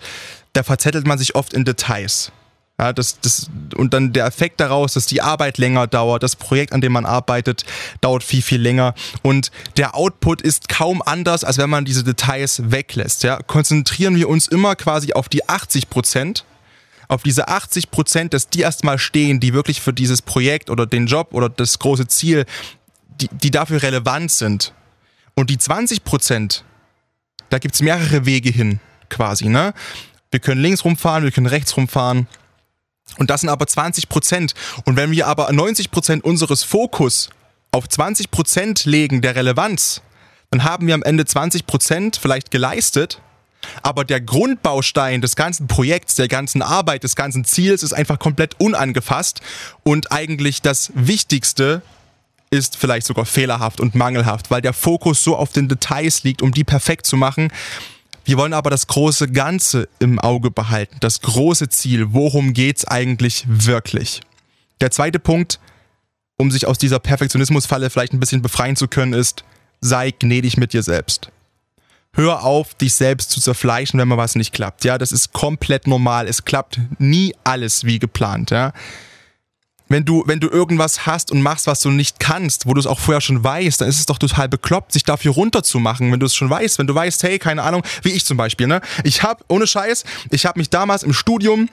da 0.52 0.62
verzettelt 0.62 1.06
man 1.06 1.18
sich 1.18 1.34
oft 1.34 1.52
in 1.52 1.64
Details. 1.64 2.32
Ja, 2.78 2.92
das, 2.92 3.20
das, 3.20 3.48
und 3.76 3.94
dann 3.94 4.12
der 4.12 4.26
Effekt 4.26 4.58
daraus, 4.58 4.94
dass 4.94 5.06
die 5.06 5.20
Arbeit 5.20 5.58
länger 5.58 5.86
dauert, 5.86 6.22
das 6.22 6.34
Projekt, 6.36 6.72
an 6.72 6.80
dem 6.80 6.92
man 6.92 7.04
arbeitet, 7.04 7.64
dauert 8.00 8.24
viel, 8.24 8.42
viel 8.42 8.60
länger. 8.60 8.94
Und 9.22 9.52
der 9.76 9.94
Output 9.94 10.42
ist 10.42 10.68
kaum 10.68 11.02
anders, 11.02 11.44
als 11.44 11.58
wenn 11.58 11.70
man 11.70 11.84
diese 11.84 12.02
Details 12.02 12.72
weglässt. 12.72 13.22
Ja. 13.22 13.38
Konzentrieren 13.42 14.16
wir 14.16 14.28
uns 14.28 14.48
immer 14.48 14.74
quasi 14.74 15.12
auf 15.12 15.28
die 15.28 15.48
80 15.48 15.90
Prozent, 15.90 16.44
auf 17.08 17.22
diese 17.22 17.48
80 17.48 17.90
Prozent, 17.90 18.34
dass 18.34 18.48
die 18.48 18.62
erstmal 18.62 18.98
stehen, 18.98 19.38
die 19.38 19.52
wirklich 19.52 19.80
für 19.80 19.92
dieses 19.92 20.22
Projekt 20.22 20.70
oder 20.70 20.86
den 20.86 21.06
Job 21.06 21.34
oder 21.34 21.50
das 21.50 21.78
große 21.78 22.08
Ziel, 22.08 22.46
die, 23.20 23.28
die 23.28 23.50
dafür 23.50 23.82
relevant 23.82 24.32
sind. 24.32 24.72
Und 25.34 25.50
die 25.50 25.58
20 25.58 26.04
Prozent, 26.04 26.64
da 27.50 27.58
gibt 27.58 27.74
es 27.74 27.82
mehrere 27.82 28.26
Wege 28.26 28.50
hin, 28.50 28.80
quasi. 29.08 29.48
Ne? 29.48 29.74
Wir 30.32 30.40
können 30.40 30.60
links 30.60 30.84
rumfahren, 30.84 31.24
wir 31.24 31.30
können 31.30 31.46
rechts 31.46 31.76
rumfahren. 31.76 32.26
Und 33.18 33.30
das 33.30 33.42
sind 33.42 33.50
aber 33.50 33.66
20 33.66 34.08
Prozent. 34.08 34.54
Und 34.84 34.96
wenn 34.96 35.10
wir 35.12 35.26
aber 35.26 35.52
90 35.52 35.90
Prozent 35.90 36.24
unseres 36.24 36.64
Fokus 36.64 37.30
auf 37.70 37.88
20 37.88 38.30
Prozent 38.30 38.84
legen 38.86 39.20
der 39.20 39.36
Relevanz, 39.36 40.00
dann 40.50 40.64
haben 40.64 40.86
wir 40.86 40.94
am 40.94 41.02
Ende 41.02 41.24
20 41.24 41.66
Prozent 41.66 42.18
vielleicht 42.20 42.50
geleistet. 42.50 43.20
Aber 43.82 44.04
der 44.04 44.20
Grundbaustein 44.20 45.20
des 45.20 45.36
ganzen 45.36 45.68
Projekts, 45.68 46.16
der 46.16 46.28
ganzen 46.28 46.62
Arbeit, 46.62 47.04
des 47.04 47.14
ganzen 47.14 47.44
Ziels 47.44 47.82
ist 47.82 47.92
einfach 47.92 48.18
komplett 48.18 48.58
unangefasst. 48.58 49.42
Und 49.84 50.10
eigentlich 50.10 50.62
das 50.62 50.92
Wichtigste 50.94 51.82
ist 52.50 52.76
vielleicht 52.76 53.06
sogar 53.06 53.24
fehlerhaft 53.24 53.80
und 53.80 53.94
mangelhaft, 53.94 54.50
weil 54.50 54.62
der 54.62 54.72
Fokus 54.72 55.22
so 55.22 55.36
auf 55.36 55.52
den 55.52 55.68
Details 55.68 56.22
liegt, 56.22 56.42
um 56.42 56.52
die 56.52 56.64
perfekt 56.64 57.06
zu 57.06 57.16
machen, 57.16 57.50
wir 58.24 58.36
wollen 58.36 58.52
aber 58.52 58.70
das 58.70 58.86
große 58.86 59.28
Ganze 59.28 59.88
im 59.98 60.18
Auge 60.18 60.50
behalten, 60.50 60.96
das 61.00 61.20
große 61.20 61.68
Ziel. 61.68 62.12
Worum 62.12 62.52
geht's 62.52 62.84
eigentlich 62.84 63.44
wirklich? 63.46 64.20
Der 64.80 64.90
zweite 64.90 65.18
Punkt, 65.18 65.60
um 66.36 66.50
sich 66.50 66.66
aus 66.66 66.78
dieser 66.78 66.98
Perfektionismusfalle 66.98 67.90
vielleicht 67.90 68.12
ein 68.12 68.20
bisschen 68.20 68.42
befreien 68.42 68.76
zu 68.76 68.88
können, 68.88 69.12
ist, 69.12 69.44
sei 69.80 70.10
gnädig 70.10 70.56
mit 70.56 70.72
dir 70.72 70.82
selbst. 70.82 71.30
Hör 72.14 72.44
auf, 72.44 72.74
dich 72.74 72.94
selbst 72.94 73.30
zu 73.30 73.40
zerfleischen, 73.40 73.98
wenn 73.98 74.08
mal 74.08 74.18
was 74.18 74.34
nicht 74.34 74.52
klappt. 74.52 74.84
Ja, 74.84 74.98
das 74.98 75.12
ist 75.12 75.32
komplett 75.32 75.86
normal. 75.86 76.28
Es 76.28 76.44
klappt 76.44 76.78
nie 76.98 77.34
alles 77.42 77.84
wie 77.84 77.98
geplant. 77.98 78.50
Ja 78.50 78.72
wenn 79.92 80.04
du, 80.04 80.24
wenn 80.26 80.40
du 80.40 80.48
irgendwas 80.48 81.06
hast 81.06 81.30
und 81.30 81.42
machst, 81.42 81.66
was 81.66 81.80
du 81.80 81.90
nicht 81.90 82.18
kannst, 82.18 82.66
wo 82.66 82.74
du 82.74 82.80
es 82.80 82.86
auch 82.86 82.98
vorher 82.98 83.20
schon 83.20 83.44
weißt, 83.44 83.80
dann 83.80 83.88
ist 83.88 84.00
es 84.00 84.06
doch 84.06 84.18
total 84.18 84.48
bekloppt, 84.48 84.92
sich 84.92 85.04
dafür 85.04 85.32
runterzumachen, 85.32 86.10
wenn 86.10 86.20
du 86.20 86.26
es 86.26 86.34
schon 86.34 86.50
weißt. 86.50 86.78
Wenn 86.78 86.86
du 86.86 86.94
weißt, 86.94 87.22
hey, 87.22 87.38
keine 87.38 87.62
Ahnung, 87.62 87.82
wie 88.02 88.10
ich 88.10 88.24
zum 88.24 88.36
Beispiel, 88.36 88.66
ne? 88.66 88.80
Ich 89.04 89.22
habe, 89.22 89.44
ohne 89.48 89.66
Scheiß, 89.66 90.04
ich 90.30 90.46
habe 90.46 90.58
mich 90.58 90.70
damals 90.70 91.02
im 91.02 91.12
Studium 91.12 91.68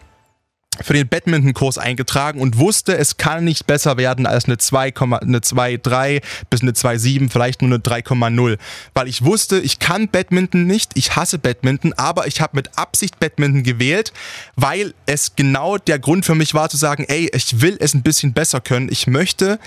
für 0.82 0.93
den 0.93 1.08
Badminton-Kurs 1.08 1.77
eingetragen 1.77 2.39
und 2.39 2.58
wusste, 2.58 2.97
es 2.97 3.17
kann 3.17 3.43
nicht 3.43 3.67
besser 3.67 3.97
werden 3.97 4.25
als 4.25 4.45
eine 4.45 4.58
2, 4.58 4.93
eine 4.95 5.39
2,3 5.39 6.21
bis 6.49 6.62
eine 6.62 6.71
2,7, 6.71 7.29
vielleicht 7.29 7.62
nur 7.62 7.69
eine 7.69 7.79
3,0. 7.79 8.58
Weil 8.93 9.08
ich 9.08 9.23
wusste, 9.23 9.60
ich 9.60 9.79
kann 9.79 10.08
Badminton 10.08 10.65
nicht, 10.65 10.91
ich 10.95 11.15
hasse 11.15 11.39
Badminton, 11.39 11.93
aber 11.93 12.27
ich 12.27 12.41
habe 12.41 12.55
mit 12.55 12.77
Absicht 12.77 13.19
Badminton 13.19 13.63
gewählt, 13.63 14.13
weil 14.55 14.93
es 15.05 15.36
genau 15.36 15.77
der 15.77 15.99
Grund 15.99 16.25
für 16.25 16.36
mich 16.36 16.53
war 16.53 16.69
zu 16.69 16.77
sagen, 16.77 17.05
ey, 17.08 17.29
ich 17.34 17.62
will 17.62 17.77
es 17.79 17.93
ein 17.93 18.03
bisschen 18.03 18.34
besser 18.34 18.62
können. 18.62 18.89
Ich 18.91 19.08
möchte 19.08 19.60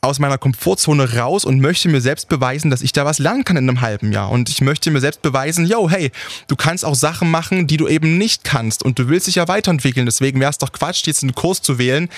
aus 0.00 0.20
meiner 0.20 0.38
Komfortzone 0.38 1.16
raus 1.16 1.44
und 1.44 1.60
möchte 1.60 1.88
mir 1.88 2.00
selbst 2.00 2.28
beweisen, 2.28 2.70
dass 2.70 2.82
ich 2.82 2.92
da 2.92 3.04
was 3.04 3.18
lernen 3.18 3.44
kann 3.44 3.56
in 3.56 3.68
einem 3.68 3.80
halben 3.80 4.12
Jahr. 4.12 4.30
Und 4.30 4.48
ich 4.48 4.60
möchte 4.60 4.90
mir 4.90 5.00
selbst 5.00 5.22
beweisen, 5.22 5.66
yo, 5.66 5.90
hey, 5.90 6.12
du 6.46 6.54
kannst 6.54 6.84
auch 6.84 6.94
Sachen 6.94 7.30
machen, 7.30 7.66
die 7.66 7.76
du 7.76 7.88
eben 7.88 8.16
nicht 8.16 8.44
kannst 8.44 8.84
und 8.84 8.98
du 8.98 9.08
willst 9.08 9.26
dich 9.26 9.34
ja 9.36 9.48
weiterentwickeln. 9.48 10.06
Deswegen 10.06 10.38
wäre 10.40 10.50
es 10.50 10.58
doch 10.58 10.72
Quatsch, 10.72 11.06
jetzt 11.06 11.22
einen 11.22 11.34
Kurs 11.34 11.62
zu 11.62 11.78
wählen, 11.78 12.08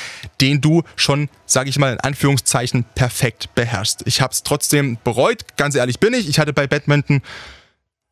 den 0.41 0.61
du 0.61 0.83
schon, 0.95 1.31
sage 1.47 1.71
ich 1.71 1.79
mal 1.79 1.95
in 1.95 2.01
Anführungszeichen, 2.01 2.85
perfekt 2.95 3.55
beherrschst. 3.55 4.03
Ich 4.05 4.21
habe 4.21 4.33
es 4.33 4.43
trotzdem 4.43 4.99
bereut, 5.03 5.57
ganz 5.57 5.75
ehrlich 5.75 6.01
bin 6.01 6.13
ich. 6.13 6.29
Ich 6.29 6.39
hatte 6.39 6.53
bei 6.53 6.67
Badminton 6.67 7.23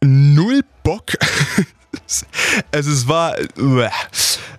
null 0.02 0.62
Bock. 0.83 1.12
also 2.72 2.90
es 2.92 3.07
war, 3.07 3.37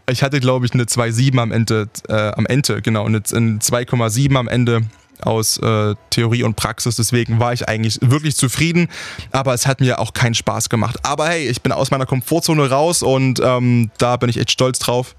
ich 0.10 0.22
hatte 0.22 0.40
glaube 0.40 0.68
ich 0.68 0.74
eine 0.74 0.84
2,7 0.84 1.40
am 1.40 1.52
Ende, 1.52 1.90
äh, 2.08 2.14
am 2.14 2.46
Ende, 2.46 2.84
genau, 2.84 3.06
eine, 3.06 3.24
eine 3.34 3.58
2,7 3.58 4.36
am 4.36 4.48
Ende 4.48 4.84
aus 5.22 5.58
äh, 5.58 5.96
Theorie 6.10 6.44
und 6.44 6.56
Praxis. 6.56 6.96
Deswegen 6.96 7.40
war 7.40 7.54
ich 7.54 7.68
eigentlich 7.68 8.00
wirklich 8.02 8.36
zufrieden, 8.36 8.90
aber 9.32 9.54
es 9.54 9.68
hat 9.68 9.80
mir 9.80 10.00
auch 10.00 10.14
keinen 10.14 10.36
Spaß 10.36 10.70
gemacht. 10.70 10.98
Aber 11.04 11.28
hey, 11.28 11.48
ich 11.48 11.62
bin 11.62 11.72
aus 11.72 11.92
meiner 11.92 12.06
Komfortzone 12.06 12.70
raus 12.70 13.04
und 13.04 13.40
ähm, 13.44 13.92
da 13.98 14.18
bin 14.18 14.30
ich 14.30 14.38
echt 14.38 14.52
stolz 14.52 14.80
drauf. 14.80 15.16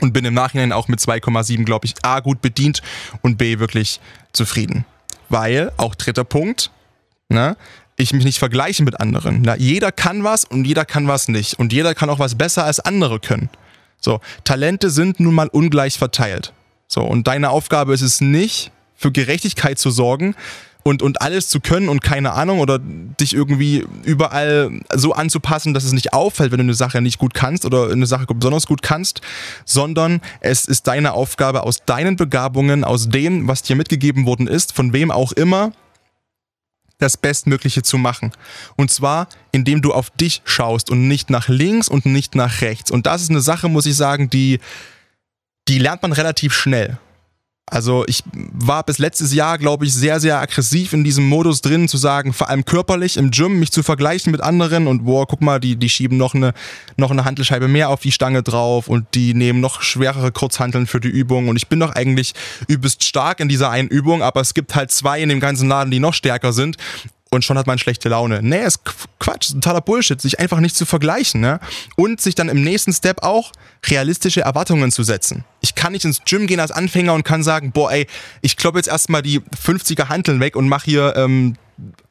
Und 0.00 0.12
bin 0.12 0.26
im 0.26 0.34
Nachhinein 0.34 0.70
auch 0.70 0.88
mit 0.88 1.00
2,7, 1.00 1.64
glaube 1.64 1.86
ich, 1.86 1.94
A 2.02 2.20
gut 2.20 2.42
bedient 2.42 2.82
und 3.22 3.38
B 3.38 3.58
wirklich 3.58 4.00
zufrieden. 4.32 4.84
Weil, 5.30 5.72
auch 5.78 5.94
dritter 5.94 6.24
Punkt, 6.24 6.70
ne, 7.30 7.56
ich 7.96 8.12
mich 8.12 8.24
nicht 8.24 8.38
vergleiche 8.38 8.82
mit 8.84 9.00
anderen. 9.00 9.42
Na, 9.42 9.56
jeder 9.56 9.90
kann 9.90 10.24
was 10.24 10.44
und 10.44 10.66
jeder 10.66 10.84
kann 10.84 11.08
was 11.08 11.28
nicht. 11.28 11.58
Und 11.58 11.72
jeder 11.72 11.94
kann 11.94 12.10
auch 12.10 12.18
was 12.18 12.36
besser 12.36 12.64
als 12.64 12.80
andere 12.80 13.18
können. 13.18 13.48
So, 14.00 14.20
Talente 14.44 14.90
sind 14.90 15.20
nun 15.20 15.34
mal 15.34 15.48
ungleich 15.48 15.98
verteilt. 15.98 16.52
So, 16.86 17.02
und 17.02 17.26
deine 17.26 17.50
Aufgabe 17.50 17.92
ist 17.92 18.02
es 18.02 18.20
nicht, 18.20 18.70
für 18.98 19.12
Gerechtigkeit 19.12 19.78
zu 19.78 19.90
sorgen 19.90 20.34
und, 20.82 21.02
und 21.02 21.22
alles 21.22 21.48
zu 21.48 21.60
können 21.60 21.88
und 21.88 22.02
keine 22.02 22.32
Ahnung 22.32 22.58
oder 22.60 22.78
dich 22.80 23.32
irgendwie 23.32 23.86
überall 24.04 24.80
so 24.94 25.12
anzupassen, 25.12 25.72
dass 25.72 25.84
es 25.84 25.92
nicht 25.92 26.12
auffällt, 26.12 26.50
wenn 26.50 26.58
du 26.58 26.64
eine 26.64 26.74
Sache 26.74 27.00
nicht 27.00 27.18
gut 27.18 27.32
kannst 27.32 27.64
oder 27.64 27.90
eine 27.90 28.06
Sache 28.06 28.26
besonders 28.26 28.66
gut 28.66 28.82
kannst, 28.82 29.20
sondern 29.64 30.20
es 30.40 30.64
ist 30.64 30.88
deine 30.88 31.12
Aufgabe 31.12 31.62
aus 31.62 31.84
deinen 31.86 32.16
Begabungen, 32.16 32.84
aus 32.84 33.08
dem, 33.08 33.46
was 33.46 33.62
dir 33.62 33.76
mitgegeben 33.76 34.26
worden 34.26 34.48
ist, 34.48 34.72
von 34.72 34.92
wem 34.92 35.10
auch 35.10 35.32
immer, 35.32 35.72
das 36.98 37.16
Bestmögliche 37.16 37.82
zu 37.82 37.96
machen. 37.96 38.32
Und 38.76 38.90
zwar, 38.90 39.28
indem 39.52 39.82
du 39.82 39.92
auf 39.92 40.10
dich 40.10 40.42
schaust 40.44 40.90
und 40.90 41.06
nicht 41.06 41.30
nach 41.30 41.48
links 41.48 41.88
und 41.88 42.06
nicht 42.06 42.34
nach 42.34 42.60
rechts. 42.60 42.90
Und 42.90 43.06
das 43.06 43.22
ist 43.22 43.30
eine 43.30 43.40
Sache, 43.40 43.68
muss 43.68 43.86
ich 43.86 43.94
sagen, 43.94 44.30
die, 44.30 44.58
die 45.68 45.78
lernt 45.78 46.02
man 46.02 46.12
relativ 46.12 46.52
schnell. 46.54 46.98
Also 47.70 48.04
ich 48.06 48.22
war 48.32 48.82
bis 48.84 48.98
letztes 48.98 49.34
Jahr, 49.34 49.58
glaube 49.58 49.84
ich, 49.84 49.94
sehr, 49.94 50.20
sehr 50.20 50.40
aggressiv 50.40 50.92
in 50.92 51.04
diesem 51.04 51.28
Modus 51.28 51.60
drin, 51.60 51.88
zu 51.88 51.96
sagen, 51.96 52.32
vor 52.32 52.48
allem 52.48 52.64
körperlich 52.64 53.16
im 53.16 53.30
Gym, 53.30 53.58
mich 53.58 53.72
zu 53.72 53.82
vergleichen 53.82 54.32
mit 54.32 54.40
anderen 54.40 54.86
und 54.86 55.04
boah, 55.04 55.26
guck 55.26 55.40
mal, 55.40 55.60
die, 55.60 55.76
die 55.76 55.88
schieben 55.88 56.16
noch 56.16 56.34
eine, 56.34 56.54
noch 56.96 57.10
eine 57.10 57.24
Handelscheibe 57.24 57.68
mehr 57.68 57.90
auf 57.90 58.00
die 58.00 58.12
Stange 58.12 58.42
drauf 58.42 58.88
und 58.88 59.06
die 59.14 59.34
nehmen 59.34 59.60
noch 59.60 59.82
schwerere 59.82 60.32
Kurzhanteln 60.32 60.86
für 60.86 61.00
die 61.00 61.08
Übung. 61.08 61.48
Und 61.48 61.56
ich 61.56 61.68
bin 61.68 61.80
doch 61.80 61.94
eigentlich 61.94 62.34
übelst 62.66 63.04
stark 63.04 63.40
in 63.40 63.48
dieser 63.48 63.70
einen 63.70 63.88
Übung, 63.88 64.22
aber 64.22 64.40
es 64.40 64.54
gibt 64.54 64.74
halt 64.74 64.90
zwei 64.90 65.20
in 65.20 65.28
dem 65.28 65.40
ganzen 65.40 65.68
Laden, 65.68 65.90
die 65.90 66.00
noch 66.00 66.14
stärker 66.14 66.52
sind 66.52 66.76
und 67.30 67.44
schon 67.44 67.58
hat 67.58 67.66
man 67.66 67.78
schlechte 67.78 68.08
Laune. 68.08 68.40
Nee, 68.42 68.64
ist 68.64 68.80
Quatsch, 69.18 69.48
ist 69.48 69.54
totaler 69.54 69.80
Bullshit, 69.80 70.20
sich 70.20 70.40
einfach 70.40 70.60
nicht 70.60 70.76
zu 70.76 70.86
vergleichen, 70.86 71.40
ne? 71.40 71.60
Und 71.96 72.20
sich 72.20 72.34
dann 72.34 72.48
im 72.48 72.62
nächsten 72.62 72.92
Step 72.92 73.22
auch 73.22 73.52
realistische 73.86 74.40
Erwartungen 74.40 74.90
zu 74.90 75.02
setzen. 75.02 75.44
Ich 75.60 75.74
kann 75.74 75.92
nicht 75.92 76.04
ins 76.04 76.22
Gym 76.24 76.46
gehen 76.46 76.60
als 76.60 76.70
Anfänger 76.70 77.12
und 77.14 77.24
kann 77.24 77.42
sagen, 77.42 77.72
boah, 77.72 77.92
ey, 77.92 78.06
ich 78.40 78.56
kloppe 78.56 78.78
jetzt 78.78 78.88
erstmal 78.88 79.22
die 79.22 79.40
50er 79.40 80.08
Hanteln 80.08 80.40
weg 80.40 80.56
und 80.56 80.68
mache 80.68 80.86
hier 80.86 81.14
ähm, 81.16 81.56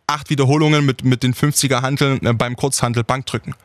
acht 0.05 0.29
Wiederholungen 0.29 0.85
mit, 0.85 1.03
mit 1.03 1.23
den 1.23 1.33
50er 1.33 1.81
Hanteln 1.81 2.25
äh, 2.25 2.33
beim 2.33 2.55
Kurzhantel 2.55 3.03
Bankdrücken. 3.03 3.55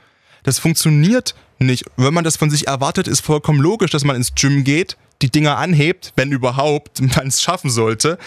Das 0.44 0.58
funktioniert 0.58 1.34
nicht. 1.58 1.84
Wenn 1.96 2.14
man 2.14 2.24
das 2.24 2.36
von 2.36 2.50
sich 2.50 2.66
erwartet, 2.66 3.06
ist 3.06 3.20
vollkommen 3.20 3.60
logisch, 3.60 3.90
dass 3.90 4.04
man 4.04 4.16
ins 4.16 4.34
Gym 4.34 4.64
geht, 4.64 4.96
die 5.20 5.30
Dinger 5.30 5.58
anhebt, 5.58 6.12
wenn 6.16 6.32
überhaupt 6.32 7.00
man 7.16 7.28
es 7.28 7.42
schaffen 7.42 7.70
sollte 7.70 8.18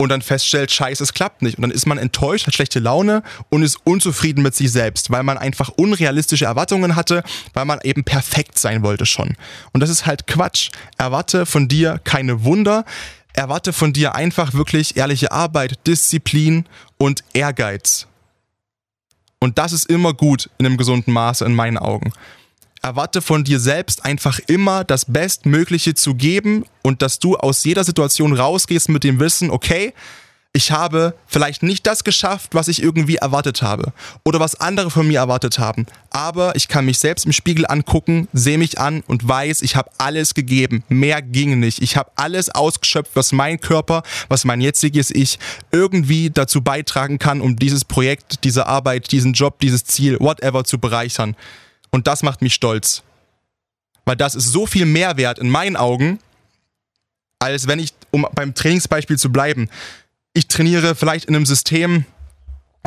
und 0.00 0.10
dann 0.10 0.22
feststellt, 0.22 0.70
scheiße, 0.70 1.02
es 1.02 1.12
klappt 1.12 1.42
nicht. 1.42 1.58
Und 1.58 1.62
dann 1.62 1.70
ist 1.72 1.86
man 1.86 1.98
enttäuscht, 1.98 2.46
hat 2.46 2.54
schlechte 2.54 2.78
Laune 2.78 3.22
und 3.50 3.62
ist 3.62 3.78
unzufrieden 3.84 4.42
mit 4.42 4.54
sich 4.54 4.70
selbst, 4.70 5.10
weil 5.10 5.24
man 5.24 5.36
einfach 5.36 5.70
unrealistische 5.70 6.44
Erwartungen 6.44 6.94
hatte, 6.94 7.24
weil 7.52 7.64
man 7.64 7.80
eben 7.82 8.04
perfekt 8.04 8.58
sein 8.58 8.82
wollte 8.82 9.06
schon. 9.06 9.36
Und 9.72 9.80
das 9.80 9.90
ist 9.90 10.06
halt 10.06 10.28
Quatsch. 10.28 10.70
Erwarte 10.96 11.46
von 11.46 11.66
dir 11.66 12.00
keine 12.04 12.44
Wunder. 12.44 12.84
Erwarte 13.32 13.72
von 13.72 13.92
dir 13.92 14.14
einfach 14.14 14.54
wirklich 14.54 14.96
ehrliche 14.96 15.32
Arbeit, 15.32 15.86
Disziplin 15.86 16.66
und 16.96 17.24
Ehrgeiz. 17.32 18.06
Und 19.40 19.58
das 19.58 19.72
ist 19.72 19.88
immer 19.88 20.14
gut 20.14 20.48
in 20.58 20.66
einem 20.66 20.76
gesunden 20.76 21.12
Maße 21.12 21.44
in 21.44 21.54
meinen 21.54 21.78
Augen 21.78 22.12
erwarte 22.82 23.22
von 23.22 23.44
dir 23.44 23.60
selbst 23.60 24.04
einfach 24.04 24.38
immer 24.46 24.84
das 24.84 25.04
Bestmögliche 25.04 25.94
zu 25.94 26.14
geben 26.14 26.64
und 26.82 27.02
dass 27.02 27.18
du 27.18 27.36
aus 27.36 27.64
jeder 27.64 27.84
Situation 27.84 28.32
rausgehst 28.32 28.88
mit 28.88 29.04
dem 29.04 29.20
Wissen, 29.20 29.50
okay, 29.50 29.92
ich 30.54 30.72
habe 30.72 31.14
vielleicht 31.26 31.62
nicht 31.62 31.86
das 31.86 32.04
geschafft, 32.04 32.54
was 32.54 32.68
ich 32.68 32.82
irgendwie 32.82 33.16
erwartet 33.16 33.60
habe 33.62 33.92
oder 34.24 34.40
was 34.40 34.58
andere 34.58 34.90
von 34.90 35.06
mir 35.06 35.20
erwartet 35.20 35.58
haben, 35.58 35.86
aber 36.10 36.56
ich 36.56 36.68
kann 36.68 36.86
mich 36.86 36.98
selbst 36.98 37.26
im 37.26 37.32
Spiegel 37.32 37.66
angucken, 37.66 38.28
sehe 38.32 38.56
mich 38.56 38.78
an 38.78 39.02
und 39.06 39.28
weiß, 39.28 39.60
ich 39.62 39.76
habe 39.76 39.90
alles 39.98 40.34
gegeben. 40.34 40.82
Mehr 40.88 41.20
ging 41.20 41.60
nicht. 41.60 41.82
Ich 41.82 41.96
habe 41.96 42.10
alles 42.16 42.48
ausgeschöpft, 42.48 43.12
was 43.14 43.32
mein 43.32 43.60
Körper, 43.60 44.02
was 44.28 44.44
mein 44.44 44.60
jetziges 44.60 45.10
Ich 45.10 45.38
irgendwie 45.70 46.30
dazu 46.30 46.62
beitragen 46.62 47.18
kann, 47.18 47.42
um 47.42 47.56
dieses 47.56 47.84
Projekt, 47.84 48.42
diese 48.44 48.66
Arbeit, 48.66 49.12
diesen 49.12 49.34
Job, 49.34 49.60
dieses 49.60 49.84
Ziel, 49.84 50.16
whatever 50.18 50.64
zu 50.64 50.78
bereichern. 50.78 51.36
Und 51.90 52.06
das 52.06 52.22
macht 52.22 52.42
mich 52.42 52.54
stolz. 52.54 53.02
Weil 54.04 54.16
das 54.16 54.34
ist 54.34 54.52
so 54.52 54.66
viel 54.66 54.86
Mehrwert 54.86 55.38
in 55.38 55.50
meinen 55.50 55.76
Augen, 55.76 56.18
als 57.38 57.68
wenn 57.68 57.78
ich, 57.78 57.92
um 58.10 58.26
beim 58.34 58.54
Trainingsbeispiel 58.54 59.18
zu 59.18 59.30
bleiben, 59.30 59.68
ich 60.34 60.48
trainiere 60.48 60.94
vielleicht 60.94 61.26
in 61.26 61.36
einem 61.36 61.46
System, 61.46 62.04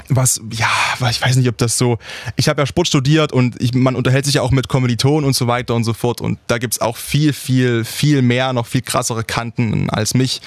was, 0.08 0.42
ja, 0.52 0.70
ich 1.10 1.22
weiß 1.22 1.36
nicht, 1.36 1.48
ob 1.50 1.58
das 1.58 1.78
so. 1.78 1.98
Ich 2.36 2.50
habe 2.50 2.62
ja 2.62 2.66
Sport 2.66 2.88
studiert 2.88 3.34
und 3.34 3.62
ich, 3.62 3.74
man 3.74 3.96
unterhält 3.96 4.26
sich 4.26 4.36
ja 4.36 4.42
auch 4.42 4.52
mit 4.52 4.68
Kommilitonen 4.68 5.26
und 5.26 5.36
so 5.36 5.48
weiter 5.48 5.76
und 5.76 5.84
so 5.84 5.94
fort. 5.94 6.22
Und 6.22 6.40
da 6.48 6.58
gibt 6.58 6.74
es 6.74 6.82
auch 6.82 6.98
viel, 6.98 7.34
viel, 7.34 7.84
viel 7.84 8.22
mehr, 8.22 8.54
noch 8.54 8.68
viel 8.68 8.82
krassere 8.82 9.24
Kanten 9.24 9.90
als 9.90 10.14
mich. 10.14 10.42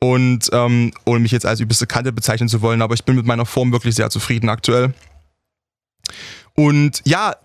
Und 0.00 0.50
ähm, 0.52 0.92
ohne 1.04 1.20
mich 1.20 1.32
jetzt 1.32 1.46
als 1.46 1.60
übelste 1.60 1.86
Kante 1.86 2.12
bezeichnen 2.12 2.48
zu 2.48 2.62
wollen, 2.62 2.82
aber 2.82 2.94
ich 2.94 3.04
bin 3.04 3.16
mit 3.16 3.26
meiner 3.26 3.46
Form 3.46 3.72
wirklich 3.72 3.94
sehr 3.94 4.10
zufrieden 4.10 4.48
aktuell. 4.48 4.92
Und 6.54 7.02
ja, 7.04 7.36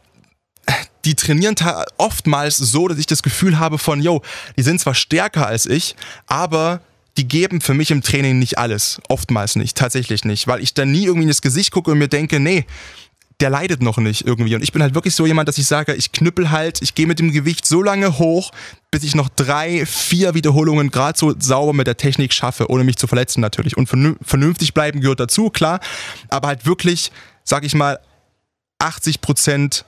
die 1.06 1.16
trainieren 1.16 1.56
oftmals 1.98 2.58
so, 2.58 2.88
dass 2.88 2.98
ich 2.98 3.08
das 3.08 3.24
Gefühl 3.24 3.60
habe 3.60 3.78
von, 3.78 4.02
yo, 4.02 4.22
die 4.58 4.64
sind 4.64 4.80
zwar 4.80 4.94
stärker 4.94 5.48
als 5.48 5.66
ich, 5.66 5.96
aber 6.28 6.82
die 7.18 7.28
geben 7.28 7.62
für 7.62 7.74
mich 7.74 7.92
im 7.92 8.02
Training 8.02 8.40
nicht 8.40 8.58
alles. 8.58 9.02
Oftmals 9.10 9.56
nicht, 9.56 9.78
tatsächlich 9.78 10.24
nicht, 10.26 10.48
weil 10.48 10.62
ich 10.62 10.74
dann 10.74 10.92
nie 10.92 11.04
irgendwie 11.06 11.24
in 11.24 11.30
das 11.30 11.42
Gesicht 11.42 11.72
gucke 11.72 11.92
und 11.92 11.98
mir 11.98 12.08
denke, 12.08 12.40
nee, 12.40 12.66
der 13.42 13.50
leidet 13.50 13.82
noch 13.82 13.98
nicht 13.98 14.26
irgendwie. 14.26 14.56
Und 14.56 14.62
ich 14.62 14.72
bin 14.72 14.84
halt 14.84 14.94
wirklich 14.94 15.16
so 15.16 15.26
jemand, 15.26 15.50
dass 15.50 15.58
ich 15.58 15.66
sage, 15.66 15.96
ich 15.96 16.12
knüppel 16.12 16.52
halt, 16.52 16.82
ich 16.82 16.94
gehe 16.94 17.08
mit 17.08 17.20
dem 17.20 17.32
Gewicht 17.32 17.66
so 17.66 17.82
lange 17.82 18.20
hoch, 18.20 18.52
bis 18.92 19.04
ich 19.04 19.16
noch 19.16 19.30
drei, 19.30 19.86
vier 19.86 20.36
Wiederholungen 20.36 20.92
gerade 20.92 21.18
so 21.18 21.34
sauber 21.38 21.74
mit 21.74 21.88
der 21.88 21.98
Technik 21.98 22.34
schaffe, 22.34 22.70
ohne 22.70 22.84
mich 22.84 22.98
zu 22.98 23.08
verletzen 23.08 23.42
natürlich. 23.42 23.76
Und 23.78 23.90
vernünftig 23.90 24.74
bleiben 24.74 25.02
gehört 25.02 25.20
dazu, 25.20 25.50
klar. 25.50 25.80
Aber 26.30 26.50
halt 26.50 26.66
wirklich, 26.68 27.12
sag 27.44 27.66
ich 27.66 27.74
mal, 27.74 28.00
80 28.78 29.22
Prozent 29.22 29.86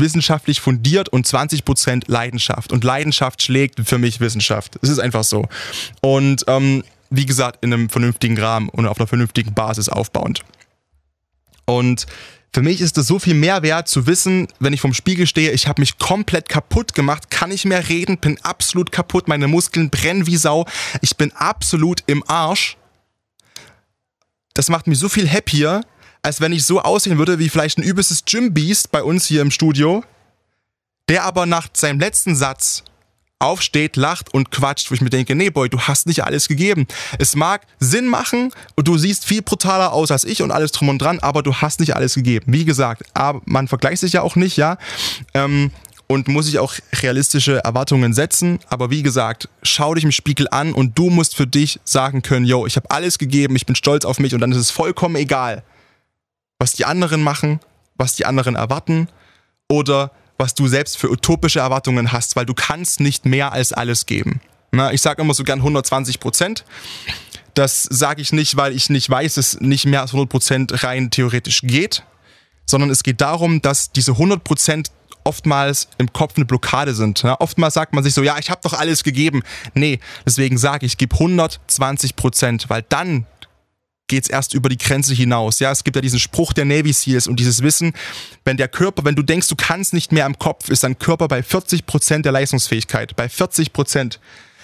wissenschaftlich 0.00 0.60
fundiert 0.60 1.08
und 1.08 1.26
20% 1.26 2.04
Leidenschaft. 2.06 2.72
Und 2.72 2.84
Leidenschaft 2.84 3.42
schlägt 3.42 3.80
für 3.88 3.98
mich 3.98 4.20
Wissenschaft. 4.20 4.78
Es 4.82 4.88
ist 4.88 4.98
einfach 4.98 5.24
so. 5.24 5.48
Und 6.00 6.44
ähm, 6.46 6.84
wie 7.10 7.26
gesagt, 7.26 7.64
in 7.64 7.72
einem 7.72 7.88
vernünftigen 7.88 8.38
Rahmen 8.38 8.68
und 8.68 8.86
auf 8.86 8.98
einer 8.98 9.06
vernünftigen 9.06 9.54
Basis 9.54 9.88
aufbauend. 9.88 10.44
Und 11.64 12.06
für 12.54 12.62
mich 12.62 12.80
ist 12.80 12.96
es 12.96 13.06
so 13.06 13.18
viel 13.18 13.34
mehr 13.34 13.62
wert 13.62 13.88
zu 13.88 14.06
wissen, 14.06 14.48
wenn 14.58 14.72
ich 14.72 14.80
vom 14.80 14.94
Spiegel 14.94 15.26
stehe, 15.26 15.52
ich 15.52 15.68
habe 15.68 15.80
mich 15.82 15.98
komplett 15.98 16.48
kaputt 16.48 16.94
gemacht, 16.94 17.30
kann 17.30 17.50
nicht 17.50 17.66
mehr 17.66 17.88
reden, 17.88 18.18
bin 18.18 18.38
absolut 18.42 18.90
kaputt, 18.90 19.28
meine 19.28 19.48
Muskeln 19.48 19.90
brennen 19.90 20.26
wie 20.26 20.36
Sau, 20.36 20.66
ich 21.02 21.16
bin 21.16 21.30
absolut 21.32 22.02
im 22.06 22.24
Arsch. 22.26 22.76
Das 24.54 24.70
macht 24.70 24.86
mich 24.86 24.98
so 24.98 25.08
viel 25.08 25.30
happier, 25.30 25.82
als 26.28 26.42
wenn 26.42 26.52
ich 26.52 26.66
so 26.66 26.82
aussehen 26.82 27.16
würde 27.16 27.38
wie 27.38 27.48
vielleicht 27.48 27.78
ein 27.78 27.82
übelstes 27.82 28.22
Gym-Beast 28.26 28.92
bei 28.92 29.02
uns 29.02 29.24
hier 29.24 29.40
im 29.40 29.50
Studio, 29.50 30.04
der 31.08 31.24
aber 31.24 31.46
nach 31.46 31.68
seinem 31.72 31.98
letzten 32.00 32.36
Satz 32.36 32.84
aufsteht, 33.38 33.96
lacht 33.96 34.34
und 34.34 34.50
quatscht, 34.50 34.90
wo 34.90 34.94
ich 34.94 35.00
mir 35.00 35.08
denke, 35.08 35.34
nee, 35.34 35.48
Boy, 35.48 35.70
du 35.70 35.80
hast 35.80 36.06
nicht 36.06 36.24
alles 36.24 36.46
gegeben. 36.46 36.86
Es 37.18 37.34
mag 37.34 37.62
Sinn 37.78 38.06
machen 38.06 38.52
und 38.74 38.88
du 38.88 38.98
siehst 38.98 39.24
viel 39.24 39.40
brutaler 39.40 39.94
aus 39.94 40.10
als 40.10 40.24
ich 40.24 40.42
und 40.42 40.50
alles 40.50 40.70
drum 40.72 40.90
und 40.90 41.00
dran, 41.00 41.18
aber 41.20 41.42
du 41.42 41.54
hast 41.54 41.80
nicht 41.80 41.96
alles 41.96 42.14
gegeben. 42.14 42.52
Wie 42.52 42.66
gesagt, 42.66 43.04
aber 43.14 43.40
man 43.46 43.66
vergleicht 43.66 44.02
sich 44.02 44.12
ja 44.12 44.20
auch 44.20 44.36
nicht, 44.36 44.58
ja. 44.58 44.76
Ähm, 45.32 45.70
und 46.08 46.28
muss 46.28 46.44
sich 46.44 46.58
auch 46.58 46.74
realistische 47.00 47.64
Erwartungen 47.64 48.12
setzen. 48.12 48.58
Aber 48.68 48.90
wie 48.90 49.02
gesagt, 49.02 49.48
schau 49.62 49.94
dich 49.94 50.04
im 50.04 50.12
Spiegel 50.12 50.46
an 50.50 50.74
und 50.74 50.98
du 50.98 51.08
musst 51.08 51.36
für 51.36 51.46
dich 51.46 51.80
sagen 51.84 52.20
können, 52.20 52.44
yo, 52.44 52.66
ich 52.66 52.76
habe 52.76 52.90
alles 52.90 53.18
gegeben, 53.18 53.56
ich 53.56 53.64
bin 53.64 53.76
stolz 53.76 54.04
auf 54.04 54.18
mich 54.18 54.34
und 54.34 54.40
dann 54.40 54.52
ist 54.52 54.58
es 54.58 54.70
vollkommen 54.70 55.16
egal, 55.16 55.62
was 56.58 56.72
die 56.72 56.84
anderen 56.84 57.22
machen, 57.22 57.60
was 57.96 58.14
die 58.14 58.26
anderen 58.26 58.56
erwarten 58.56 59.08
oder 59.68 60.10
was 60.38 60.54
du 60.54 60.68
selbst 60.68 60.96
für 60.96 61.10
utopische 61.10 61.60
Erwartungen 61.60 62.12
hast, 62.12 62.36
weil 62.36 62.46
du 62.46 62.54
kannst 62.54 63.00
nicht 63.00 63.26
mehr 63.26 63.52
als 63.52 63.72
alles 63.72 64.06
geben. 64.06 64.40
Na, 64.70 64.92
ich 64.92 65.00
sage 65.00 65.22
immer 65.22 65.34
so 65.34 65.44
gern 65.44 65.58
120 65.58 66.20
Prozent. 66.20 66.64
Das 67.54 67.82
sage 67.82 68.22
ich 68.22 68.32
nicht, 68.32 68.56
weil 68.56 68.72
ich 68.72 68.90
nicht 68.90 69.08
weiß, 69.08 69.34
dass 69.34 69.60
nicht 69.60 69.86
mehr 69.86 70.02
als 70.02 70.10
100 70.10 70.28
Prozent 70.28 70.84
rein 70.84 71.10
theoretisch 71.10 71.62
geht, 71.62 72.04
sondern 72.66 72.90
es 72.90 73.02
geht 73.02 73.20
darum, 73.20 73.62
dass 73.62 73.90
diese 73.90 74.12
100 74.12 74.44
Prozent 74.44 74.90
oftmals 75.24 75.88
im 75.98 76.12
Kopf 76.12 76.36
eine 76.36 76.44
Blockade 76.44 76.94
sind. 76.94 77.22
Ja, 77.22 77.40
oftmals 77.40 77.74
sagt 77.74 77.94
man 77.94 78.04
sich 78.04 78.14
so, 78.14 78.22
ja, 78.22 78.38
ich 78.38 78.50
habe 78.50 78.60
doch 78.62 78.74
alles 78.74 79.02
gegeben. 79.02 79.42
Nee, 79.74 79.98
deswegen 80.24 80.56
sage 80.56 80.86
ich, 80.86 80.96
gib 80.96 81.14
120 81.14 82.14
Prozent, 82.14 82.70
weil 82.70 82.84
dann 82.88 83.26
geht 84.08 84.24
es 84.24 84.30
erst 84.30 84.54
über 84.54 84.68
die 84.68 84.78
Grenze 84.78 85.14
hinaus. 85.14 85.60
Ja, 85.60 85.70
es 85.70 85.84
gibt 85.84 85.96
ja 85.96 86.02
diesen 86.02 86.18
Spruch 86.18 86.52
der 86.52 86.64
Navy 86.64 86.92
Seals 86.92 87.28
und 87.28 87.38
dieses 87.38 87.62
Wissen, 87.62 87.92
wenn 88.44 88.56
der 88.56 88.68
Körper, 88.68 89.04
wenn 89.04 89.14
du 89.14 89.22
denkst, 89.22 89.48
du 89.48 89.56
kannst 89.56 89.92
nicht 89.92 90.10
mehr 90.12 90.26
am 90.26 90.38
Kopf, 90.38 90.68
ist 90.68 90.82
dein 90.82 90.98
Körper 90.98 91.28
bei 91.28 91.42
40 91.42 91.86
Prozent 91.86 92.24
der 92.24 92.32
Leistungsfähigkeit. 92.32 93.14
Bei 93.14 93.28
40 93.28 93.72
Prozent. 93.72 94.20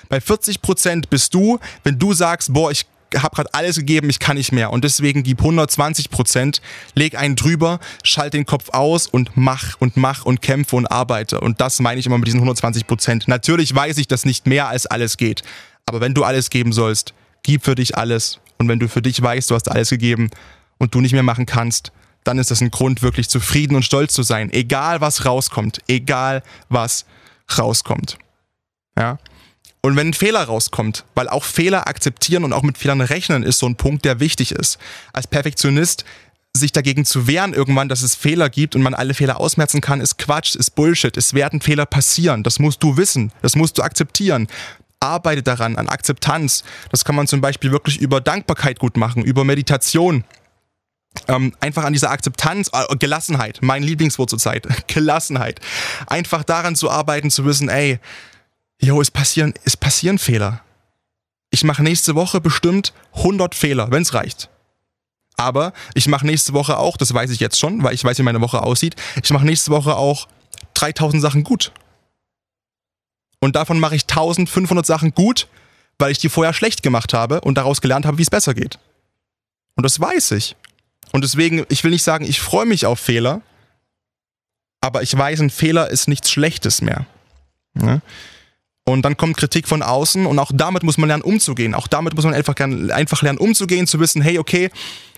Bei 0.08 0.20
40 0.20 0.62
Prozent 0.62 1.10
bist 1.10 1.32
du, 1.34 1.58
wenn 1.82 1.98
du 1.98 2.12
sagst, 2.12 2.52
boah, 2.52 2.70
ich 2.70 2.86
habe 3.16 3.36
gerade 3.36 3.54
alles 3.54 3.76
gegeben, 3.76 4.10
ich 4.10 4.18
kann 4.18 4.36
nicht 4.36 4.52
mehr. 4.52 4.72
Und 4.72 4.84
deswegen 4.84 5.22
gib 5.22 5.38
120 5.40 6.10
Prozent, 6.10 6.60
leg 6.94 7.16
einen 7.16 7.36
drüber, 7.36 7.78
schalt 8.02 8.34
den 8.34 8.46
Kopf 8.46 8.70
aus 8.70 9.06
und 9.06 9.36
mach 9.36 9.80
und 9.80 9.96
mach 9.96 10.24
und 10.24 10.42
kämpfe 10.42 10.76
und 10.76 10.86
arbeite. 10.86 11.40
Und 11.40 11.60
das 11.60 11.80
meine 11.80 12.00
ich 12.00 12.06
immer 12.06 12.18
mit 12.18 12.26
diesen 12.26 12.40
120 12.40 12.86
Prozent. 12.86 13.28
Natürlich 13.28 13.74
weiß 13.74 13.98
ich, 13.98 14.08
dass 14.08 14.24
nicht 14.24 14.46
mehr 14.46 14.68
als 14.68 14.86
alles 14.86 15.16
geht. 15.16 15.42
Aber 15.86 16.00
wenn 16.00 16.14
du 16.14 16.24
alles 16.24 16.50
geben 16.50 16.72
sollst, 16.72 17.14
gib 17.42 17.64
für 17.64 17.74
dich 17.74 17.96
alles 17.96 18.40
und 18.58 18.68
wenn 18.68 18.78
du 18.78 18.88
für 18.88 19.02
dich 19.02 19.20
weißt, 19.20 19.50
du 19.50 19.54
hast 19.54 19.70
alles 19.70 19.90
gegeben 19.90 20.30
und 20.78 20.94
du 20.94 21.00
nicht 21.00 21.12
mehr 21.12 21.22
machen 21.22 21.46
kannst, 21.46 21.92
dann 22.24 22.38
ist 22.38 22.50
das 22.50 22.60
ein 22.60 22.70
Grund, 22.70 23.02
wirklich 23.02 23.28
zufrieden 23.28 23.76
und 23.76 23.84
stolz 23.84 24.14
zu 24.14 24.22
sein. 24.22 24.52
Egal 24.52 25.00
was 25.00 25.26
rauskommt. 25.26 25.80
Egal 25.88 26.42
was 26.68 27.04
rauskommt. 27.58 28.18
Ja. 28.98 29.18
Und 29.82 29.96
wenn 29.96 30.08
ein 30.08 30.14
Fehler 30.14 30.44
rauskommt, 30.44 31.04
weil 31.14 31.28
auch 31.28 31.44
Fehler 31.44 31.86
akzeptieren 31.86 32.44
und 32.44 32.54
auch 32.54 32.62
mit 32.62 32.78
Fehlern 32.78 33.02
rechnen 33.02 33.42
ist 33.42 33.58
so 33.58 33.66
ein 33.66 33.76
Punkt, 33.76 34.06
der 34.06 34.18
wichtig 34.18 34.52
ist. 34.52 34.78
Als 35.12 35.26
Perfektionist 35.26 36.06
sich 36.56 36.72
dagegen 36.72 37.04
zu 37.04 37.26
wehren 37.26 37.52
irgendwann, 37.52 37.88
dass 37.88 38.02
es 38.02 38.14
Fehler 38.14 38.48
gibt 38.48 38.76
und 38.76 38.82
man 38.82 38.94
alle 38.94 39.12
Fehler 39.12 39.40
ausmerzen 39.40 39.80
kann, 39.80 40.00
ist 40.00 40.16
Quatsch, 40.16 40.54
ist 40.54 40.70
Bullshit. 40.70 41.14
Es 41.16 41.34
werden 41.34 41.60
Fehler 41.60 41.84
passieren. 41.84 42.44
Das 42.44 42.58
musst 42.58 42.82
du 42.82 42.96
wissen. 42.96 43.32
Das 43.42 43.56
musst 43.56 43.76
du 43.76 43.82
akzeptieren. 43.82 44.48
Arbeite 45.04 45.42
daran, 45.42 45.76
an 45.76 45.88
Akzeptanz. 45.88 46.64
Das 46.90 47.04
kann 47.04 47.14
man 47.14 47.26
zum 47.26 47.40
Beispiel 47.40 47.70
wirklich 47.72 48.00
über 48.00 48.20
Dankbarkeit 48.20 48.78
gut 48.78 48.96
machen, 48.96 49.22
über 49.22 49.44
Meditation. 49.44 50.24
Ähm, 51.28 51.54
einfach 51.60 51.84
an 51.84 51.92
dieser 51.92 52.10
Akzeptanz, 52.10 52.70
äh, 52.72 52.96
Gelassenheit, 52.96 53.60
mein 53.62 53.82
Lieblingswort 53.82 54.30
zurzeit, 54.30 54.66
Gelassenheit. 54.88 55.60
Einfach 56.06 56.42
daran 56.42 56.74
zu 56.74 56.90
arbeiten, 56.90 57.30
zu 57.30 57.44
wissen, 57.44 57.68
ey, 57.68 58.00
jo, 58.80 59.00
es 59.00 59.10
passieren, 59.10 59.54
es 59.64 59.76
passieren 59.76 60.18
Fehler. 60.18 60.60
Ich 61.50 61.62
mache 61.62 61.84
nächste 61.84 62.16
Woche 62.16 62.40
bestimmt 62.40 62.92
100 63.14 63.54
Fehler, 63.54 63.90
wenn 63.92 64.02
es 64.02 64.12
reicht. 64.12 64.50
Aber 65.36 65.72
ich 65.94 66.08
mache 66.08 66.26
nächste 66.26 66.52
Woche 66.52 66.78
auch, 66.78 66.96
das 66.96 67.14
weiß 67.14 67.30
ich 67.30 67.40
jetzt 67.40 67.58
schon, 67.58 67.82
weil 67.82 67.94
ich 67.94 68.04
weiß, 68.04 68.18
wie 68.18 68.22
meine 68.22 68.40
Woche 68.40 68.62
aussieht, 68.62 68.96
ich 69.22 69.30
mache 69.30 69.44
nächste 69.44 69.70
Woche 69.70 69.96
auch 69.96 70.28
3000 70.74 71.22
Sachen 71.22 71.44
gut. 71.44 71.72
Und 73.44 73.56
davon 73.56 73.78
mache 73.78 73.94
ich 73.94 74.04
1500 74.04 74.86
Sachen 74.86 75.12
gut, 75.12 75.48
weil 75.98 76.10
ich 76.10 76.16
die 76.16 76.30
vorher 76.30 76.54
schlecht 76.54 76.82
gemacht 76.82 77.12
habe 77.12 77.42
und 77.42 77.58
daraus 77.58 77.82
gelernt 77.82 78.06
habe, 78.06 78.16
wie 78.16 78.22
es 78.22 78.30
besser 78.30 78.54
geht. 78.54 78.78
Und 79.76 79.82
das 79.82 80.00
weiß 80.00 80.30
ich. 80.30 80.56
Und 81.12 81.24
deswegen, 81.24 81.66
ich 81.68 81.84
will 81.84 81.90
nicht 81.90 82.04
sagen, 82.04 82.24
ich 82.24 82.40
freue 82.40 82.64
mich 82.64 82.86
auf 82.86 82.98
Fehler, 82.98 83.42
aber 84.80 85.02
ich 85.02 85.14
weiß, 85.14 85.40
ein 85.40 85.50
Fehler 85.50 85.90
ist 85.90 86.08
nichts 86.08 86.30
Schlechtes 86.30 86.80
mehr. 86.80 87.04
Ja? 87.78 88.00
Und 88.86 89.02
dann 89.02 89.18
kommt 89.18 89.36
Kritik 89.36 89.68
von 89.68 89.82
außen 89.82 90.24
und 90.24 90.38
auch 90.38 90.50
damit 90.54 90.82
muss 90.82 90.96
man 90.96 91.08
lernen 91.08 91.22
umzugehen. 91.22 91.74
Auch 91.74 91.86
damit 91.86 92.14
muss 92.14 92.24
man 92.24 92.32
einfach, 92.32 92.54
einfach 92.56 93.20
lernen 93.20 93.38
umzugehen, 93.38 93.86
zu 93.86 94.00
wissen, 94.00 94.22
hey, 94.22 94.38
okay, 94.38 94.70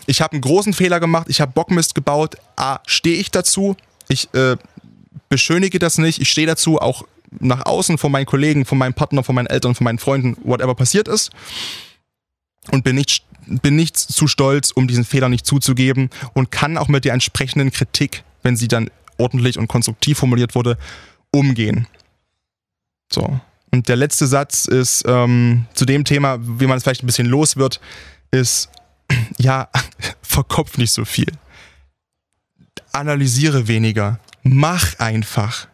ich 0.07 0.21
habe 0.21 0.33
einen 0.33 0.41
großen 0.41 0.73
Fehler 0.73 0.99
gemacht, 0.99 1.29
ich 1.31 1.41
habe 1.41 1.53
Bockmist 1.53 1.95
gebaut, 1.95 2.35
A, 2.57 2.81
stehe 2.87 3.19
ich 3.19 3.31
dazu, 3.31 3.77
ich 4.09 4.35
äh, 4.35 4.57
beschönige 5.29 5.79
das 5.79 5.99
nicht, 5.99 6.21
ich 6.21 6.29
stehe 6.29 6.49
dazu, 6.49 6.81
auch 6.81 7.05
nach 7.41 7.67
außen 7.67 7.99
von 7.99 8.13
meinen 8.13 8.27
Kollegen, 8.27 8.65
von 8.65 8.79
meinem 8.79 8.95
Partner, 8.95 9.23
von 9.23 9.35
meinen 9.35 9.47
Eltern, 9.47 9.75
von 9.75 9.85
meinen 9.85 9.99
Freunden, 9.99 10.37
whatever 10.45 10.75
passiert 10.75 11.09
ist. 11.09 11.31
Und 12.71 12.83
bin 12.83 12.97
nicht, 12.97 13.25
bin 13.47 13.77
nicht 13.77 13.97
zu 13.97 14.27
stolz, 14.27 14.71
um 14.71 14.89
diesen 14.89 15.05
Fehler 15.05 15.29
nicht 15.29 15.47
zuzugeben 15.47 16.11
und 16.35 16.51
kann 16.51 16.77
auch 16.79 16.89
mit 16.89 17.05
der 17.05 17.13
entsprechenden 17.13 17.71
Kritik, 17.71 18.25
wenn 18.43 18.57
sie 18.57 18.69
dann 18.69 18.91
ordentlich 19.19 19.59
und 19.59 19.69
konstruktiv 19.69 20.19
formuliert 20.19 20.55
wurde, 20.55 20.77
umgehen. 21.31 21.87
So. 23.13 23.41
Und 23.71 23.89
der 23.89 23.97
letzte 23.97 24.27
Satz 24.27 24.67
ist 24.67 25.05
ähm, 25.07 25.67
zu 25.75 25.85
dem 25.85 26.05
Thema, 26.05 26.39
wie 26.41 26.67
man 26.67 26.77
es 26.77 26.83
vielleicht 26.83 27.03
ein 27.03 27.07
bisschen 27.07 27.27
los 27.27 27.57
wird, 27.57 27.81
ist, 28.31 28.71
ja, 29.39 29.69
verkopf 30.23 30.79
nicht 30.79 30.93
so 30.93 31.05
viel. 31.05 31.31
Analysiere 32.93 33.69
weniger. 33.69 34.19
Mach 34.43 34.99
einfach. 34.99 35.69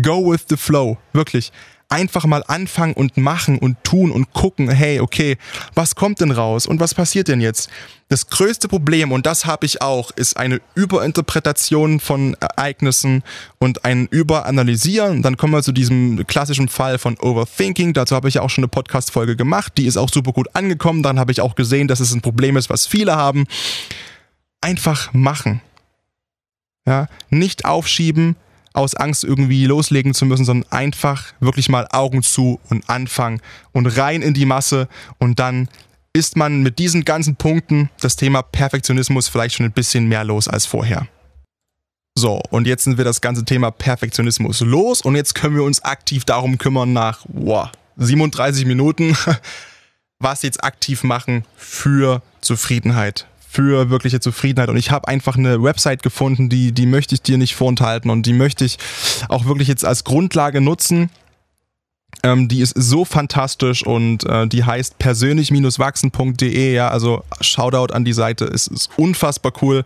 Go 0.00 0.32
with 0.32 0.46
the 0.48 0.56
flow. 0.56 0.96
Wirklich 1.12 1.52
einfach 1.92 2.24
mal 2.24 2.42
anfangen 2.48 2.94
und 2.94 3.18
machen 3.18 3.58
und 3.58 3.76
tun 3.84 4.10
und 4.10 4.32
gucken, 4.32 4.70
hey, 4.70 5.00
okay, 5.00 5.36
was 5.74 5.94
kommt 5.94 6.20
denn 6.20 6.30
raus 6.30 6.66
und 6.66 6.80
was 6.80 6.94
passiert 6.94 7.28
denn 7.28 7.42
jetzt? 7.42 7.68
Das 8.08 8.28
größte 8.28 8.66
Problem, 8.66 9.12
und 9.12 9.26
das 9.26 9.44
habe 9.44 9.66
ich 9.66 9.82
auch, 9.82 10.10
ist 10.12 10.38
eine 10.38 10.60
Überinterpretation 10.74 12.00
von 12.00 12.34
Ereignissen 12.40 13.22
und 13.58 13.84
ein 13.84 14.06
Überanalysieren. 14.10 15.20
Dann 15.20 15.36
kommen 15.36 15.52
wir 15.52 15.62
zu 15.62 15.72
diesem 15.72 16.26
klassischen 16.26 16.68
Fall 16.68 16.98
von 16.98 17.18
Overthinking. 17.18 17.92
Dazu 17.92 18.16
habe 18.16 18.28
ich 18.28 18.34
ja 18.34 18.42
auch 18.42 18.50
schon 18.50 18.64
eine 18.64 18.68
Podcast-Folge 18.68 19.36
gemacht. 19.36 19.74
Die 19.76 19.86
ist 19.86 19.98
auch 19.98 20.10
super 20.10 20.32
gut 20.32 20.48
angekommen. 20.54 21.02
Dann 21.02 21.18
habe 21.18 21.32
ich 21.32 21.42
auch 21.42 21.54
gesehen, 21.54 21.88
dass 21.88 22.00
es 22.00 22.14
ein 22.14 22.22
Problem 22.22 22.56
ist, 22.56 22.70
was 22.70 22.86
viele 22.86 23.16
haben. 23.16 23.44
Einfach 24.62 25.12
machen. 25.12 25.60
Ja, 26.86 27.06
nicht 27.30 27.64
aufschieben, 27.64 28.36
aus 28.74 28.94
Angst 28.94 29.24
irgendwie 29.24 29.66
loslegen 29.66 30.14
zu 30.14 30.26
müssen, 30.26 30.44
sondern 30.44 30.70
einfach 30.70 31.32
wirklich 31.40 31.68
mal 31.68 31.86
Augen 31.90 32.22
zu 32.22 32.60
und 32.70 32.88
anfangen 32.88 33.40
und 33.72 33.86
rein 33.86 34.22
in 34.22 34.34
die 34.34 34.46
Masse. 34.46 34.88
Und 35.18 35.38
dann 35.38 35.68
ist 36.12 36.36
man 36.36 36.62
mit 36.62 36.78
diesen 36.78 37.04
ganzen 37.04 37.36
Punkten 37.36 37.90
das 38.00 38.16
Thema 38.16 38.42
Perfektionismus 38.42 39.28
vielleicht 39.28 39.56
schon 39.56 39.66
ein 39.66 39.72
bisschen 39.72 40.08
mehr 40.08 40.24
los 40.24 40.48
als 40.48 40.66
vorher. 40.66 41.06
So, 42.14 42.42
und 42.50 42.66
jetzt 42.66 42.84
sind 42.84 42.98
wir 42.98 43.04
das 43.04 43.22
ganze 43.22 43.44
Thema 43.44 43.70
Perfektionismus 43.70 44.60
los. 44.60 45.00
Und 45.00 45.16
jetzt 45.16 45.34
können 45.34 45.56
wir 45.56 45.64
uns 45.64 45.82
aktiv 45.82 46.24
darum 46.24 46.58
kümmern 46.58 46.92
nach 46.92 47.24
wow, 47.28 47.70
37 47.96 48.66
Minuten, 48.66 49.16
was 50.18 50.42
jetzt 50.42 50.62
aktiv 50.62 51.04
machen 51.04 51.44
für 51.56 52.22
Zufriedenheit, 52.42 53.26
für 53.52 53.90
wirkliche 53.90 54.18
Zufriedenheit. 54.18 54.70
Und 54.70 54.78
ich 54.78 54.90
habe 54.90 55.08
einfach 55.08 55.36
eine 55.36 55.62
Website 55.62 56.02
gefunden, 56.02 56.48
die, 56.48 56.72
die 56.72 56.86
möchte 56.86 57.14
ich 57.14 57.20
dir 57.20 57.36
nicht 57.36 57.54
vorenthalten 57.54 58.10
und 58.10 58.24
die 58.24 58.32
möchte 58.32 58.64
ich 58.64 58.78
auch 59.28 59.44
wirklich 59.44 59.68
jetzt 59.68 59.84
als 59.84 60.04
Grundlage 60.04 60.62
nutzen. 60.62 61.10
Ähm, 62.22 62.48
die 62.48 62.60
ist 62.60 62.74
so 62.74 63.04
fantastisch 63.04 63.84
und 63.84 64.24
äh, 64.24 64.46
die 64.46 64.64
heißt 64.64 64.98
persönlich-wachsen.de. 64.98 66.72
Ja, 66.72 66.88
also 66.88 67.24
Shoutout 67.42 67.92
an 67.92 68.06
die 68.06 68.14
Seite, 68.14 68.46
es 68.46 68.68
ist 68.68 68.90
unfassbar 68.96 69.52
cool. 69.60 69.84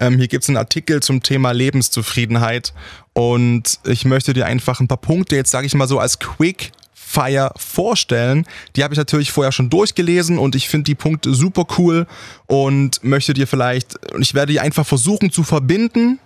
Ähm, 0.00 0.16
hier 0.16 0.28
gibt 0.28 0.44
es 0.44 0.48
einen 0.48 0.56
Artikel 0.56 1.02
zum 1.02 1.22
Thema 1.22 1.52
Lebenszufriedenheit 1.52 2.72
und 3.12 3.78
ich 3.84 4.06
möchte 4.06 4.32
dir 4.32 4.46
einfach 4.46 4.80
ein 4.80 4.88
paar 4.88 4.96
Punkte 4.96 5.36
jetzt, 5.36 5.50
sage 5.50 5.66
ich 5.66 5.74
mal 5.74 5.86
so, 5.86 5.98
als 5.98 6.18
Quick 6.18 6.72
Fire 7.12 7.52
vorstellen. 7.56 8.46
Die 8.74 8.82
habe 8.82 8.94
ich 8.94 8.98
natürlich 8.98 9.32
vorher 9.32 9.52
schon 9.52 9.68
durchgelesen 9.68 10.38
und 10.38 10.54
ich 10.54 10.68
finde 10.68 10.84
die 10.84 10.94
Punkte 10.94 11.34
super 11.34 11.66
cool 11.76 12.06
und 12.46 13.04
möchte 13.04 13.34
dir 13.34 13.46
vielleicht, 13.46 14.12
und 14.14 14.22
ich 14.22 14.32
werde 14.32 14.52
die 14.52 14.60
einfach 14.60 14.86
versuchen 14.86 15.30
zu 15.30 15.42
verbinden, 15.42 16.18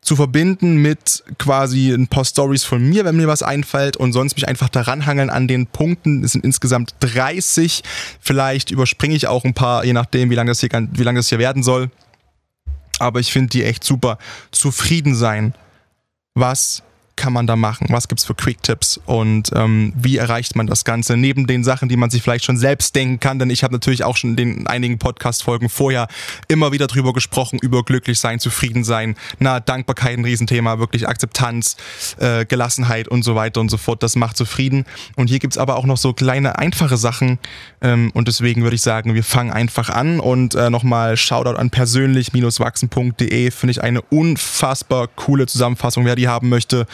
zu 0.00 0.16
verbinden 0.16 0.76
mit 0.76 1.22
quasi 1.38 1.92
ein 1.92 2.06
paar 2.06 2.24
Stories 2.24 2.64
von 2.64 2.82
mir, 2.82 3.04
wenn 3.04 3.16
mir 3.16 3.26
was 3.26 3.42
einfällt 3.42 3.96
und 3.96 4.12
sonst 4.12 4.36
mich 4.36 4.48
einfach 4.48 4.70
daran 4.70 5.04
hangeln 5.04 5.28
an 5.28 5.48
den 5.48 5.66
Punkten. 5.66 6.24
Es 6.24 6.32
sind 6.32 6.44
insgesamt 6.44 6.94
30. 7.00 7.82
Vielleicht 8.20 8.70
überspringe 8.70 9.16
ich 9.16 9.26
auch 9.26 9.44
ein 9.44 9.52
paar, 9.52 9.84
je 9.84 9.92
nachdem, 9.92 10.30
wie 10.30 10.34
lange 10.34 10.50
das 10.50 10.60
hier, 10.60 10.70
wie 10.72 11.02
lange 11.02 11.18
das 11.18 11.28
hier 11.28 11.38
werden 11.38 11.62
soll. 11.62 11.90
Aber 12.98 13.20
ich 13.20 13.32
finde 13.32 13.50
die 13.50 13.64
echt 13.64 13.84
super. 13.84 14.16
Zufrieden 14.50 15.14
sein. 15.14 15.54
Was 16.34 16.82
kann 17.16 17.32
man 17.32 17.46
da 17.46 17.56
machen? 17.56 17.86
Was 17.90 18.08
gibt's 18.08 18.24
für 18.24 18.34
Quick-Tipps 18.34 19.00
und 19.06 19.50
ähm, 19.54 19.92
wie 19.96 20.18
erreicht 20.18 20.54
man 20.54 20.66
das 20.66 20.84
Ganze? 20.84 21.16
Neben 21.16 21.46
den 21.46 21.64
Sachen, 21.64 21.88
die 21.88 21.96
man 21.96 22.10
sich 22.10 22.22
vielleicht 22.22 22.44
schon 22.44 22.58
selbst 22.58 22.94
denken 22.94 23.20
kann, 23.20 23.38
denn 23.38 23.50
ich 23.50 23.64
habe 23.64 23.74
natürlich 23.74 24.04
auch 24.04 24.16
schon 24.16 24.30
in 24.30 24.36
den 24.36 24.66
einigen 24.66 24.98
Podcast-Folgen 24.98 25.68
vorher 25.68 26.08
immer 26.48 26.72
wieder 26.72 26.86
drüber 26.86 27.12
gesprochen, 27.12 27.58
über 27.60 27.82
glücklich 27.84 28.20
sein, 28.20 28.38
zufrieden 28.38 28.84
sein, 28.84 29.16
na, 29.38 29.60
Dankbarkeit 29.60 30.18
ein 30.18 30.24
Riesenthema, 30.24 30.78
wirklich 30.78 31.08
Akzeptanz, 31.08 31.76
äh, 32.18 32.44
Gelassenheit 32.44 33.08
und 33.08 33.22
so 33.22 33.34
weiter 33.34 33.60
und 33.60 33.70
so 33.70 33.78
fort. 33.78 34.02
Das 34.02 34.14
macht 34.14 34.36
zufrieden. 34.36 34.84
Und 35.16 35.28
hier 35.28 35.38
gibt's 35.38 35.58
aber 35.58 35.76
auch 35.76 35.86
noch 35.86 35.96
so 35.96 36.12
kleine, 36.12 36.58
einfache 36.58 36.96
Sachen 36.96 37.38
ähm, 37.80 38.10
und 38.14 38.28
deswegen 38.28 38.62
würde 38.62 38.76
ich 38.76 38.82
sagen, 38.82 39.14
wir 39.14 39.24
fangen 39.24 39.50
einfach 39.50 39.88
an 39.88 40.20
und 40.20 40.54
äh, 40.54 40.70
nochmal 40.70 41.16
Shoutout 41.16 41.56
an 41.58 41.70
persönlich-wachsen.de, 41.70 43.50
finde 43.50 43.70
ich 43.70 43.82
eine 43.82 44.02
unfassbar 44.02 45.08
coole 45.08 45.46
Zusammenfassung, 45.46 46.04
wer 46.04 46.14
die 46.14 46.28
haben 46.28 46.48
möchte 46.48 46.86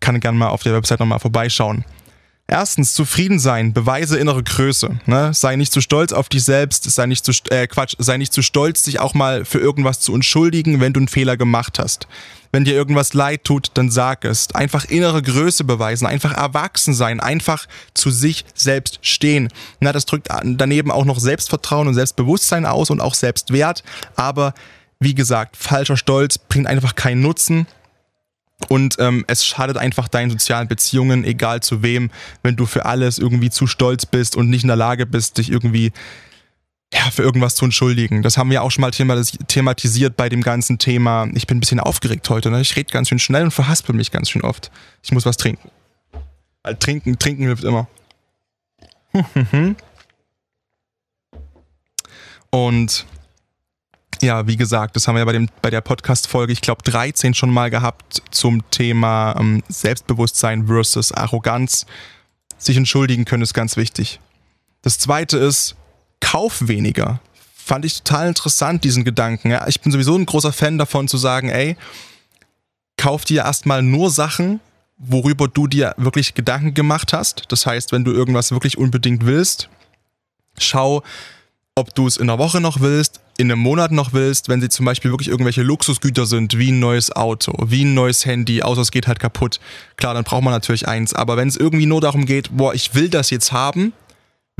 kann 0.00 0.20
gerne 0.20 0.38
mal 0.38 0.48
auf 0.48 0.62
der 0.62 0.74
Website 0.74 1.00
nochmal 1.00 1.18
vorbeischauen. 1.18 1.84
Erstens, 2.50 2.94
zufrieden 2.94 3.38
sein, 3.38 3.74
beweise 3.74 4.16
innere 4.16 4.42
Größe. 4.42 5.00
Ne? 5.04 5.34
Sei 5.34 5.56
nicht 5.56 5.70
zu 5.70 5.82
stolz 5.82 6.14
auf 6.14 6.30
dich 6.30 6.44
selbst, 6.44 6.90
sei 6.90 7.04
nicht 7.04 7.22
zu, 7.22 7.32
äh, 7.50 7.66
Quatsch, 7.66 7.94
sei 7.98 8.16
nicht 8.16 8.32
zu 8.32 8.40
stolz, 8.40 8.84
dich 8.84 9.00
auch 9.00 9.12
mal 9.12 9.44
für 9.44 9.58
irgendwas 9.58 10.00
zu 10.00 10.14
entschuldigen, 10.14 10.80
wenn 10.80 10.94
du 10.94 11.00
einen 11.00 11.08
Fehler 11.08 11.36
gemacht 11.36 11.78
hast. 11.78 12.08
Wenn 12.50 12.64
dir 12.64 12.72
irgendwas 12.72 13.12
leid 13.12 13.44
tut, 13.44 13.72
dann 13.74 13.90
sag 13.90 14.24
es. 14.24 14.54
Einfach 14.54 14.86
innere 14.86 15.20
Größe 15.20 15.64
beweisen, 15.64 16.06
einfach 16.06 16.32
erwachsen 16.32 16.94
sein, 16.94 17.20
einfach 17.20 17.66
zu 17.92 18.10
sich 18.10 18.46
selbst 18.54 19.00
stehen. 19.02 19.48
Na, 19.80 19.92
das 19.92 20.06
drückt 20.06 20.28
daneben 20.42 20.90
auch 20.90 21.04
noch 21.04 21.20
Selbstvertrauen 21.20 21.86
und 21.86 21.94
Selbstbewusstsein 21.94 22.64
aus 22.64 22.88
und 22.88 23.02
auch 23.02 23.12
Selbstwert. 23.12 23.84
Aber 24.16 24.54
wie 25.00 25.14
gesagt, 25.14 25.58
falscher 25.58 25.98
Stolz 25.98 26.38
bringt 26.38 26.66
einfach 26.66 26.94
keinen 26.94 27.20
Nutzen 27.20 27.66
und 28.66 28.96
ähm, 28.98 29.24
es 29.28 29.46
schadet 29.46 29.76
einfach 29.76 30.08
deinen 30.08 30.30
sozialen 30.30 30.66
Beziehungen, 30.66 31.24
egal 31.24 31.60
zu 31.62 31.82
wem, 31.82 32.10
wenn 32.42 32.56
du 32.56 32.66
für 32.66 32.86
alles 32.86 33.18
irgendwie 33.18 33.50
zu 33.50 33.68
stolz 33.68 34.04
bist 34.04 34.36
und 34.36 34.50
nicht 34.50 34.62
in 34.62 34.68
der 34.68 34.76
Lage 34.76 35.06
bist, 35.06 35.38
dich 35.38 35.50
irgendwie 35.50 35.92
ja, 36.92 37.02
für 37.12 37.22
irgendwas 37.22 37.54
zu 37.54 37.64
entschuldigen. 37.66 38.22
Das 38.22 38.36
haben 38.36 38.50
wir 38.50 38.62
auch 38.62 38.70
schon 38.70 38.82
mal 38.82 38.90
thematisiert 38.90 40.16
bei 40.16 40.28
dem 40.28 40.42
ganzen 40.42 40.78
Thema. 40.78 41.28
Ich 41.34 41.46
bin 41.46 41.58
ein 41.58 41.60
bisschen 41.60 41.80
aufgeregt 41.80 42.28
heute. 42.30 42.50
Ne? 42.50 42.60
Ich 42.60 42.74
rede 42.76 42.92
ganz 42.92 43.08
schön 43.08 43.18
schnell 43.18 43.44
und 43.44 43.50
verhaspel 43.50 43.94
mich 43.94 44.10
ganz 44.10 44.30
schön 44.30 44.42
oft. 44.42 44.70
Ich 45.02 45.12
muss 45.12 45.26
was 45.26 45.36
trinken. 45.36 45.70
Weil 46.62 46.76
trinken, 46.76 47.18
trinken 47.18 47.44
hilft 47.44 47.64
immer. 47.64 47.88
und 52.50 53.06
ja, 54.22 54.46
wie 54.46 54.56
gesagt, 54.56 54.96
das 54.96 55.06
haben 55.06 55.14
wir 55.14 55.20
ja 55.20 55.24
bei, 55.24 55.32
dem, 55.32 55.48
bei 55.62 55.70
der 55.70 55.80
Podcast-Folge, 55.80 56.52
ich 56.52 56.60
glaube, 56.60 56.82
13 56.82 57.34
schon 57.34 57.50
mal 57.50 57.70
gehabt 57.70 58.22
zum 58.30 58.68
Thema 58.70 59.36
ähm, 59.38 59.62
Selbstbewusstsein 59.68 60.66
versus 60.66 61.12
Arroganz. 61.12 61.86
Sich 62.56 62.76
entschuldigen 62.76 63.24
können 63.24 63.42
ist 63.42 63.54
ganz 63.54 63.76
wichtig. 63.76 64.20
Das 64.82 64.98
zweite 64.98 65.38
ist, 65.38 65.76
kauf 66.20 66.66
weniger. 66.66 67.20
Fand 67.54 67.84
ich 67.84 68.02
total 68.02 68.28
interessant, 68.28 68.84
diesen 68.84 69.04
Gedanken. 69.04 69.50
Ja, 69.50 69.66
ich 69.68 69.80
bin 69.80 69.92
sowieso 69.92 70.16
ein 70.16 70.26
großer 70.26 70.52
Fan 70.52 70.78
davon 70.78 71.06
zu 71.06 71.18
sagen, 71.18 71.48
ey, 71.48 71.76
kauf 72.96 73.24
dir 73.24 73.42
erstmal 73.42 73.82
nur 73.82 74.10
Sachen, 74.10 74.60
worüber 74.96 75.48
du 75.48 75.66
dir 75.66 75.94
wirklich 75.96 76.34
Gedanken 76.34 76.74
gemacht 76.74 77.12
hast. 77.12 77.44
Das 77.48 77.66
heißt, 77.66 77.92
wenn 77.92 78.04
du 78.04 78.12
irgendwas 78.12 78.50
wirklich 78.50 78.78
unbedingt 78.78 79.24
willst, 79.24 79.68
schau, 80.58 81.02
ob 81.74 81.94
du 81.94 82.06
es 82.06 82.16
in 82.16 82.28
einer 82.28 82.38
Woche 82.38 82.60
noch 82.60 82.80
willst, 82.80 83.20
in 83.38 83.52
einem 83.52 83.60
Monat 83.60 83.92
noch 83.92 84.12
willst, 84.12 84.48
wenn 84.48 84.60
sie 84.60 84.68
zum 84.68 84.84
Beispiel 84.84 85.12
wirklich 85.12 85.28
irgendwelche 85.28 85.62
Luxusgüter 85.62 86.26
sind, 86.26 86.58
wie 86.58 86.72
ein 86.72 86.80
neues 86.80 87.14
Auto, 87.14 87.52
wie 87.66 87.84
ein 87.84 87.94
neues 87.94 88.26
Handy, 88.26 88.62
außer 88.62 88.82
es 88.82 88.90
geht 88.90 89.06
halt 89.06 89.20
kaputt. 89.20 89.60
Klar, 89.96 90.12
dann 90.12 90.24
braucht 90.24 90.42
man 90.42 90.52
natürlich 90.52 90.88
eins. 90.88 91.14
Aber 91.14 91.36
wenn 91.36 91.46
es 91.46 91.56
irgendwie 91.56 91.86
nur 91.86 92.00
darum 92.00 92.26
geht, 92.26 92.56
boah, 92.56 92.74
ich 92.74 92.96
will 92.96 93.08
das 93.08 93.30
jetzt 93.30 93.52
haben, 93.52 93.92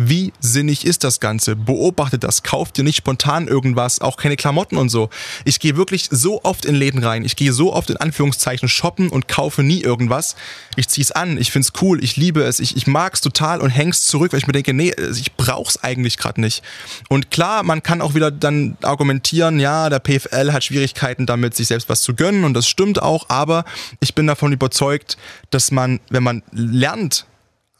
wie 0.00 0.32
sinnig 0.38 0.86
ist 0.86 1.02
das 1.02 1.18
Ganze? 1.18 1.56
Beobachte 1.56 2.20
das. 2.20 2.44
Kauf 2.44 2.70
dir 2.70 2.84
nicht 2.84 2.96
spontan 2.96 3.48
irgendwas, 3.48 4.00
auch 4.00 4.16
keine 4.16 4.36
Klamotten 4.36 4.76
und 4.76 4.90
so. 4.90 5.10
Ich 5.44 5.58
gehe 5.58 5.76
wirklich 5.76 6.06
so 6.12 6.44
oft 6.44 6.64
in 6.64 6.76
Läden 6.76 7.02
rein. 7.02 7.24
Ich 7.24 7.34
gehe 7.34 7.52
so 7.52 7.72
oft 7.72 7.90
in 7.90 7.96
Anführungszeichen 7.96 8.68
shoppen 8.68 9.08
und 9.08 9.26
kaufe 9.26 9.64
nie 9.64 9.82
irgendwas. 9.82 10.36
Ich 10.76 10.88
zieh's 10.88 11.10
an, 11.10 11.36
ich 11.36 11.50
find's 11.50 11.72
cool, 11.82 12.02
ich 12.02 12.16
liebe 12.16 12.44
es, 12.44 12.60
ich, 12.60 12.76
ich 12.76 12.86
mag's 12.86 13.20
total 13.20 13.60
und 13.60 13.70
häng's 13.70 14.06
zurück, 14.06 14.32
weil 14.32 14.38
ich 14.38 14.46
mir 14.46 14.52
denke, 14.52 14.72
nee, 14.72 14.94
ich 15.12 15.34
brauch's 15.34 15.82
eigentlich 15.82 16.16
gerade 16.16 16.40
nicht. 16.40 16.62
Und 17.08 17.32
klar, 17.32 17.64
man 17.64 17.82
kann 17.82 18.00
auch 18.00 18.14
wieder 18.14 18.30
dann 18.30 18.78
argumentieren, 18.82 19.58
ja, 19.58 19.90
der 19.90 19.98
PFL 19.98 20.52
hat 20.52 20.62
Schwierigkeiten 20.62 21.26
damit, 21.26 21.56
sich 21.56 21.66
selbst 21.66 21.88
was 21.88 22.02
zu 22.02 22.14
gönnen 22.14 22.44
und 22.44 22.54
das 22.54 22.68
stimmt 22.68 23.02
auch, 23.02 23.28
aber 23.30 23.64
ich 23.98 24.14
bin 24.14 24.28
davon 24.28 24.52
überzeugt, 24.52 25.16
dass 25.50 25.72
man, 25.72 25.98
wenn 26.08 26.22
man 26.22 26.44
lernt, 26.52 27.26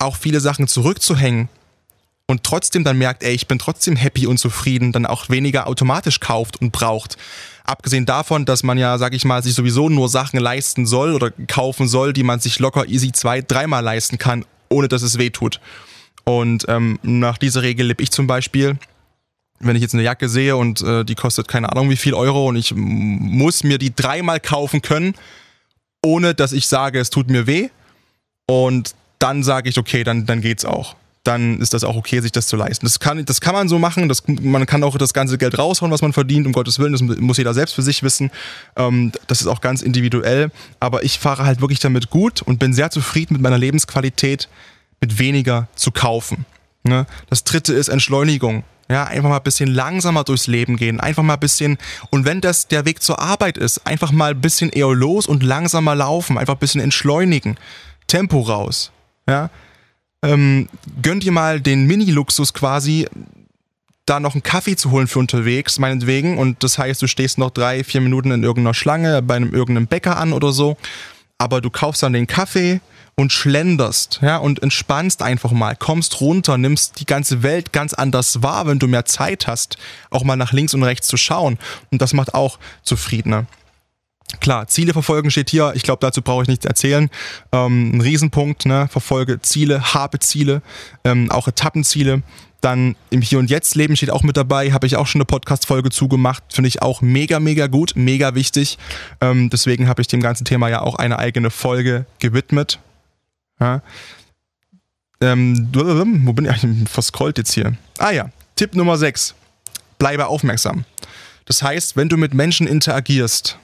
auch 0.01 0.17
viele 0.17 0.41
Sachen 0.41 0.67
zurückzuhängen, 0.67 1.49
und 2.31 2.45
trotzdem 2.45 2.85
dann 2.85 2.99
merkt, 2.99 3.23
ey, 3.23 3.35
ich 3.35 3.49
bin 3.49 3.59
trotzdem 3.59 3.97
happy 3.97 4.27
und 4.27 4.39
zufrieden, 4.39 4.93
dann 4.93 5.07
auch 5.07 5.31
weniger 5.31 5.67
automatisch 5.67 6.21
kauft 6.21 6.61
und 6.61 6.73
braucht. 6.73 7.17
Abgesehen 7.65 8.05
davon, 8.05 8.45
dass 8.45 8.63
man 8.63 8.77
ja, 8.77 8.99
sag 8.99 9.15
ich 9.15 9.25
mal, 9.25 9.43
sich 9.43 9.55
sowieso 9.55 9.89
nur 9.89 10.11
Sachen 10.11 10.39
leisten 10.39 10.87
soll 10.87 11.15
oder 11.15 11.31
kaufen 11.31 11.89
soll, 11.89 12.13
die 12.13 12.23
man 12.23 12.39
sich 12.39 12.59
locker 12.59 12.87
easy 12.87 13.13
zwei, 13.13 13.41
dreimal 13.41 13.83
leisten 13.83 14.19
kann, 14.19 14.45
ohne 14.69 14.89
dass 14.89 15.01
es 15.01 15.17
weh 15.17 15.31
tut. 15.31 15.59
Und 16.25 16.67
ähm, 16.69 16.99
nach 17.03 17.39
dieser 17.39 17.63
Regel 17.63 17.87
lebe 17.87 18.03
ich 18.03 18.11
zum 18.11 18.27
Beispiel. 18.27 18.79
Wenn 19.61 19.75
ich 19.75 19.83
jetzt 19.83 19.95
eine 19.95 20.05
Jacke 20.05 20.29
sehe 20.29 20.55
und 20.55 20.83
äh, 20.83 21.05
die 21.05 21.15
kostet 21.15 21.49
keine 21.49 21.73
Ahnung 21.73 21.89
wie 21.91 21.97
viel 21.97 22.15
Euro 22.15 22.47
und 22.47 22.57
ich 22.57 22.75
muss 22.77 23.65
mir 23.65 23.79
die 23.79 23.95
dreimal 23.95 24.39
kaufen 24.39 24.83
können, 24.83 25.15
ohne 26.05 26.35
dass 26.35 26.53
ich 26.53 26.69
sage, 26.69 27.01
es 27.01 27.09
tut 27.11 27.31
mir 27.31 27.47
weh. 27.47 27.71
Und 28.47 28.95
dann 29.19 29.43
sage 29.43 29.71
ich, 29.71 29.79
okay, 29.79 30.05
dann, 30.05 30.27
dann 30.27 30.43
geht's 30.43 30.67
auch 30.67 30.95
dann 31.29 31.61
ist 31.61 31.75
das 31.75 31.85
auch 31.85 31.95
okay, 31.95 32.21
sich 32.21 32.33
das 32.33 32.47
zu 32.47 32.57
leisten. 32.57 32.87
Das 32.87 33.01
kann, 33.01 33.23
das 33.27 33.43
kann 33.43 33.55
man 33.55 33.69
so 33.69 33.79
machen. 33.79 34.09
Das, 34.09 34.23
man 34.27 34.65
kann 34.65 34.83
auch 34.83 34.97
das 34.97 35.13
ganze 35.13 35.37
Geld 35.37 35.59
raushauen, 35.59 35.93
was 35.93 36.01
man 36.01 36.15
verdient, 36.15 36.47
um 36.47 36.53
Gottes 36.55 36.79
Willen. 36.79 36.93
Das 36.93 37.03
muss 37.03 37.37
jeder 37.37 37.53
selbst 37.53 37.75
für 37.75 37.83
sich 37.83 38.03
wissen. 38.03 38.31
Ähm, 38.77 39.13
das 39.27 39.43
ist 39.43 39.47
auch 39.47 39.61
ganz 39.61 39.83
individuell. 39.83 40.51
Aber 40.81 41.05
ich 41.05 41.19
fahre 41.19 41.45
halt 41.45 41.61
wirklich 41.61 41.81
damit 41.81 42.09
gut 42.09 42.41
und 42.41 42.59
bin 42.59 42.73
sehr 42.73 42.91
zufrieden 42.91 43.35
mit 43.35 43.43
meiner 43.43 43.59
Lebensqualität, 43.59 44.49
mit 45.03 45.19
weniger 45.19 45.69
zu 45.75 45.91
kaufen. 45.91 46.47
Ne? 46.83 47.07
Das 47.29 47.45
dritte 47.45 47.75
ist 47.75 47.89
Entschleunigung. 47.89 48.65
Ja, 48.91 49.05
einfach 49.05 49.29
mal 49.29 49.37
ein 49.37 49.43
bisschen 49.43 49.69
langsamer 49.69 50.25
durchs 50.25 50.47
Leben 50.47 50.79
gehen, 50.79 50.99
einfach 50.99 51.23
mal 51.23 51.35
ein 51.35 51.41
bisschen, 51.41 51.77
und 52.09 52.25
wenn 52.25 52.41
das 52.41 52.69
der 52.69 52.87
Weg 52.87 53.03
zur 53.03 53.21
Arbeit 53.21 53.59
ist, 53.59 53.87
einfach 53.87 54.13
mal 54.13 54.31
ein 54.31 54.41
bisschen 54.41 54.71
eher 54.71 54.89
los 54.95 55.27
und 55.27 55.43
langsamer 55.43 55.95
laufen, 55.95 56.39
einfach 56.39 56.55
ein 56.55 56.59
bisschen 56.59 56.81
entschleunigen, 56.81 57.59
Tempo 58.07 58.41
raus. 58.41 58.91
Ja, 59.29 59.51
ähm, 60.23 60.69
gönn 61.03 61.21
dir 61.21 61.33
mal 61.33 61.61
den 61.61 61.87
Mini-Luxus 61.87 62.55
quasi, 62.55 63.07
da 64.07 64.21
noch 64.21 64.35
einen 64.35 64.43
Kaffee 64.43 64.77
zu 64.77 64.91
holen 64.91 65.07
für 65.07 65.19
unterwegs, 65.19 65.79
meinetwegen. 65.79 66.39
Und 66.39 66.63
das 66.65 66.79
heißt, 66.79 67.01
du 67.03 67.07
stehst 67.07 67.39
noch 67.39 67.51
drei, 67.51 67.85
vier 67.85 68.01
Minuten 68.01 68.31
in 68.31 68.43
irgendeiner 68.43 68.75
Schlange 68.75 69.23
bei 69.23 69.37
einem 69.37 69.53
irgendeinem 69.53 69.87
Bäcker 69.87 70.17
an 70.17 70.33
oder 70.33 70.53
so. 70.53 70.77
Aber 71.37 71.61
du 71.61 71.71
kaufst 71.71 72.03
dann 72.03 72.15
den 72.15 72.27
Kaffee 72.27 72.81
und 73.15 73.33
schlenderst, 73.33 74.21
ja, 74.23 74.37
und 74.37 74.63
entspannst 74.63 75.23
einfach 75.23 75.51
mal, 75.51 75.75
kommst 75.75 76.21
runter, 76.21 76.57
nimmst 76.57 77.01
die 77.01 77.05
ganze 77.05 77.43
Welt 77.43 77.73
ganz 77.73 77.93
anders 77.93 78.43
wahr, 78.43 78.67
wenn 78.67 78.79
du 78.79 78.87
mehr 78.87 79.05
Zeit 79.05 79.47
hast, 79.47 79.77
auch 80.11 80.23
mal 80.23 80.37
nach 80.37 80.53
links 80.53 80.73
und 80.73 80.85
rechts 80.85 81.09
zu 81.09 81.17
schauen. 81.17 81.59
Und 81.91 82.01
das 82.01 82.13
macht 82.13 82.35
auch 82.35 82.59
zufriedener. 82.83 83.47
Klar, 84.41 84.69
Ziele 84.69 84.93
verfolgen 84.93 85.31
steht 85.31 85.51
hier. 85.51 85.73
Ich 85.75 85.83
glaube, 85.83 86.01
dazu 86.01 86.21
brauche 86.23 86.43
ich 86.43 86.49
nichts 86.49 86.67
erzählen. 86.67 87.09
Ähm, 87.51 87.97
ein 87.97 88.01
Riesenpunkt, 88.01 88.67
ne? 88.67 88.87
Verfolge 88.91 89.41
Ziele, 89.41 89.95
habe 89.95 90.19
Ziele, 90.19 90.63
ähm, 91.05 91.31
auch 91.31 91.49
Etappenziele. 91.49 92.23
Dann 92.61 92.97
im 93.11 93.23
Hier 93.23 93.39
und 93.39 93.51
Jetzt 93.51 93.75
Leben 93.75 93.97
steht 93.97 94.11
auch 94.11 94.23
mit 94.23 94.37
dabei. 94.37 94.73
Habe 94.73 94.87
ich 94.87 94.97
auch 94.97 95.07
schon 95.07 95.21
eine 95.21 95.27
Podcast-Folge 95.27 95.91
zugemacht. 95.91 96.43
Finde 96.51 96.69
ich 96.69 96.83
auch 96.83 97.01
mega, 97.01 97.41
mega 97.41 97.69
gut, 97.69 97.93
mega 97.95 98.35
wichtig. 98.35 98.79
Ähm, 99.21 99.49
deswegen 99.49 99.89
habe 99.89 100.03
ich 100.03 100.09
dem 100.09 100.21
ganzen 100.21 100.45
Thema 100.45 100.69
ja 100.69 100.83
auch 100.83 100.97
eine 100.97 101.19
eigene 101.19 101.51
Folge 101.51 102.05
gewidmet. 102.19 102.81
Ja. 103.61 103.83
Ähm, 105.21 105.69
wo 105.73 106.33
bin 106.33 106.45
ich? 106.47 106.65
Ich 106.65 106.89
verscrollt 106.89 107.39
jetzt 107.39 107.53
hier. 107.53 107.77
Ah 107.99 108.11
ja, 108.11 108.31
Tipp 108.57 108.75
Nummer 108.75 108.99
6. 108.99 109.35
Bleibe 109.99 110.27
aufmerksam. 110.27 110.85
Das 111.45 111.63
heißt, 111.63 111.97
wenn 111.97 112.09
du 112.09 112.17
mit 112.17 112.35
Menschen 112.35 112.67
interagierst, 112.67 113.59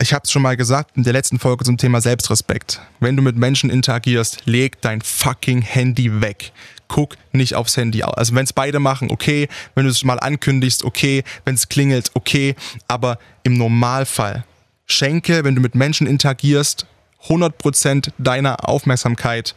ich 0.00 0.14
habe 0.14 0.22
es 0.24 0.32
schon 0.32 0.42
mal 0.42 0.56
gesagt 0.56 0.96
in 0.96 1.02
der 1.02 1.12
letzten 1.12 1.38
Folge 1.38 1.64
zum 1.64 1.76
Thema 1.76 2.00
Selbstrespekt. 2.00 2.80
Wenn 3.00 3.16
du 3.16 3.22
mit 3.22 3.36
Menschen 3.36 3.68
interagierst, 3.68 4.46
leg 4.46 4.80
dein 4.80 5.02
fucking 5.02 5.60
Handy 5.60 6.22
weg. 6.22 6.52
Guck 6.88 7.16
nicht 7.32 7.54
aufs 7.54 7.76
Handy. 7.76 8.02
Also 8.02 8.34
wenn 8.34 8.44
es 8.44 8.52
beide 8.52 8.80
machen, 8.80 9.10
okay. 9.10 9.46
Wenn 9.74 9.84
du 9.84 9.90
es 9.90 10.02
mal 10.02 10.18
ankündigst, 10.18 10.84
okay. 10.84 11.22
Wenn 11.44 11.54
es 11.54 11.68
klingelt, 11.68 12.10
okay. 12.14 12.56
Aber 12.88 13.18
im 13.42 13.54
Normalfall 13.58 14.44
schenke, 14.86 15.44
wenn 15.44 15.54
du 15.54 15.60
mit 15.60 15.74
Menschen 15.74 16.06
interagierst, 16.06 16.86
100% 17.26 18.10
deiner 18.16 18.68
Aufmerksamkeit 18.68 19.54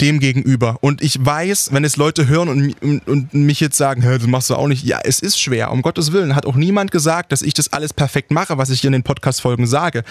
dem 0.00 0.20
gegenüber. 0.20 0.78
Und 0.80 1.02
ich 1.02 1.24
weiß, 1.24 1.72
wenn 1.72 1.84
es 1.84 1.96
Leute 1.96 2.26
hören 2.26 2.48
und, 2.48 2.82
und, 2.82 3.06
und 3.06 3.34
mich 3.34 3.60
jetzt 3.60 3.76
sagen, 3.76 4.02
das 4.02 4.26
machst 4.26 4.50
du 4.50 4.56
auch 4.56 4.66
nicht. 4.66 4.84
Ja, 4.84 5.00
es 5.04 5.20
ist 5.20 5.40
schwer. 5.40 5.70
Um 5.70 5.82
Gottes 5.82 6.12
Willen 6.12 6.34
hat 6.34 6.46
auch 6.46 6.56
niemand 6.56 6.90
gesagt, 6.90 7.32
dass 7.32 7.42
ich 7.42 7.54
das 7.54 7.72
alles 7.72 7.92
perfekt 7.92 8.30
mache, 8.30 8.58
was 8.58 8.70
ich 8.70 8.80
hier 8.80 8.88
in 8.88 8.92
den 8.92 9.02
Podcast-Folgen 9.02 9.66
sage. 9.66 10.04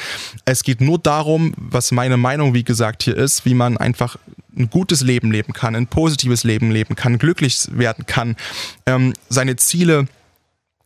Es 0.46 0.64
geht 0.64 0.82
nur 0.82 1.00
darum, 1.00 1.54
was 1.58 1.92
meine 1.92 2.18
Meinung, 2.18 2.54
wie 2.54 2.64
gesagt, 2.64 3.04
hier 3.04 3.18
ist, 3.18 3.46
wie 3.46 3.54
man 3.54 3.78
einfach 3.78 4.18
ein 4.58 4.70
gutes 4.70 5.02
Leben 5.02 5.32
leben 5.32 5.54
kann, 5.54 5.76
ein 5.76 5.88
positives 5.88 6.44
Leben 6.44 6.72
leben 6.72 6.96
kann, 6.96 7.18
glücklich 7.18 7.68
werden 7.72 8.06
kann, 8.06 8.36
ähm, 8.86 9.14
seine 9.30 9.56
Ziele 9.56 10.08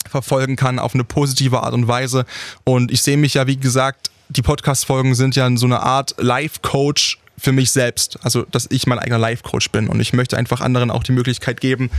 verfolgen 0.08 0.56
kann 0.56 0.80
auf 0.80 0.94
eine 0.94 1.04
positive 1.04 1.64
Art 1.64 1.74
und 1.74 1.88
Weise. 1.88 2.26
Und 2.66 2.92
ich 2.92 3.02
sehe 3.02 3.18
mich 3.18 3.36
ja, 3.36 3.48
wie 3.48 3.58
gesagt, 3.58 4.12
die 4.30 4.42
Podcast-Folgen 4.42 5.16
sind 5.16 5.36
ja 5.36 5.50
so 5.56 5.66
eine 5.66 5.82
Art 5.82 6.16
Life-Coach 6.18 7.20
für 7.38 7.52
mich 7.52 7.72
selbst. 7.72 8.20
Also, 8.24 8.44
dass 8.44 8.68
ich 8.70 8.88
mein 8.88 9.00
eigener 9.00 9.18
Life-Coach 9.18 9.72
bin 9.72 9.88
und 9.88 10.00
ich 10.00 10.14
möchte 10.14 10.38
einfach 10.38 10.62
anderen 10.62 10.92
auch 10.92 11.04
die 11.04 11.12
Möglichkeit 11.12 11.62
geben, 11.62 11.90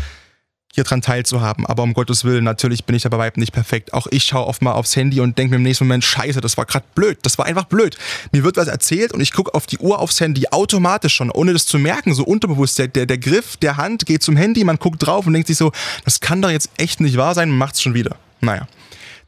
hier 0.74 0.84
dran 0.84 1.02
teilzuhaben. 1.02 1.66
Aber 1.66 1.84
um 1.84 1.94
Gottes 1.94 2.24
Willen, 2.24 2.42
natürlich 2.42 2.84
bin 2.84 2.96
ich 2.96 3.02
da 3.02 3.08
bei 3.08 3.18
weitem 3.18 3.40
nicht 3.40 3.52
perfekt. 3.52 3.92
Auch 3.92 4.08
ich 4.10 4.24
schaue 4.24 4.46
oft 4.46 4.60
mal 4.60 4.72
aufs 4.72 4.96
Handy 4.96 5.20
und 5.20 5.38
denke 5.38 5.50
mir 5.50 5.56
im 5.56 5.62
nächsten 5.62 5.84
Moment, 5.84 6.02
scheiße, 6.02 6.40
das 6.40 6.56
war 6.56 6.66
gerade 6.66 6.84
blöd. 6.96 7.18
Das 7.22 7.38
war 7.38 7.46
einfach 7.46 7.64
blöd. 7.64 7.96
Mir 8.32 8.42
wird 8.42 8.56
was 8.56 8.66
erzählt 8.66 9.12
und 9.12 9.20
ich 9.20 9.32
gucke 9.32 9.54
auf 9.54 9.66
die 9.66 9.78
Uhr 9.78 10.00
aufs 10.00 10.20
Handy 10.20 10.46
automatisch 10.50 11.14
schon, 11.14 11.30
ohne 11.30 11.52
das 11.52 11.66
zu 11.66 11.78
merken, 11.78 12.12
so 12.12 12.24
unterbewusst. 12.24 12.78
Der, 12.78 12.88
der, 12.88 13.06
der 13.06 13.18
Griff 13.18 13.56
der 13.56 13.76
Hand 13.76 14.04
geht 14.06 14.24
zum 14.24 14.36
Handy, 14.36 14.64
man 14.64 14.78
guckt 14.78 15.06
drauf 15.06 15.28
und 15.28 15.32
denkt 15.32 15.46
sich 15.46 15.56
so, 15.56 15.70
das 16.04 16.18
kann 16.18 16.42
doch 16.42 16.50
jetzt 16.50 16.70
echt 16.76 17.00
nicht 17.00 17.16
wahr 17.16 17.34
sein 17.34 17.50
macht 17.50 17.76
es 17.76 17.82
schon 17.82 17.94
wieder. 17.94 18.16
Naja. 18.40 18.66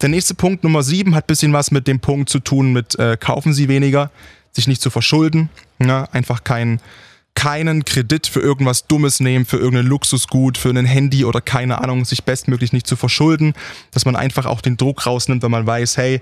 Der 0.03 0.09
nächste 0.09 0.35
Punkt, 0.35 0.65
Nummer 0.65 0.83
sieben, 0.83 1.15
hat 1.15 1.27
bisschen 1.27 1.53
was 1.53 1.71
mit 1.71 1.87
dem 1.87 2.01
Punkt 2.01 2.29
zu 2.29 2.41
tun, 2.41 2.73
mit 2.73 2.99
äh, 2.99 3.17
kaufen 3.17 3.55
Sie 3.55 3.69
weniger 3.69 4.11
sich 4.57 4.67
nicht 4.67 4.83
zu 4.83 4.91
verschulden, 4.91 5.49
ne? 5.79 6.13
einfach 6.13 6.43
kein, 6.43 6.81
keinen 7.37 7.85
Kredit 7.85 8.27
für 8.27 8.41
irgendwas 8.41 8.89
Dummes 8.89 9.21
nehmen, 9.21 9.45
für 9.45 9.59
irgendein 9.59 9.87
Luxusgut, 9.87 10.59
für 10.59 10.71
ein 10.71 10.85
Handy 10.85 11.25
oder 11.25 11.41
keine 11.41 11.81
Ahnung, 11.81 12.05
sich 12.05 12.25
bestmöglich 12.25 12.73
nicht 12.73 12.87
zu 12.87 12.97
verschulden, 12.97 13.55
dass 13.93 14.05
man 14.05 14.17
einfach 14.17 14.47
auch 14.47 14.61
den 14.61 14.77
Druck 14.77 15.07
rausnimmt, 15.07 15.43
wenn 15.43 15.51
man 15.51 15.67
weiß, 15.67 15.97
hey, 15.99 16.21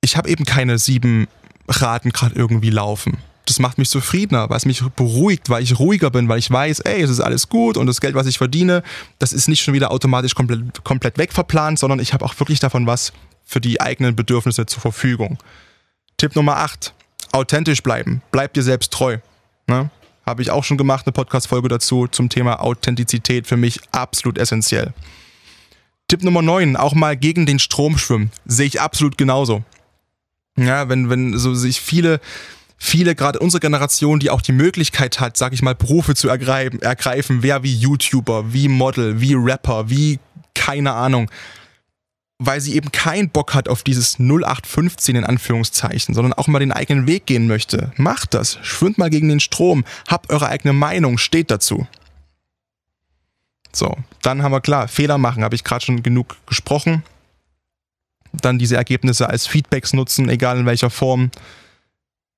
ich 0.00 0.16
habe 0.16 0.28
eben 0.28 0.44
keine 0.44 0.78
sieben 0.78 1.28
Raten 1.68 2.10
gerade 2.10 2.34
irgendwie 2.34 2.70
laufen. 2.70 3.18
Das 3.44 3.58
macht 3.58 3.78
mich 3.78 3.88
zufriedener, 3.88 4.50
weil 4.50 4.56
es 4.56 4.66
mich 4.66 4.82
beruhigt, 4.96 5.48
weil 5.48 5.62
ich 5.62 5.78
ruhiger 5.78 6.10
bin, 6.10 6.28
weil 6.28 6.38
ich 6.38 6.50
weiß, 6.50 6.80
ey, 6.80 7.02
es 7.02 7.10
ist 7.10 7.20
alles 7.20 7.48
gut 7.48 7.76
und 7.76 7.86
das 7.86 8.00
Geld, 8.00 8.14
was 8.14 8.26
ich 8.26 8.38
verdiene, 8.38 8.82
das 9.18 9.32
ist 9.32 9.48
nicht 9.48 9.62
schon 9.62 9.74
wieder 9.74 9.90
automatisch 9.90 10.34
komplett, 10.34 10.84
komplett 10.84 11.18
wegverplant, 11.18 11.78
sondern 11.78 11.98
ich 11.98 12.12
habe 12.12 12.24
auch 12.24 12.38
wirklich 12.40 12.60
davon 12.60 12.86
was 12.86 13.12
für 13.44 13.60
die 13.60 13.80
eigenen 13.80 14.16
Bedürfnisse 14.16 14.66
zur 14.66 14.80
Verfügung. 14.80 15.38
Tipp 16.18 16.34
Nummer 16.36 16.56
8 16.58 16.92
authentisch 17.32 17.82
bleiben. 17.82 18.22
Bleib 18.30 18.54
dir 18.54 18.62
selbst 18.62 18.92
treu. 18.92 19.18
Ne? 19.66 19.90
Habe 20.26 20.42
ich 20.42 20.50
auch 20.50 20.64
schon 20.64 20.76
gemacht, 20.76 21.06
eine 21.06 21.12
Podcast-Folge 21.12 21.68
dazu 21.68 22.06
zum 22.06 22.28
Thema 22.28 22.60
Authentizität 22.60 23.46
für 23.46 23.56
mich 23.56 23.80
absolut 23.92 24.38
essentiell. 24.38 24.92
Tipp 26.08 26.22
Nummer 26.22 26.42
9, 26.42 26.76
auch 26.76 26.94
mal 26.94 27.16
gegen 27.16 27.46
den 27.46 27.58
Strom 27.58 27.98
schwimmen. 27.98 28.30
Sehe 28.46 28.66
ich 28.66 28.80
absolut 28.80 29.18
genauso. 29.18 29.62
Ja, 30.56 30.88
wenn, 30.88 31.10
wenn 31.10 31.38
so 31.38 31.54
sich 31.54 31.80
viele, 31.80 32.20
viele, 32.78 33.14
gerade 33.14 33.38
unsere 33.38 33.60
Generation, 33.60 34.18
die 34.18 34.30
auch 34.30 34.40
die 34.40 34.52
Möglichkeit 34.52 35.20
hat, 35.20 35.36
sag 35.36 35.52
ich 35.52 35.62
mal, 35.62 35.74
Berufe 35.74 36.14
zu 36.14 36.28
ergreifen, 36.28 36.80
ergreifen, 36.82 37.42
wer 37.42 37.62
wie 37.62 37.74
YouTuber, 37.74 38.52
wie 38.52 38.68
Model, 38.68 39.20
wie 39.20 39.34
Rapper, 39.34 39.90
wie 39.90 40.18
keine 40.54 40.92
Ahnung, 40.92 41.30
weil 42.38 42.60
sie 42.60 42.74
eben 42.74 42.92
keinen 42.92 43.30
Bock 43.30 43.54
hat 43.54 43.68
auf 43.68 43.82
dieses 43.82 44.18
0815 44.20 45.16
in 45.16 45.24
Anführungszeichen, 45.24 46.14
sondern 46.14 46.32
auch 46.32 46.46
mal 46.46 46.60
den 46.60 46.72
eigenen 46.72 47.06
Weg 47.08 47.26
gehen 47.26 47.48
möchte. 47.48 47.92
Macht 47.96 48.34
das, 48.34 48.58
schwimmt 48.62 48.96
mal 48.96 49.10
gegen 49.10 49.28
den 49.28 49.40
Strom, 49.40 49.84
habt 50.06 50.30
eure 50.30 50.48
eigene 50.48 50.72
Meinung, 50.72 51.18
steht 51.18 51.50
dazu. 51.50 51.86
So, 53.72 53.96
dann 54.22 54.42
haben 54.42 54.52
wir 54.52 54.60
klar, 54.60 54.88
Fehler 54.88 55.18
machen, 55.18 55.42
habe 55.42 55.56
ich 55.56 55.64
gerade 55.64 55.84
schon 55.84 56.02
genug 56.02 56.36
gesprochen. 56.46 57.02
Dann 58.32 58.58
diese 58.58 58.76
Ergebnisse 58.76 59.28
als 59.28 59.46
Feedbacks 59.46 59.92
nutzen, 59.92 60.28
egal 60.28 60.58
in 60.58 60.66
welcher 60.66 60.90
Form. 60.90 61.30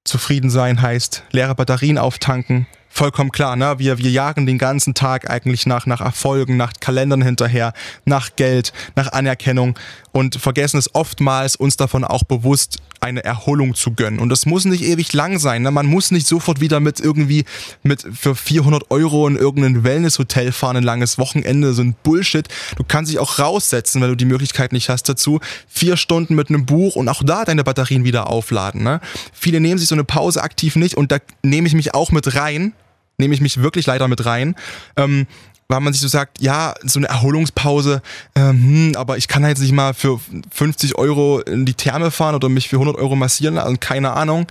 Zufrieden 0.04 0.48
sein 0.48 0.80
heißt 0.80 1.24
leere 1.30 1.54
Batterien 1.54 1.98
auftanken, 1.98 2.66
vollkommen 2.90 3.32
klar, 3.32 3.56
ne? 3.56 3.76
Wir, 3.78 3.96
wir 3.98 4.10
jagen 4.10 4.44
den 4.44 4.58
ganzen 4.58 4.92
Tag 4.92 5.30
eigentlich 5.30 5.64
nach, 5.64 5.86
nach 5.86 6.02
Erfolgen, 6.02 6.56
nach 6.56 6.72
Kalendern 6.80 7.22
hinterher, 7.22 7.72
nach 8.04 8.36
Geld, 8.36 8.72
nach 8.96 9.12
Anerkennung 9.12 9.78
und 10.12 10.36
vergessen 10.36 10.76
es 10.76 10.94
oftmals, 10.94 11.56
uns 11.56 11.76
davon 11.76 12.04
auch 12.04 12.24
bewusst 12.24 12.78
eine 13.00 13.24
Erholung 13.24 13.74
zu 13.74 13.92
gönnen. 13.92 14.20
Und 14.20 14.28
das 14.28 14.44
muss 14.44 14.66
nicht 14.66 14.82
ewig 14.82 15.12
lang 15.12 15.38
sein. 15.38 15.62
Ne? 15.62 15.70
Man 15.70 15.86
muss 15.86 16.10
nicht 16.10 16.26
sofort 16.26 16.60
wieder 16.60 16.80
mit 16.80 17.00
irgendwie 17.00 17.44
mit 17.82 18.04
für 18.12 18.34
400 18.34 18.90
Euro 18.90 19.26
in 19.26 19.36
irgendein 19.36 19.84
Wellnesshotel 19.84 20.52
fahren, 20.52 20.76
ein 20.76 20.82
langes 20.82 21.16
Wochenende, 21.16 21.72
so 21.72 21.82
ein 21.82 21.94
Bullshit. 22.02 22.46
Du 22.76 22.84
kannst 22.86 23.10
dich 23.10 23.18
auch 23.18 23.38
raussetzen, 23.38 24.02
wenn 24.02 24.10
du 24.10 24.16
die 24.16 24.26
Möglichkeit 24.26 24.72
nicht 24.72 24.90
hast 24.90 25.08
dazu. 25.08 25.40
Vier 25.66 25.96
Stunden 25.96 26.34
mit 26.34 26.50
einem 26.50 26.66
Buch 26.66 26.96
und 26.96 27.08
auch 27.08 27.22
da 27.24 27.44
deine 27.44 27.64
Batterien 27.64 28.04
wieder 28.04 28.28
aufladen. 28.28 28.82
Ne? 28.82 29.00
Viele 29.32 29.60
nehmen 29.60 29.78
sich 29.78 29.88
so 29.88 29.94
eine 29.94 30.04
Pause 30.04 30.42
aktiv 30.42 30.76
nicht 30.76 30.96
und 30.96 31.10
da 31.10 31.18
nehme 31.42 31.66
ich 31.66 31.74
mich 31.74 31.94
auch 31.94 32.12
mit 32.12 32.34
rein, 32.34 32.74
nehme 33.20 33.34
ich 33.34 33.40
mich 33.40 33.62
wirklich 33.62 33.86
leider 33.86 34.08
mit 34.08 34.24
rein. 34.24 34.56
Ähm, 34.96 35.26
weil 35.70 35.80
man 35.80 35.92
sich 35.92 36.02
so 36.02 36.08
sagt, 36.08 36.40
ja, 36.40 36.74
so 36.82 36.98
eine 36.98 37.08
Erholungspause, 37.08 38.02
ähm, 38.34 38.50
hm, 38.50 38.92
aber 38.96 39.16
ich 39.18 39.28
kann 39.28 39.44
halt 39.44 39.58
nicht 39.60 39.70
mal 39.70 39.94
für 39.94 40.20
50 40.50 40.96
Euro 40.98 41.40
in 41.40 41.64
die 41.64 41.74
Therme 41.74 42.10
fahren 42.10 42.34
oder 42.34 42.48
mich 42.48 42.68
für 42.68 42.76
100 42.76 42.96
Euro 42.96 43.14
massieren 43.14 43.54
lassen, 43.54 43.78
keine 43.78 44.10
Ahnung. 44.12 44.48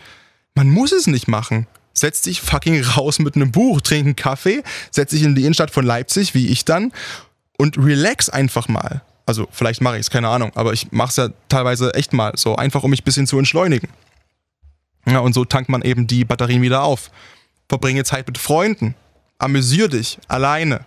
Man 0.56 0.70
muss 0.70 0.94
es 0.94 1.08
nicht 1.08 1.28
machen. 1.28 1.68
Setz 1.94 2.22
dich 2.22 2.40
fucking 2.40 2.82
raus 2.82 3.20
mit 3.20 3.36
einem 3.36 3.52
Buch, 3.52 3.82
trink 3.82 4.06
einen 4.06 4.16
Kaffee, 4.16 4.64
setz 4.92 5.12
dich 5.12 5.24
in 5.24 5.36
die 5.36 5.42
Innenstadt 5.42 5.72
von 5.72 5.86
Leipzig, 5.86 6.34
wie 6.34 6.48
ich 6.48 6.64
dann, 6.64 6.94
und 7.58 7.78
relax 7.78 8.30
einfach 8.30 8.70
mal. 8.70 9.02
Also 9.26 9.48
vielleicht 9.52 9.82
mache 9.82 9.96
ich 9.96 10.02
es, 10.02 10.10
keine 10.10 10.30
Ahnung, 10.30 10.52
aber 10.56 10.72
ich 10.72 10.92
mache 10.92 11.10
es 11.10 11.16
ja 11.18 11.30
teilweise 11.50 11.94
echt 11.94 12.14
mal 12.14 12.32
so, 12.36 12.56
einfach 12.56 12.84
um 12.84 12.92
mich 12.92 13.02
ein 13.02 13.06
bisschen 13.06 13.28
zu 13.28 13.38
entschleunigen. 13.38 13.90
Ja, 15.06 15.20
und 15.20 15.34
so 15.34 15.44
tankt 15.44 15.70
man 15.70 15.82
eben 15.82 16.08
die 16.08 16.24
Batterien 16.24 16.62
wieder 16.62 16.84
auf 16.84 17.12
verbringe 17.70 18.04
Zeit 18.04 18.28
mit 18.28 18.38
Freunden, 18.38 18.96
amüsier 19.38 19.88
dich 19.88 20.18
alleine, 20.28 20.82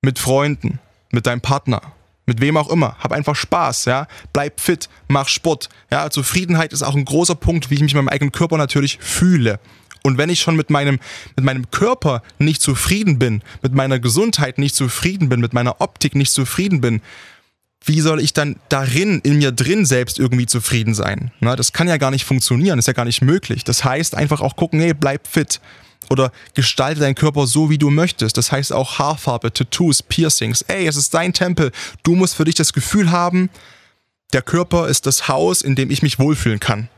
mit 0.00 0.18
Freunden, 0.18 0.78
mit 1.10 1.26
deinem 1.26 1.40
Partner, 1.40 1.82
mit 2.24 2.40
wem 2.40 2.56
auch 2.56 2.70
immer. 2.70 2.96
Hab 2.98 3.12
einfach 3.12 3.36
Spaß, 3.36 3.84
ja. 3.86 4.06
Bleib 4.32 4.60
fit, 4.60 4.88
mach 5.08 5.28
Sport. 5.28 5.68
Ja, 5.90 6.08
Zufriedenheit 6.08 6.72
ist 6.72 6.82
auch 6.82 6.94
ein 6.94 7.04
großer 7.04 7.34
Punkt, 7.34 7.70
wie 7.70 7.74
ich 7.74 7.80
mich 7.80 7.94
mit 7.94 8.02
meinem 8.02 8.12
eigenen 8.12 8.32
Körper 8.32 8.56
natürlich 8.56 8.98
fühle. 9.00 9.60
Und 10.02 10.18
wenn 10.18 10.30
ich 10.30 10.40
schon 10.40 10.54
mit 10.54 10.70
meinem, 10.70 11.00
mit 11.34 11.44
meinem 11.44 11.70
Körper 11.72 12.22
nicht 12.38 12.62
zufrieden 12.62 13.18
bin, 13.18 13.42
mit 13.62 13.74
meiner 13.74 13.98
Gesundheit 13.98 14.56
nicht 14.56 14.76
zufrieden 14.76 15.28
bin, 15.28 15.40
mit 15.40 15.52
meiner 15.52 15.80
Optik 15.80 16.14
nicht 16.14 16.30
zufrieden 16.32 16.80
bin, 16.80 17.02
wie 17.84 18.00
soll 18.00 18.20
ich 18.20 18.32
dann 18.32 18.56
darin, 18.68 19.20
in 19.20 19.38
mir 19.38 19.52
drin 19.52 19.84
selbst 19.84 20.18
irgendwie 20.18 20.46
zufrieden 20.46 20.94
sein? 20.94 21.32
Na, 21.40 21.56
das 21.56 21.72
kann 21.72 21.88
ja 21.88 21.96
gar 21.96 22.10
nicht 22.10 22.24
funktionieren, 22.24 22.78
ist 22.78 22.86
ja 22.86 22.92
gar 22.92 23.04
nicht 23.04 23.22
möglich. 23.22 23.64
Das 23.64 23.84
heißt 23.84 24.14
einfach 24.14 24.40
auch 24.40 24.56
gucken, 24.56 24.80
hey, 24.80 24.94
bleib 24.94 25.26
fit 25.26 25.60
oder 26.10 26.32
gestalte 26.54 27.00
deinen 27.00 27.14
Körper 27.14 27.46
so, 27.46 27.70
wie 27.70 27.78
du 27.78 27.90
möchtest. 27.90 28.36
Das 28.36 28.52
heißt 28.52 28.72
auch 28.72 28.98
Haarfarbe, 28.98 29.52
Tattoos, 29.52 30.02
Piercings. 30.02 30.62
Ey, 30.62 30.86
es 30.86 30.96
ist 30.96 31.14
dein 31.14 31.32
Tempel. 31.32 31.72
Du 32.02 32.14
musst 32.14 32.34
für 32.34 32.44
dich 32.44 32.54
das 32.54 32.72
Gefühl 32.72 33.10
haben, 33.10 33.50
der 34.32 34.42
Körper 34.42 34.88
ist 34.88 35.06
das 35.06 35.28
Haus, 35.28 35.62
in 35.62 35.76
dem 35.76 35.90
ich 35.90 36.02
mich 36.02 36.18
wohlfühlen 36.18 36.60
kann. 36.60 36.88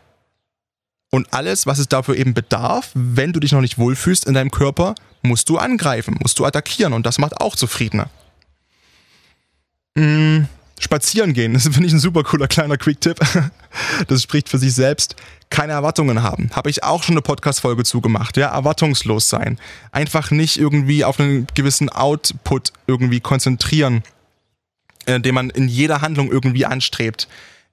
Und 1.11 1.33
alles, 1.33 1.67
was 1.67 1.79
es 1.79 1.89
dafür 1.89 2.17
eben 2.17 2.35
bedarf, 2.35 2.91
wenn 2.95 3.33
du 3.33 3.41
dich 3.41 3.53
noch 3.53 3.61
nicht 3.61 3.79
wohlfühlst 3.79 4.27
in 4.27 4.35
deinem 4.35 4.51
Körper, 4.51 4.95
musst 5.23 5.49
du 5.49 5.59
angreifen, 5.59 6.17
musst 6.21 6.39
du 6.39 6.45
attackieren 6.45 6.93
und 6.93 7.07
das 7.07 7.19
macht 7.19 7.41
auch 7.41 7.57
zufriedener. 7.57 8.11
Mmh 9.95 10.47
spazieren 10.81 11.33
gehen. 11.33 11.55
Das 11.55 11.65
finde 11.65 11.87
ich 11.87 11.93
ein 11.93 11.99
super 11.99 12.23
cooler 12.23 12.49
kleiner 12.49 12.77
Quick-Tipp. 12.77 13.19
Das 14.09 14.23
spricht 14.23 14.49
für 14.49 14.59
sich 14.59 14.75
selbst. 14.75 15.15
Keine 15.51 15.73
Erwartungen 15.73 16.23
haben. 16.23 16.51
Habe 16.55 16.71
ich 16.71 16.83
auch 16.83 17.03
schon 17.03 17.15
eine 17.15 17.23
Podcast-Folge 17.23 17.85
zugemacht. 17.85 18.37
Ja, 18.37 18.49
erwartungslos 18.49 19.29
sein. 19.29 19.59
Einfach 19.93 20.31
nicht 20.31 20.59
irgendwie 20.59 21.05
auf 21.05 21.19
einen 21.19 21.47
gewissen 21.55 21.89
Output 21.89 22.73
irgendwie 22.87 23.21
konzentrieren, 23.21 24.03
äh, 25.07 25.21
den 25.21 25.35
man 25.35 25.51
in 25.51 25.69
jeder 25.69 26.03
Handlung 26.03 26.31
irgendwie 26.31 26.67
anstrebt 26.67 27.29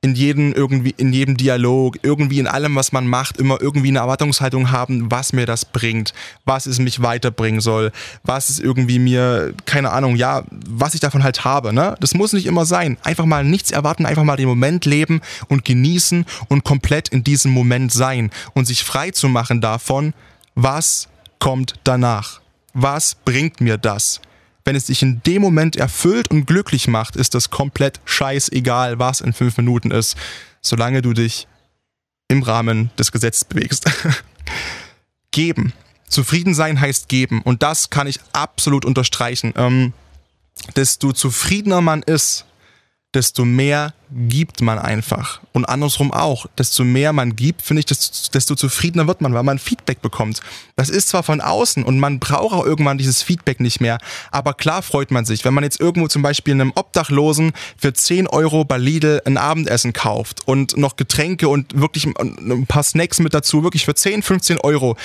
in 0.05 0.13
jedem 0.13 0.53
irgendwie 0.53 0.93
in 0.97 1.11
jedem 1.11 1.35
Dialog, 1.35 1.97
irgendwie 2.03 2.37
in 2.37 2.45
allem, 2.45 2.75
was 2.75 2.91
man 2.91 3.07
macht, 3.07 3.37
immer 3.37 3.59
irgendwie 3.59 3.87
eine 3.87 3.97
Erwartungshaltung 3.99 4.69
haben, 4.69 5.09
was 5.09 5.33
mir 5.33 5.47
das 5.47 5.65
bringt, 5.65 6.13
was 6.45 6.67
es 6.67 6.77
mich 6.77 7.01
weiterbringen 7.01 7.59
soll, 7.59 7.91
was 8.23 8.49
es 8.49 8.59
irgendwie 8.59 8.99
mir, 8.99 9.55
keine 9.65 9.89
Ahnung, 9.89 10.15
ja, 10.15 10.43
was 10.69 10.93
ich 10.93 10.99
davon 10.99 11.23
halt 11.23 11.43
habe. 11.43 11.73
Ne? 11.73 11.95
Das 12.01 12.13
muss 12.13 12.33
nicht 12.33 12.45
immer 12.45 12.67
sein. 12.67 12.97
Einfach 13.01 13.25
mal 13.25 13.43
nichts 13.43 13.71
erwarten, 13.71 14.05
einfach 14.05 14.23
mal 14.23 14.37
den 14.37 14.47
Moment 14.47 14.85
leben 14.85 15.21
und 15.47 15.65
genießen 15.65 16.27
und 16.49 16.63
komplett 16.63 17.09
in 17.09 17.23
diesem 17.23 17.51
Moment 17.51 17.91
sein 17.91 18.29
und 18.53 18.65
sich 18.65 18.83
frei 18.83 19.09
zu 19.09 19.27
machen 19.27 19.59
davon, 19.59 20.13
was 20.53 21.07
kommt 21.39 21.73
danach. 21.83 22.41
Was 22.75 23.15
bringt 23.15 23.59
mir 23.59 23.79
das? 23.79 24.21
Wenn 24.65 24.75
es 24.75 24.85
dich 24.85 25.03
in 25.03 25.21
dem 25.23 25.41
Moment 25.43 25.75
erfüllt 25.75 26.29
und 26.31 26.45
glücklich 26.45 26.87
macht, 26.87 27.15
ist 27.15 27.35
das 27.35 27.51
komplett 27.51 28.01
scheißegal, 28.05 28.97
was 28.97 29.21
in 29.21 29.31
fünf 29.31 29.57
Minuten 29.57 29.91
ist, 29.91 30.17
solange 30.61 31.03
du 31.03 31.13
dich 31.13 31.47
im 32.27 32.41
Rahmen 32.41 32.89
des 32.97 33.11
Gesetzes 33.11 33.45
bewegst. 33.45 33.85
geben. 35.31 35.73
Zufrieden 36.07 36.53
sein 36.55 36.79
heißt 36.79 37.09
geben. 37.09 37.41
Und 37.43 37.61
das 37.61 37.89
kann 37.91 38.07
ich 38.07 38.19
absolut 38.33 38.85
unterstreichen. 38.85 39.53
Ähm, 39.55 39.93
desto 40.75 41.11
zufriedener 41.11 41.81
man 41.81 42.01
ist, 42.01 42.45
desto 43.15 43.45
mehr 43.45 43.93
gibt 44.11 44.61
man 44.61 44.77
einfach. 44.77 45.41
Und 45.53 45.65
andersrum 45.65 46.11
auch. 46.11 46.45
Desto 46.57 46.83
mehr 46.83 47.13
man 47.13 47.35
gibt, 47.35 47.61
finde 47.61 47.79
ich, 47.79 47.85
desto, 47.85 48.31
desto, 48.31 48.55
zufriedener 48.55 49.07
wird 49.07 49.21
man, 49.21 49.33
weil 49.33 49.43
man 49.43 49.57
Feedback 49.57 50.01
bekommt. 50.01 50.41
Das 50.75 50.89
ist 50.89 51.07
zwar 51.07 51.23
von 51.23 51.41
außen 51.41 51.83
und 51.83 51.99
man 51.99 52.19
braucht 52.19 52.53
auch 52.53 52.65
irgendwann 52.65 52.97
dieses 52.97 53.23
Feedback 53.23 53.59
nicht 53.59 53.81
mehr, 53.81 53.97
aber 54.31 54.53
klar 54.53 54.81
freut 54.81 55.11
man 55.11 55.25
sich, 55.25 55.45
wenn 55.45 55.53
man 55.53 55.63
jetzt 55.63 55.79
irgendwo 55.79 56.07
zum 56.07 56.21
Beispiel 56.21 56.53
einem 56.53 56.73
Obdachlosen 56.75 57.53
für 57.77 57.93
10 57.93 58.27
Euro 58.27 58.65
bei 58.65 58.77
Lidl 58.77 59.21
ein 59.25 59.37
Abendessen 59.37 59.93
kauft 59.93 60.47
und 60.47 60.77
noch 60.77 60.97
Getränke 60.97 61.47
und 61.47 61.79
wirklich 61.79 62.05
ein 62.05 62.67
paar 62.67 62.83
Snacks 62.83 63.19
mit 63.19 63.33
dazu, 63.33 63.63
wirklich 63.63 63.85
für 63.85 63.95
10, 63.95 64.21
15 64.21 64.59
Euro 64.59 64.97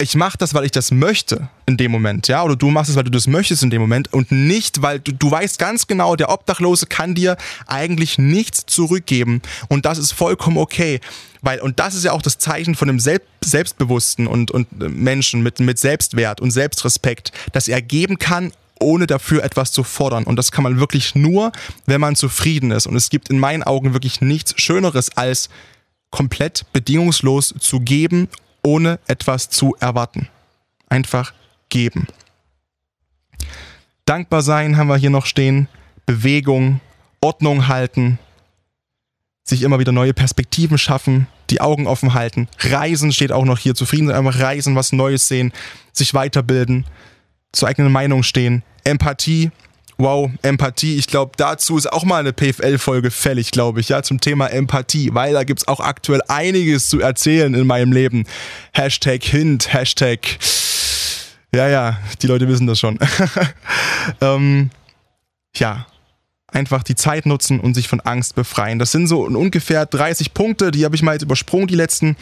ich 0.00 0.14
mache 0.14 0.38
das, 0.38 0.54
weil 0.54 0.64
ich 0.64 0.70
das 0.70 0.92
möchte 0.92 1.48
in 1.66 1.76
dem 1.76 1.90
Moment, 1.90 2.28
ja, 2.28 2.44
oder 2.44 2.54
du 2.54 2.70
machst 2.70 2.88
es, 2.88 2.96
weil 2.96 3.02
du 3.02 3.10
das 3.10 3.26
möchtest 3.26 3.64
in 3.64 3.70
dem 3.70 3.80
Moment 3.80 4.12
und 4.12 4.30
nicht, 4.30 4.80
weil 4.80 5.00
du, 5.00 5.12
du 5.12 5.28
weißt 5.28 5.58
ganz 5.58 5.88
genau, 5.88 6.14
der 6.14 6.30
Obdachlose 6.30 6.86
kann 6.86 7.16
dir 7.16 7.36
eigentlich 7.66 8.16
nichts 8.16 8.64
zurückgeben 8.66 9.42
und 9.68 9.86
das 9.86 9.98
ist 9.98 10.12
vollkommen 10.12 10.56
okay, 10.56 11.00
weil 11.42 11.58
und 11.60 11.80
das 11.80 11.96
ist 11.96 12.04
ja 12.04 12.12
auch 12.12 12.22
das 12.22 12.38
Zeichen 12.38 12.76
von 12.76 12.88
einem 12.88 13.00
Selbst, 13.00 13.26
selbstbewussten 13.44 14.28
und 14.28 14.52
und 14.52 14.68
äh, 14.80 14.88
Menschen 14.88 15.42
mit 15.42 15.58
mit 15.58 15.80
Selbstwert 15.80 16.40
und 16.40 16.52
Selbstrespekt, 16.52 17.32
dass 17.52 17.66
er 17.66 17.82
geben 17.82 18.18
kann 18.18 18.52
ohne 18.80 19.08
dafür 19.08 19.42
etwas 19.42 19.72
zu 19.72 19.82
fordern. 19.82 20.22
Und 20.22 20.36
das 20.36 20.52
kann 20.52 20.62
man 20.62 20.78
wirklich 20.78 21.16
nur, 21.16 21.50
wenn 21.86 22.00
man 22.00 22.14
zufrieden 22.14 22.70
ist. 22.70 22.86
Und 22.86 22.94
es 22.94 23.10
gibt 23.10 23.28
in 23.28 23.40
meinen 23.40 23.64
Augen 23.64 23.92
wirklich 23.92 24.20
nichts 24.20 24.54
Schöneres 24.56 25.16
als 25.16 25.48
komplett 26.10 26.64
bedingungslos 26.72 27.52
zu 27.58 27.80
geben, 27.80 28.28
ohne 28.68 28.98
etwas 29.06 29.48
zu 29.48 29.74
erwarten. 29.80 30.28
Einfach 30.90 31.32
geben. 31.70 32.06
Dankbar 34.04 34.42
sein 34.42 34.76
haben 34.76 34.88
wir 34.88 34.96
hier 34.98 35.08
noch 35.08 35.24
stehen. 35.24 35.68
Bewegung, 36.04 36.80
Ordnung 37.22 37.68
halten, 37.68 38.18
sich 39.42 39.62
immer 39.62 39.78
wieder 39.78 39.92
neue 39.92 40.12
Perspektiven 40.12 40.76
schaffen, 40.76 41.28
die 41.48 41.62
Augen 41.62 41.86
offen 41.86 42.12
halten. 42.12 42.46
Reisen 42.58 43.10
steht 43.10 43.32
auch 43.32 43.46
noch 43.46 43.58
hier. 43.58 43.74
Zufrieden 43.74 44.08
sein, 44.08 44.16
einfach 44.16 44.38
reisen, 44.38 44.76
was 44.76 44.92
Neues 44.92 45.28
sehen, 45.28 45.52
sich 45.94 46.12
weiterbilden, 46.12 46.84
zur 47.52 47.68
eigenen 47.68 47.90
Meinung 47.90 48.22
stehen. 48.22 48.62
Empathie, 48.84 49.50
Wow, 50.00 50.30
Empathie. 50.42 50.94
Ich 50.94 51.08
glaube, 51.08 51.32
dazu 51.36 51.76
ist 51.76 51.92
auch 51.92 52.04
mal 52.04 52.20
eine 52.20 52.32
PFL-Folge 52.32 53.10
fällig, 53.10 53.50
glaube 53.50 53.80
ich, 53.80 53.88
ja, 53.88 54.04
zum 54.04 54.20
Thema 54.20 54.46
Empathie, 54.46 55.12
weil 55.12 55.32
da 55.32 55.42
gibt 55.42 55.58
es 55.58 55.66
auch 55.66 55.80
aktuell 55.80 56.22
einiges 56.28 56.88
zu 56.88 57.00
erzählen 57.00 57.52
in 57.52 57.66
meinem 57.66 57.90
Leben. 57.90 58.24
Hashtag 58.72 59.24
Hint, 59.24 59.72
Hashtag. 59.72 60.38
Ja, 61.52 61.68
ja, 61.68 61.98
die 62.22 62.28
Leute 62.28 62.46
wissen 62.46 62.68
das 62.68 62.78
schon. 62.78 62.96
ähm, 64.20 64.70
ja, 65.56 65.86
einfach 66.46 66.84
die 66.84 66.94
Zeit 66.94 67.26
nutzen 67.26 67.58
und 67.58 67.74
sich 67.74 67.88
von 67.88 67.98
Angst 68.00 68.36
befreien. 68.36 68.78
Das 68.78 68.92
sind 68.92 69.08
so 69.08 69.24
ungefähr 69.24 69.84
30 69.84 70.32
Punkte, 70.32 70.70
die 70.70 70.84
habe 70.84 70.94
ich 70.94 71.02
mal 71.02 71.14
jetzt 71.14 71.22
übersprungen, 71.22 71.66
die 71.66 71.74
letzten. 71.74 72.16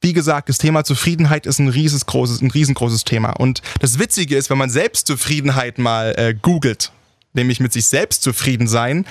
Wie 0.00 0.12
gesagt, 0.12 0.48
das 0.48 0.58
Thema 0.58 0.82
Zufriedenheit 0.82 1.46
ist 1.46 1.60
ein 1.60 1.68
riesengroßes, 1.68 2.42
ein 2.42 2.50
riesengroßes 2.50 3.04
Thema. 3.04 3.30
Und 3.30 3.62
das 3.80 4.00
Witzige 4.00 4.36
ist, 4.36 4.50
wenn 4.50 4.58
man 4.58 4.68
Selbstzufriedenheit 4.68 5.78
mal 5.78 6.12
äh, 6.18 6.34
googelt, 6.34 6.92
nämlich 7.34 7.60
mit 7.60 7.72
sich 7.72 7.86
selbst 7.86 8.22
zufrieden 8.22 8.66
sein, 8.66 9.06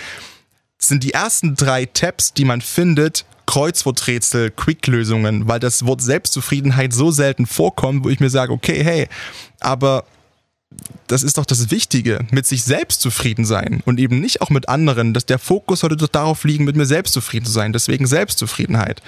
sind 0.77 1.03
die 1.03 1.13
ersten 1.13 1.55
drei 1.55 1.85
Tabs, 1.85 2.33
die 2.33 2.45
man 2.45 2.61
findet, 2.61 3.25
Kreuzworträtsel, 3.45 4.51
Quick-Lösungen, 4.51 5.47
weil 5.47 5.59
das 5.59 5.85
Wort 5.85 6.01
Selbstzufriedenheit 6.01 6.93
so 6.93 7.11
selten 7.11 7.45
vorkommt, 7.45 8.03
wo 8.03 8.09
ich 8.09 8.19
mir 8.19 8.29
sage, 8.29 8.53
okay, 8.53 8.83
hey, 8.83 9.07
aber 9.59 10.05
das 11.07 11.23
ist 11.23 11.37
doch 11.37 11.45
das 11.45 11.69
Wichtige, 11.69 12.19
mit 12.31 12.45
sich 12.45 12.63
selbst 12.63 13.01
zufrieden 13.01 13.45
sein 13.45 13.81
und 13.85 13.99
eben 13.99 14.19
nicht 14.19 14.41
auch 14.41 14.49
mit 14.49 14.69
anderen. 14.69 15.13
Dass 15.13 15.25
der 15.25 15.39
Fokus 15.39 15.81
sollte 15.81 15.97
doch 15.97 16.07
darauf 16.07 16.43
liegen, 16.43 16.63
mit 16.65 16.75
mir 16.75 16.85
selbst 16.85 17.13
zufrieden 17.13 17.45
zu 17.45 17.51
sein. 17.51 17.73
Deswegen 17.73 18.07
Selbstzufriedenheit. 18.07 19.01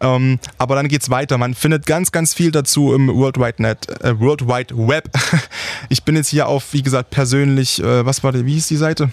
Ähm, 0.00 0.38
aber 0.58 0.74
dann 0.74 0.88
geht's 0.88 1.10
weiter. 1.10 1.38
Man 1.38 1.54
findet 1.54 1.86
ganz, 1.86 2.12
ganz 2.12 2.34
viel 2.34 2.50
dazu 2.50 2.94
im 2.94 3.08
World 3.08 3.38
Wide 3.38 3.62
Net, 3.62 3.88
äh, 4.02 4.18
World 4.18 4.46
Wide 4.46 4.76
Web. 4.76 5.10
ich 5.88 6.04
bin 6.04 6.16
jetzt 6.16 6.28
hier 6.28 6.46
auf, 6.48 6.72
wie 6.72 6.82
gesagt, 6.82 7.10
persönlich, 7.10 7.82
äh, 7.82 8.04
was 8.04 8.22
war 8.22 8.32
der, 8.32 8.46
wie 8.46 8.54
hieß 8.54 8.68
die 8.68 8.76
Seite? 8.76 9.10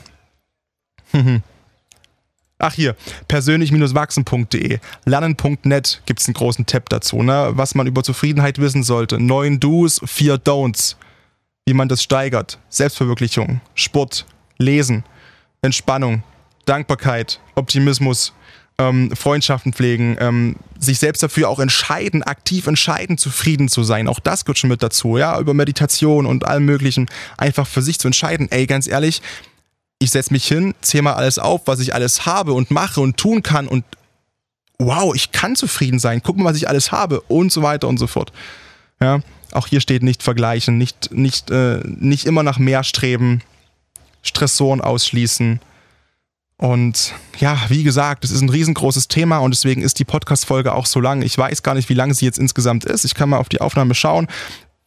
Ach 2.58 2.74
hier, 2.74 2.96
persönlich-wachsen.de, 3.28 4.80
lernen.net 5.04 6.02
gibt 6.06 6.22
es 6.22 6.28
einen 6.28 6.36
großen 6.36 6.66
Tab 6.66 6.88
dazu, 6.88 7.22
ne? 7.22 7.52
was 7.52 7.76
man 7.76 7.86
über 7.86 8.02
Zufriedenheit 8.02 8.60
wissen 8.60 8.82
sollte. 8.82 9.20
Neun 9.20 9.60
Do's, 9.60 10.00
vier 10.06 10.36
Don'ts, 10.36 10.96
wie 11.66 11.74
man 11.74 11.90
das 11.90 12.04
steigert. 12.04 12.60
Selbstverwirklichung, 12.70 13.62
Sport, 13.74 14.26
Lesen, 14.58 15.04
Entspannung, 15.62 16.24
Dankbarkeit, 16.66 17.40
Optimismus, 17.56 18.34
ähm, 18.78 19.16
Freundschaften 19.16 19.74
pflegen, 19.74 20.18
ähm, 20.20 20.58
sich 20.80 21.00
selbst 21.00 21.24
dafür 21.24 21.50
auch 21.50 21.60
entscheiden, 21.60 22.24
aktiv 22.24 22.68
entscheiden, 22.68 23.18
zufrieden 23.18 23.70
zu 23.70 23.84
sein. 23.84 24.08
Auch 24.08 24.20
das 24.20 24.46
gehört 24.46 24.60
schon 24.60 24.70
mit 24.70 24.84
dazu, 24.84 25.18
ja, 25.18 25.40
über 25.40 25.54
Meditation 25.54 26.26
und 26.26 26.46
allem 26.46 26.66
Möglichen, 26.66 27.08
einfach 27.38 27.68
für 27.68 27.82
sich 27.82 28.00
zu 28.00 28.08
entscheiden. 28.08 28.52
Ey, 28.52 28.66
ganz 28.68 28.88
ehrlich, 28.88 29.22
ich 30.00 30.12
setze 30.12 30.34
mich 30.34 30.46
hin, 30.46 30.76
zähle 30.82 31.04
mal 31.04 31.14
alles 31.14 31.40
auf, 31.40 31.62
was 31.66 31.80
ich 31.80 31.94
alles 31.94 32.26
habe 32.26 32.54
und 32.54 32.70
mache 32.70 33.00
und 33.00 33.18
tun 33.18 33.44
kann 33.44 33.68
und 33.68 33.86
wow, 34.78 35.16
ich 35.16 35.32
kann 35.32 35.56
zufrieden 35.56 36.00
sein, 36.00 36.22
guck 36.22 36.38
mal, 36.38 36.50
was 36.50 36.58
ich 36.58 36.68
alles 36.68 36.92
habe 36.92 37.22
und 37.22 37.52
so 37.52 37.62
weiter 37.62 37.88
und 37.88 37.98
so 37.98 38.08
fort. 38.08 38.34
Ja, 39.00 39.22
auch 39.56 39.68
hier 39.68 39.82
steht 39.82 40.04
nicht 40.04 40.24
vergleichen, 40.24 40.78
nicht, 40.78 41.12
nicht, 41.12 41.52
äh, 41.52 41.82
nicht 41.86 42.26
immer 42.26 42.44
nach 42.44 42.60
mehr 42.60 42.84
streben, 42.84 43.42
Stressoren 44.22 44.82
ausschließen. 44.82 45.60
Und 46.58 47.14
ja, 47.40 47.60
wie 47.68 47.84
gesagt, 47.84 48.24
es 48.24 48.32
ist 48.32 48.42
ein 48.42 48.50
riesengroßes 48.50 49.08
Thema 49.08 49.40
und 49.40 49.54
deswegen 49.54 49.82
ist 49.82 50.00
die 50.00 50.06
Podcast-Folge 50.06 50.74
auch 50.74 50.86
so 50.86 51.00
lang. 51.00 51.22
Ich 51.22 51.38
weiß 51.38 51.64
gar 51.64 51.76
nicht, 51.76 51.90
wie 51.90 51.94
lang 51.94 52.14
sie 52.14 52.26
jetzt 52.26 52.40
insgesamt 52.40 52.86
ist. 52.86 53.04
Ich 53.04 53.14
kann 53.14 53.30
mal 53.30 53.40
auf 53.40 53.50
die 53.50 53.62
Aufnahme 53.62 53.94
schauen. 53.94 54.28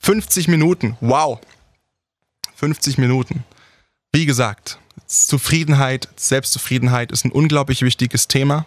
50 0.01 0.49
Minuten. 0.49 0.97
Wow. 1.01 1.41
50 2.57 2.99
Minuten. 2.99 3.45
Wie 4.13 4.25
gesagt, 4.25 4.79
Zufriedenheit, 5.07 6.09
Selbstzufriedenheit 6.17 7.13
ist 7.13 7.25
ein 7.25 7.33
unglaublich 7.33 7.83
wichtiges 7.83 8.29
Thema, 8.29 8.67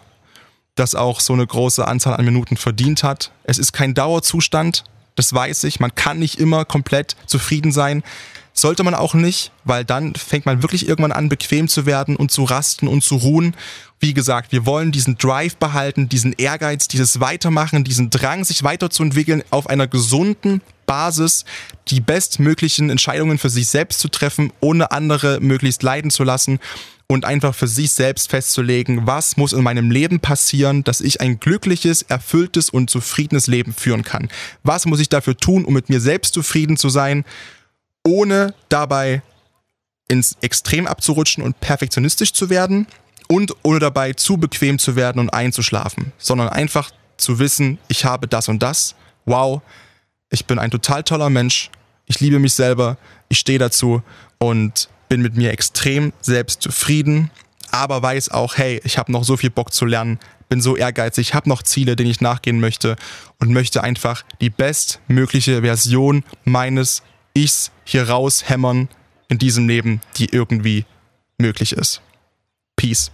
das 0.76 0.94
auch 0.94 1.20
so 1.20 1.32
eine 1.32 1.46
große 1.46 1.86
Anzahl 1.86 2.16
an 2.16 2.24
Minuten 2.24 2.56
verdient 2.56 3.02
hat. 3.02 3.32
Es 3.44 3.58
ist 3.58 3.72
kein 3.72 3.94
Dauerzustand, 3.94 4.84
das 5.14 5.32
weiß 5.32 5.64
ich. 5.64 5.80
Man 5.80 5.94
kann 5.94 6.18
nicht 6.18 6.38
immer 6.38 6.64
komplett 6.64 7.16
zufrieden 7.26 7.72
sein. 7.72 8.02
Sollte 8.54 8.84
man 8.84 8.94
auch 8.94 9.14
nicht, 9.14 9.50
weil 9.64 9.84
dann 9.84 10.14
fängt 10.14 10.44
man 10.44 10.62
wirklich 10.62 10.86
irgendwann 10.86 11.12
an, 11.12 11.30
bequem 11.30 11.68
zu 11.68 11.86
werden 11.86 12.16
und 12.16 12.30
zu 12.30 12.44
rasten 12.44 12.86
und 12.86 13.02
zu 13.02 13.16
ruhen. 13.16 13.56
Wie 13.98 14.12
gesagt, 14.12 14.52
wir 14.52 14.66
wollen 14.66 14.92
diesen 14.92 15.16
Drive 15.16 15.56
behalten, 15.56 16.08
diesen 16.08 16.34
Ehrgeiz, 16.34 16.86
dieses 16.86 17.20
Weitermachen, 17.20 17.84
diesen 17.84 18.10
Drang, 18.10 18.44
sich 18.44 18.62
weiterzuentwickeln 18.62 19.42
auf 19.50 19.68
einer 19.68 19.86
gesunden 19.86 20.60
Basis, 20.84 21.46
die 21.88 22.00
bestmöglichen 22.00 22.90
Entscheidungen 22.90 23.38
für 23.38 23.48
sich 23.48 23.68
selbst 23.68 24.00
zu 24.00 24.08
treffen, 24.08 24.52
ohne 24.60 24.90
andere 24.90 25.40
möglichst 25.40 25.82
leiden 25.82 26.10
zu 26.10 26.24
lassen 26.24 26.60
und 27.12 27.26
einfach 27.26 27.54
für 27.54 27.68
sich 27.68 27.92
selbst 27.92 28.30
festzulegen, 28.30 29.06
was 29.06 29.36
muss 29.36 29.52
in 29.52 29.62
meinem 29.62 29.90
Leben 29.90 30.20
passieren, 30.20 30.82
dass 30.82 31.02
ich 31.02 31.20
ein 31.20 31.38
glückliches, 31.38 32.00
erfülltes 32.00 32.70
und 32.70 32.88
zufriedenes 32.88 33.48
Leben 33.48 33.74
führen 33.74 34.02
kann. 34.02 34.30
Was 34.62 34.86
muss 34.86 34.98
ich 34.98 35.10
dafür 35.10 35.36
tun, 35.36 35.66
um 35.66 35.74
mit 35.74 35.90
mir 35.90 36.00
selbst 36.00 36.32
zufrieden 36.32 36.78
zu 36.78 36.88
sein, 36.88 37.26
ohne 38.02 38.54
dabei 38.70 39.20
ins 40.08 40.38
Extrem 40.40 40.86
abzurutschen 40.86 41.44
und 41.44 41.60
perfektionistisch 41.60 42.32
zu 42.32 42.48
werden 42.48 42.86
und 43.28 43.54
ohne 43.62 43.78
dabei 43.78 44.14
zu 44.14 44.38
bequem 44.38 44.78
zu 44.78 44.96
werden 44.96 45.18
und 45.18 45.28
einzuschlafen, 45.28 46.12
sondern 46.16 46.48
einfach 46.48 46.92
zu 47.18 47.38
wissen, 47.38 47.78
ich 47.88 48.06
habe 48.06 48.26
das 48.26 48.48
und 48.48 48.62
das. 48.62 48.94
Wow, 49.26 49.60
ich 50.30 50.46
bin 50.46 50.58
ein 50.58 50.70
total 50.70 51.02
toller 51.02 51.28
Mensch. 51.28 51.70
Ich 52.06 52.20
liebe 52.20 52.38
mich 52.38 52.54
selber. 52.54 52.96
Ich 53.28 53.38
stehe 53.38 53.58
dazu 53.58 54.02
und 54.38 54.88
bin 55.12 55.20
mit 55.20 55.36
mir 55.36 55.50
extrem 55.50 56.14
selbst 56.22 56.62
zufrieden, 56.62 57.30
aber 57.70 58.00
weiß 58.02 58.30
auch, 58.30 58.56
hey, 58.56 58.80
ich 58.82 58.96
habe 58.96 59.12
noch 59.12 59.24
so 59.24 59.36
viel 59.36 59.50
Bock 59.50 59.70
zu 59.70 59.84
lernen, 59.84 60.18
bin 60.48 60.62
so 60.62 60.74
ehrgeizig, 60.74 61.34
habe 61.34 61.50
noch 61.50 61.62
Ziele, 61.62 61.96
denen 61.96 62.10
ich 62.10 62.22
nachgehen 62.22 62.60
möchte 62.60 62.96
und 63.38 63.52
möchte 63.52 63.84
einfach 63.84 64.24
die 64.40 64.48
bestmögliche 64.48 65.60
Version 65.60 66.24
meines 66.46 67.02
Ichs 67.34 67.72
hier 67.84 68.08
raushämmern 68.08 68.88
in 69.28 69.36
diesem 69.36 69.68
Leben, 69.68 70.00
die 70.16 70.32
irgendwie 70.32 70.86
möglich 71.36 71.74
ist. 71.74 72.00
Peace. 72.76 73.12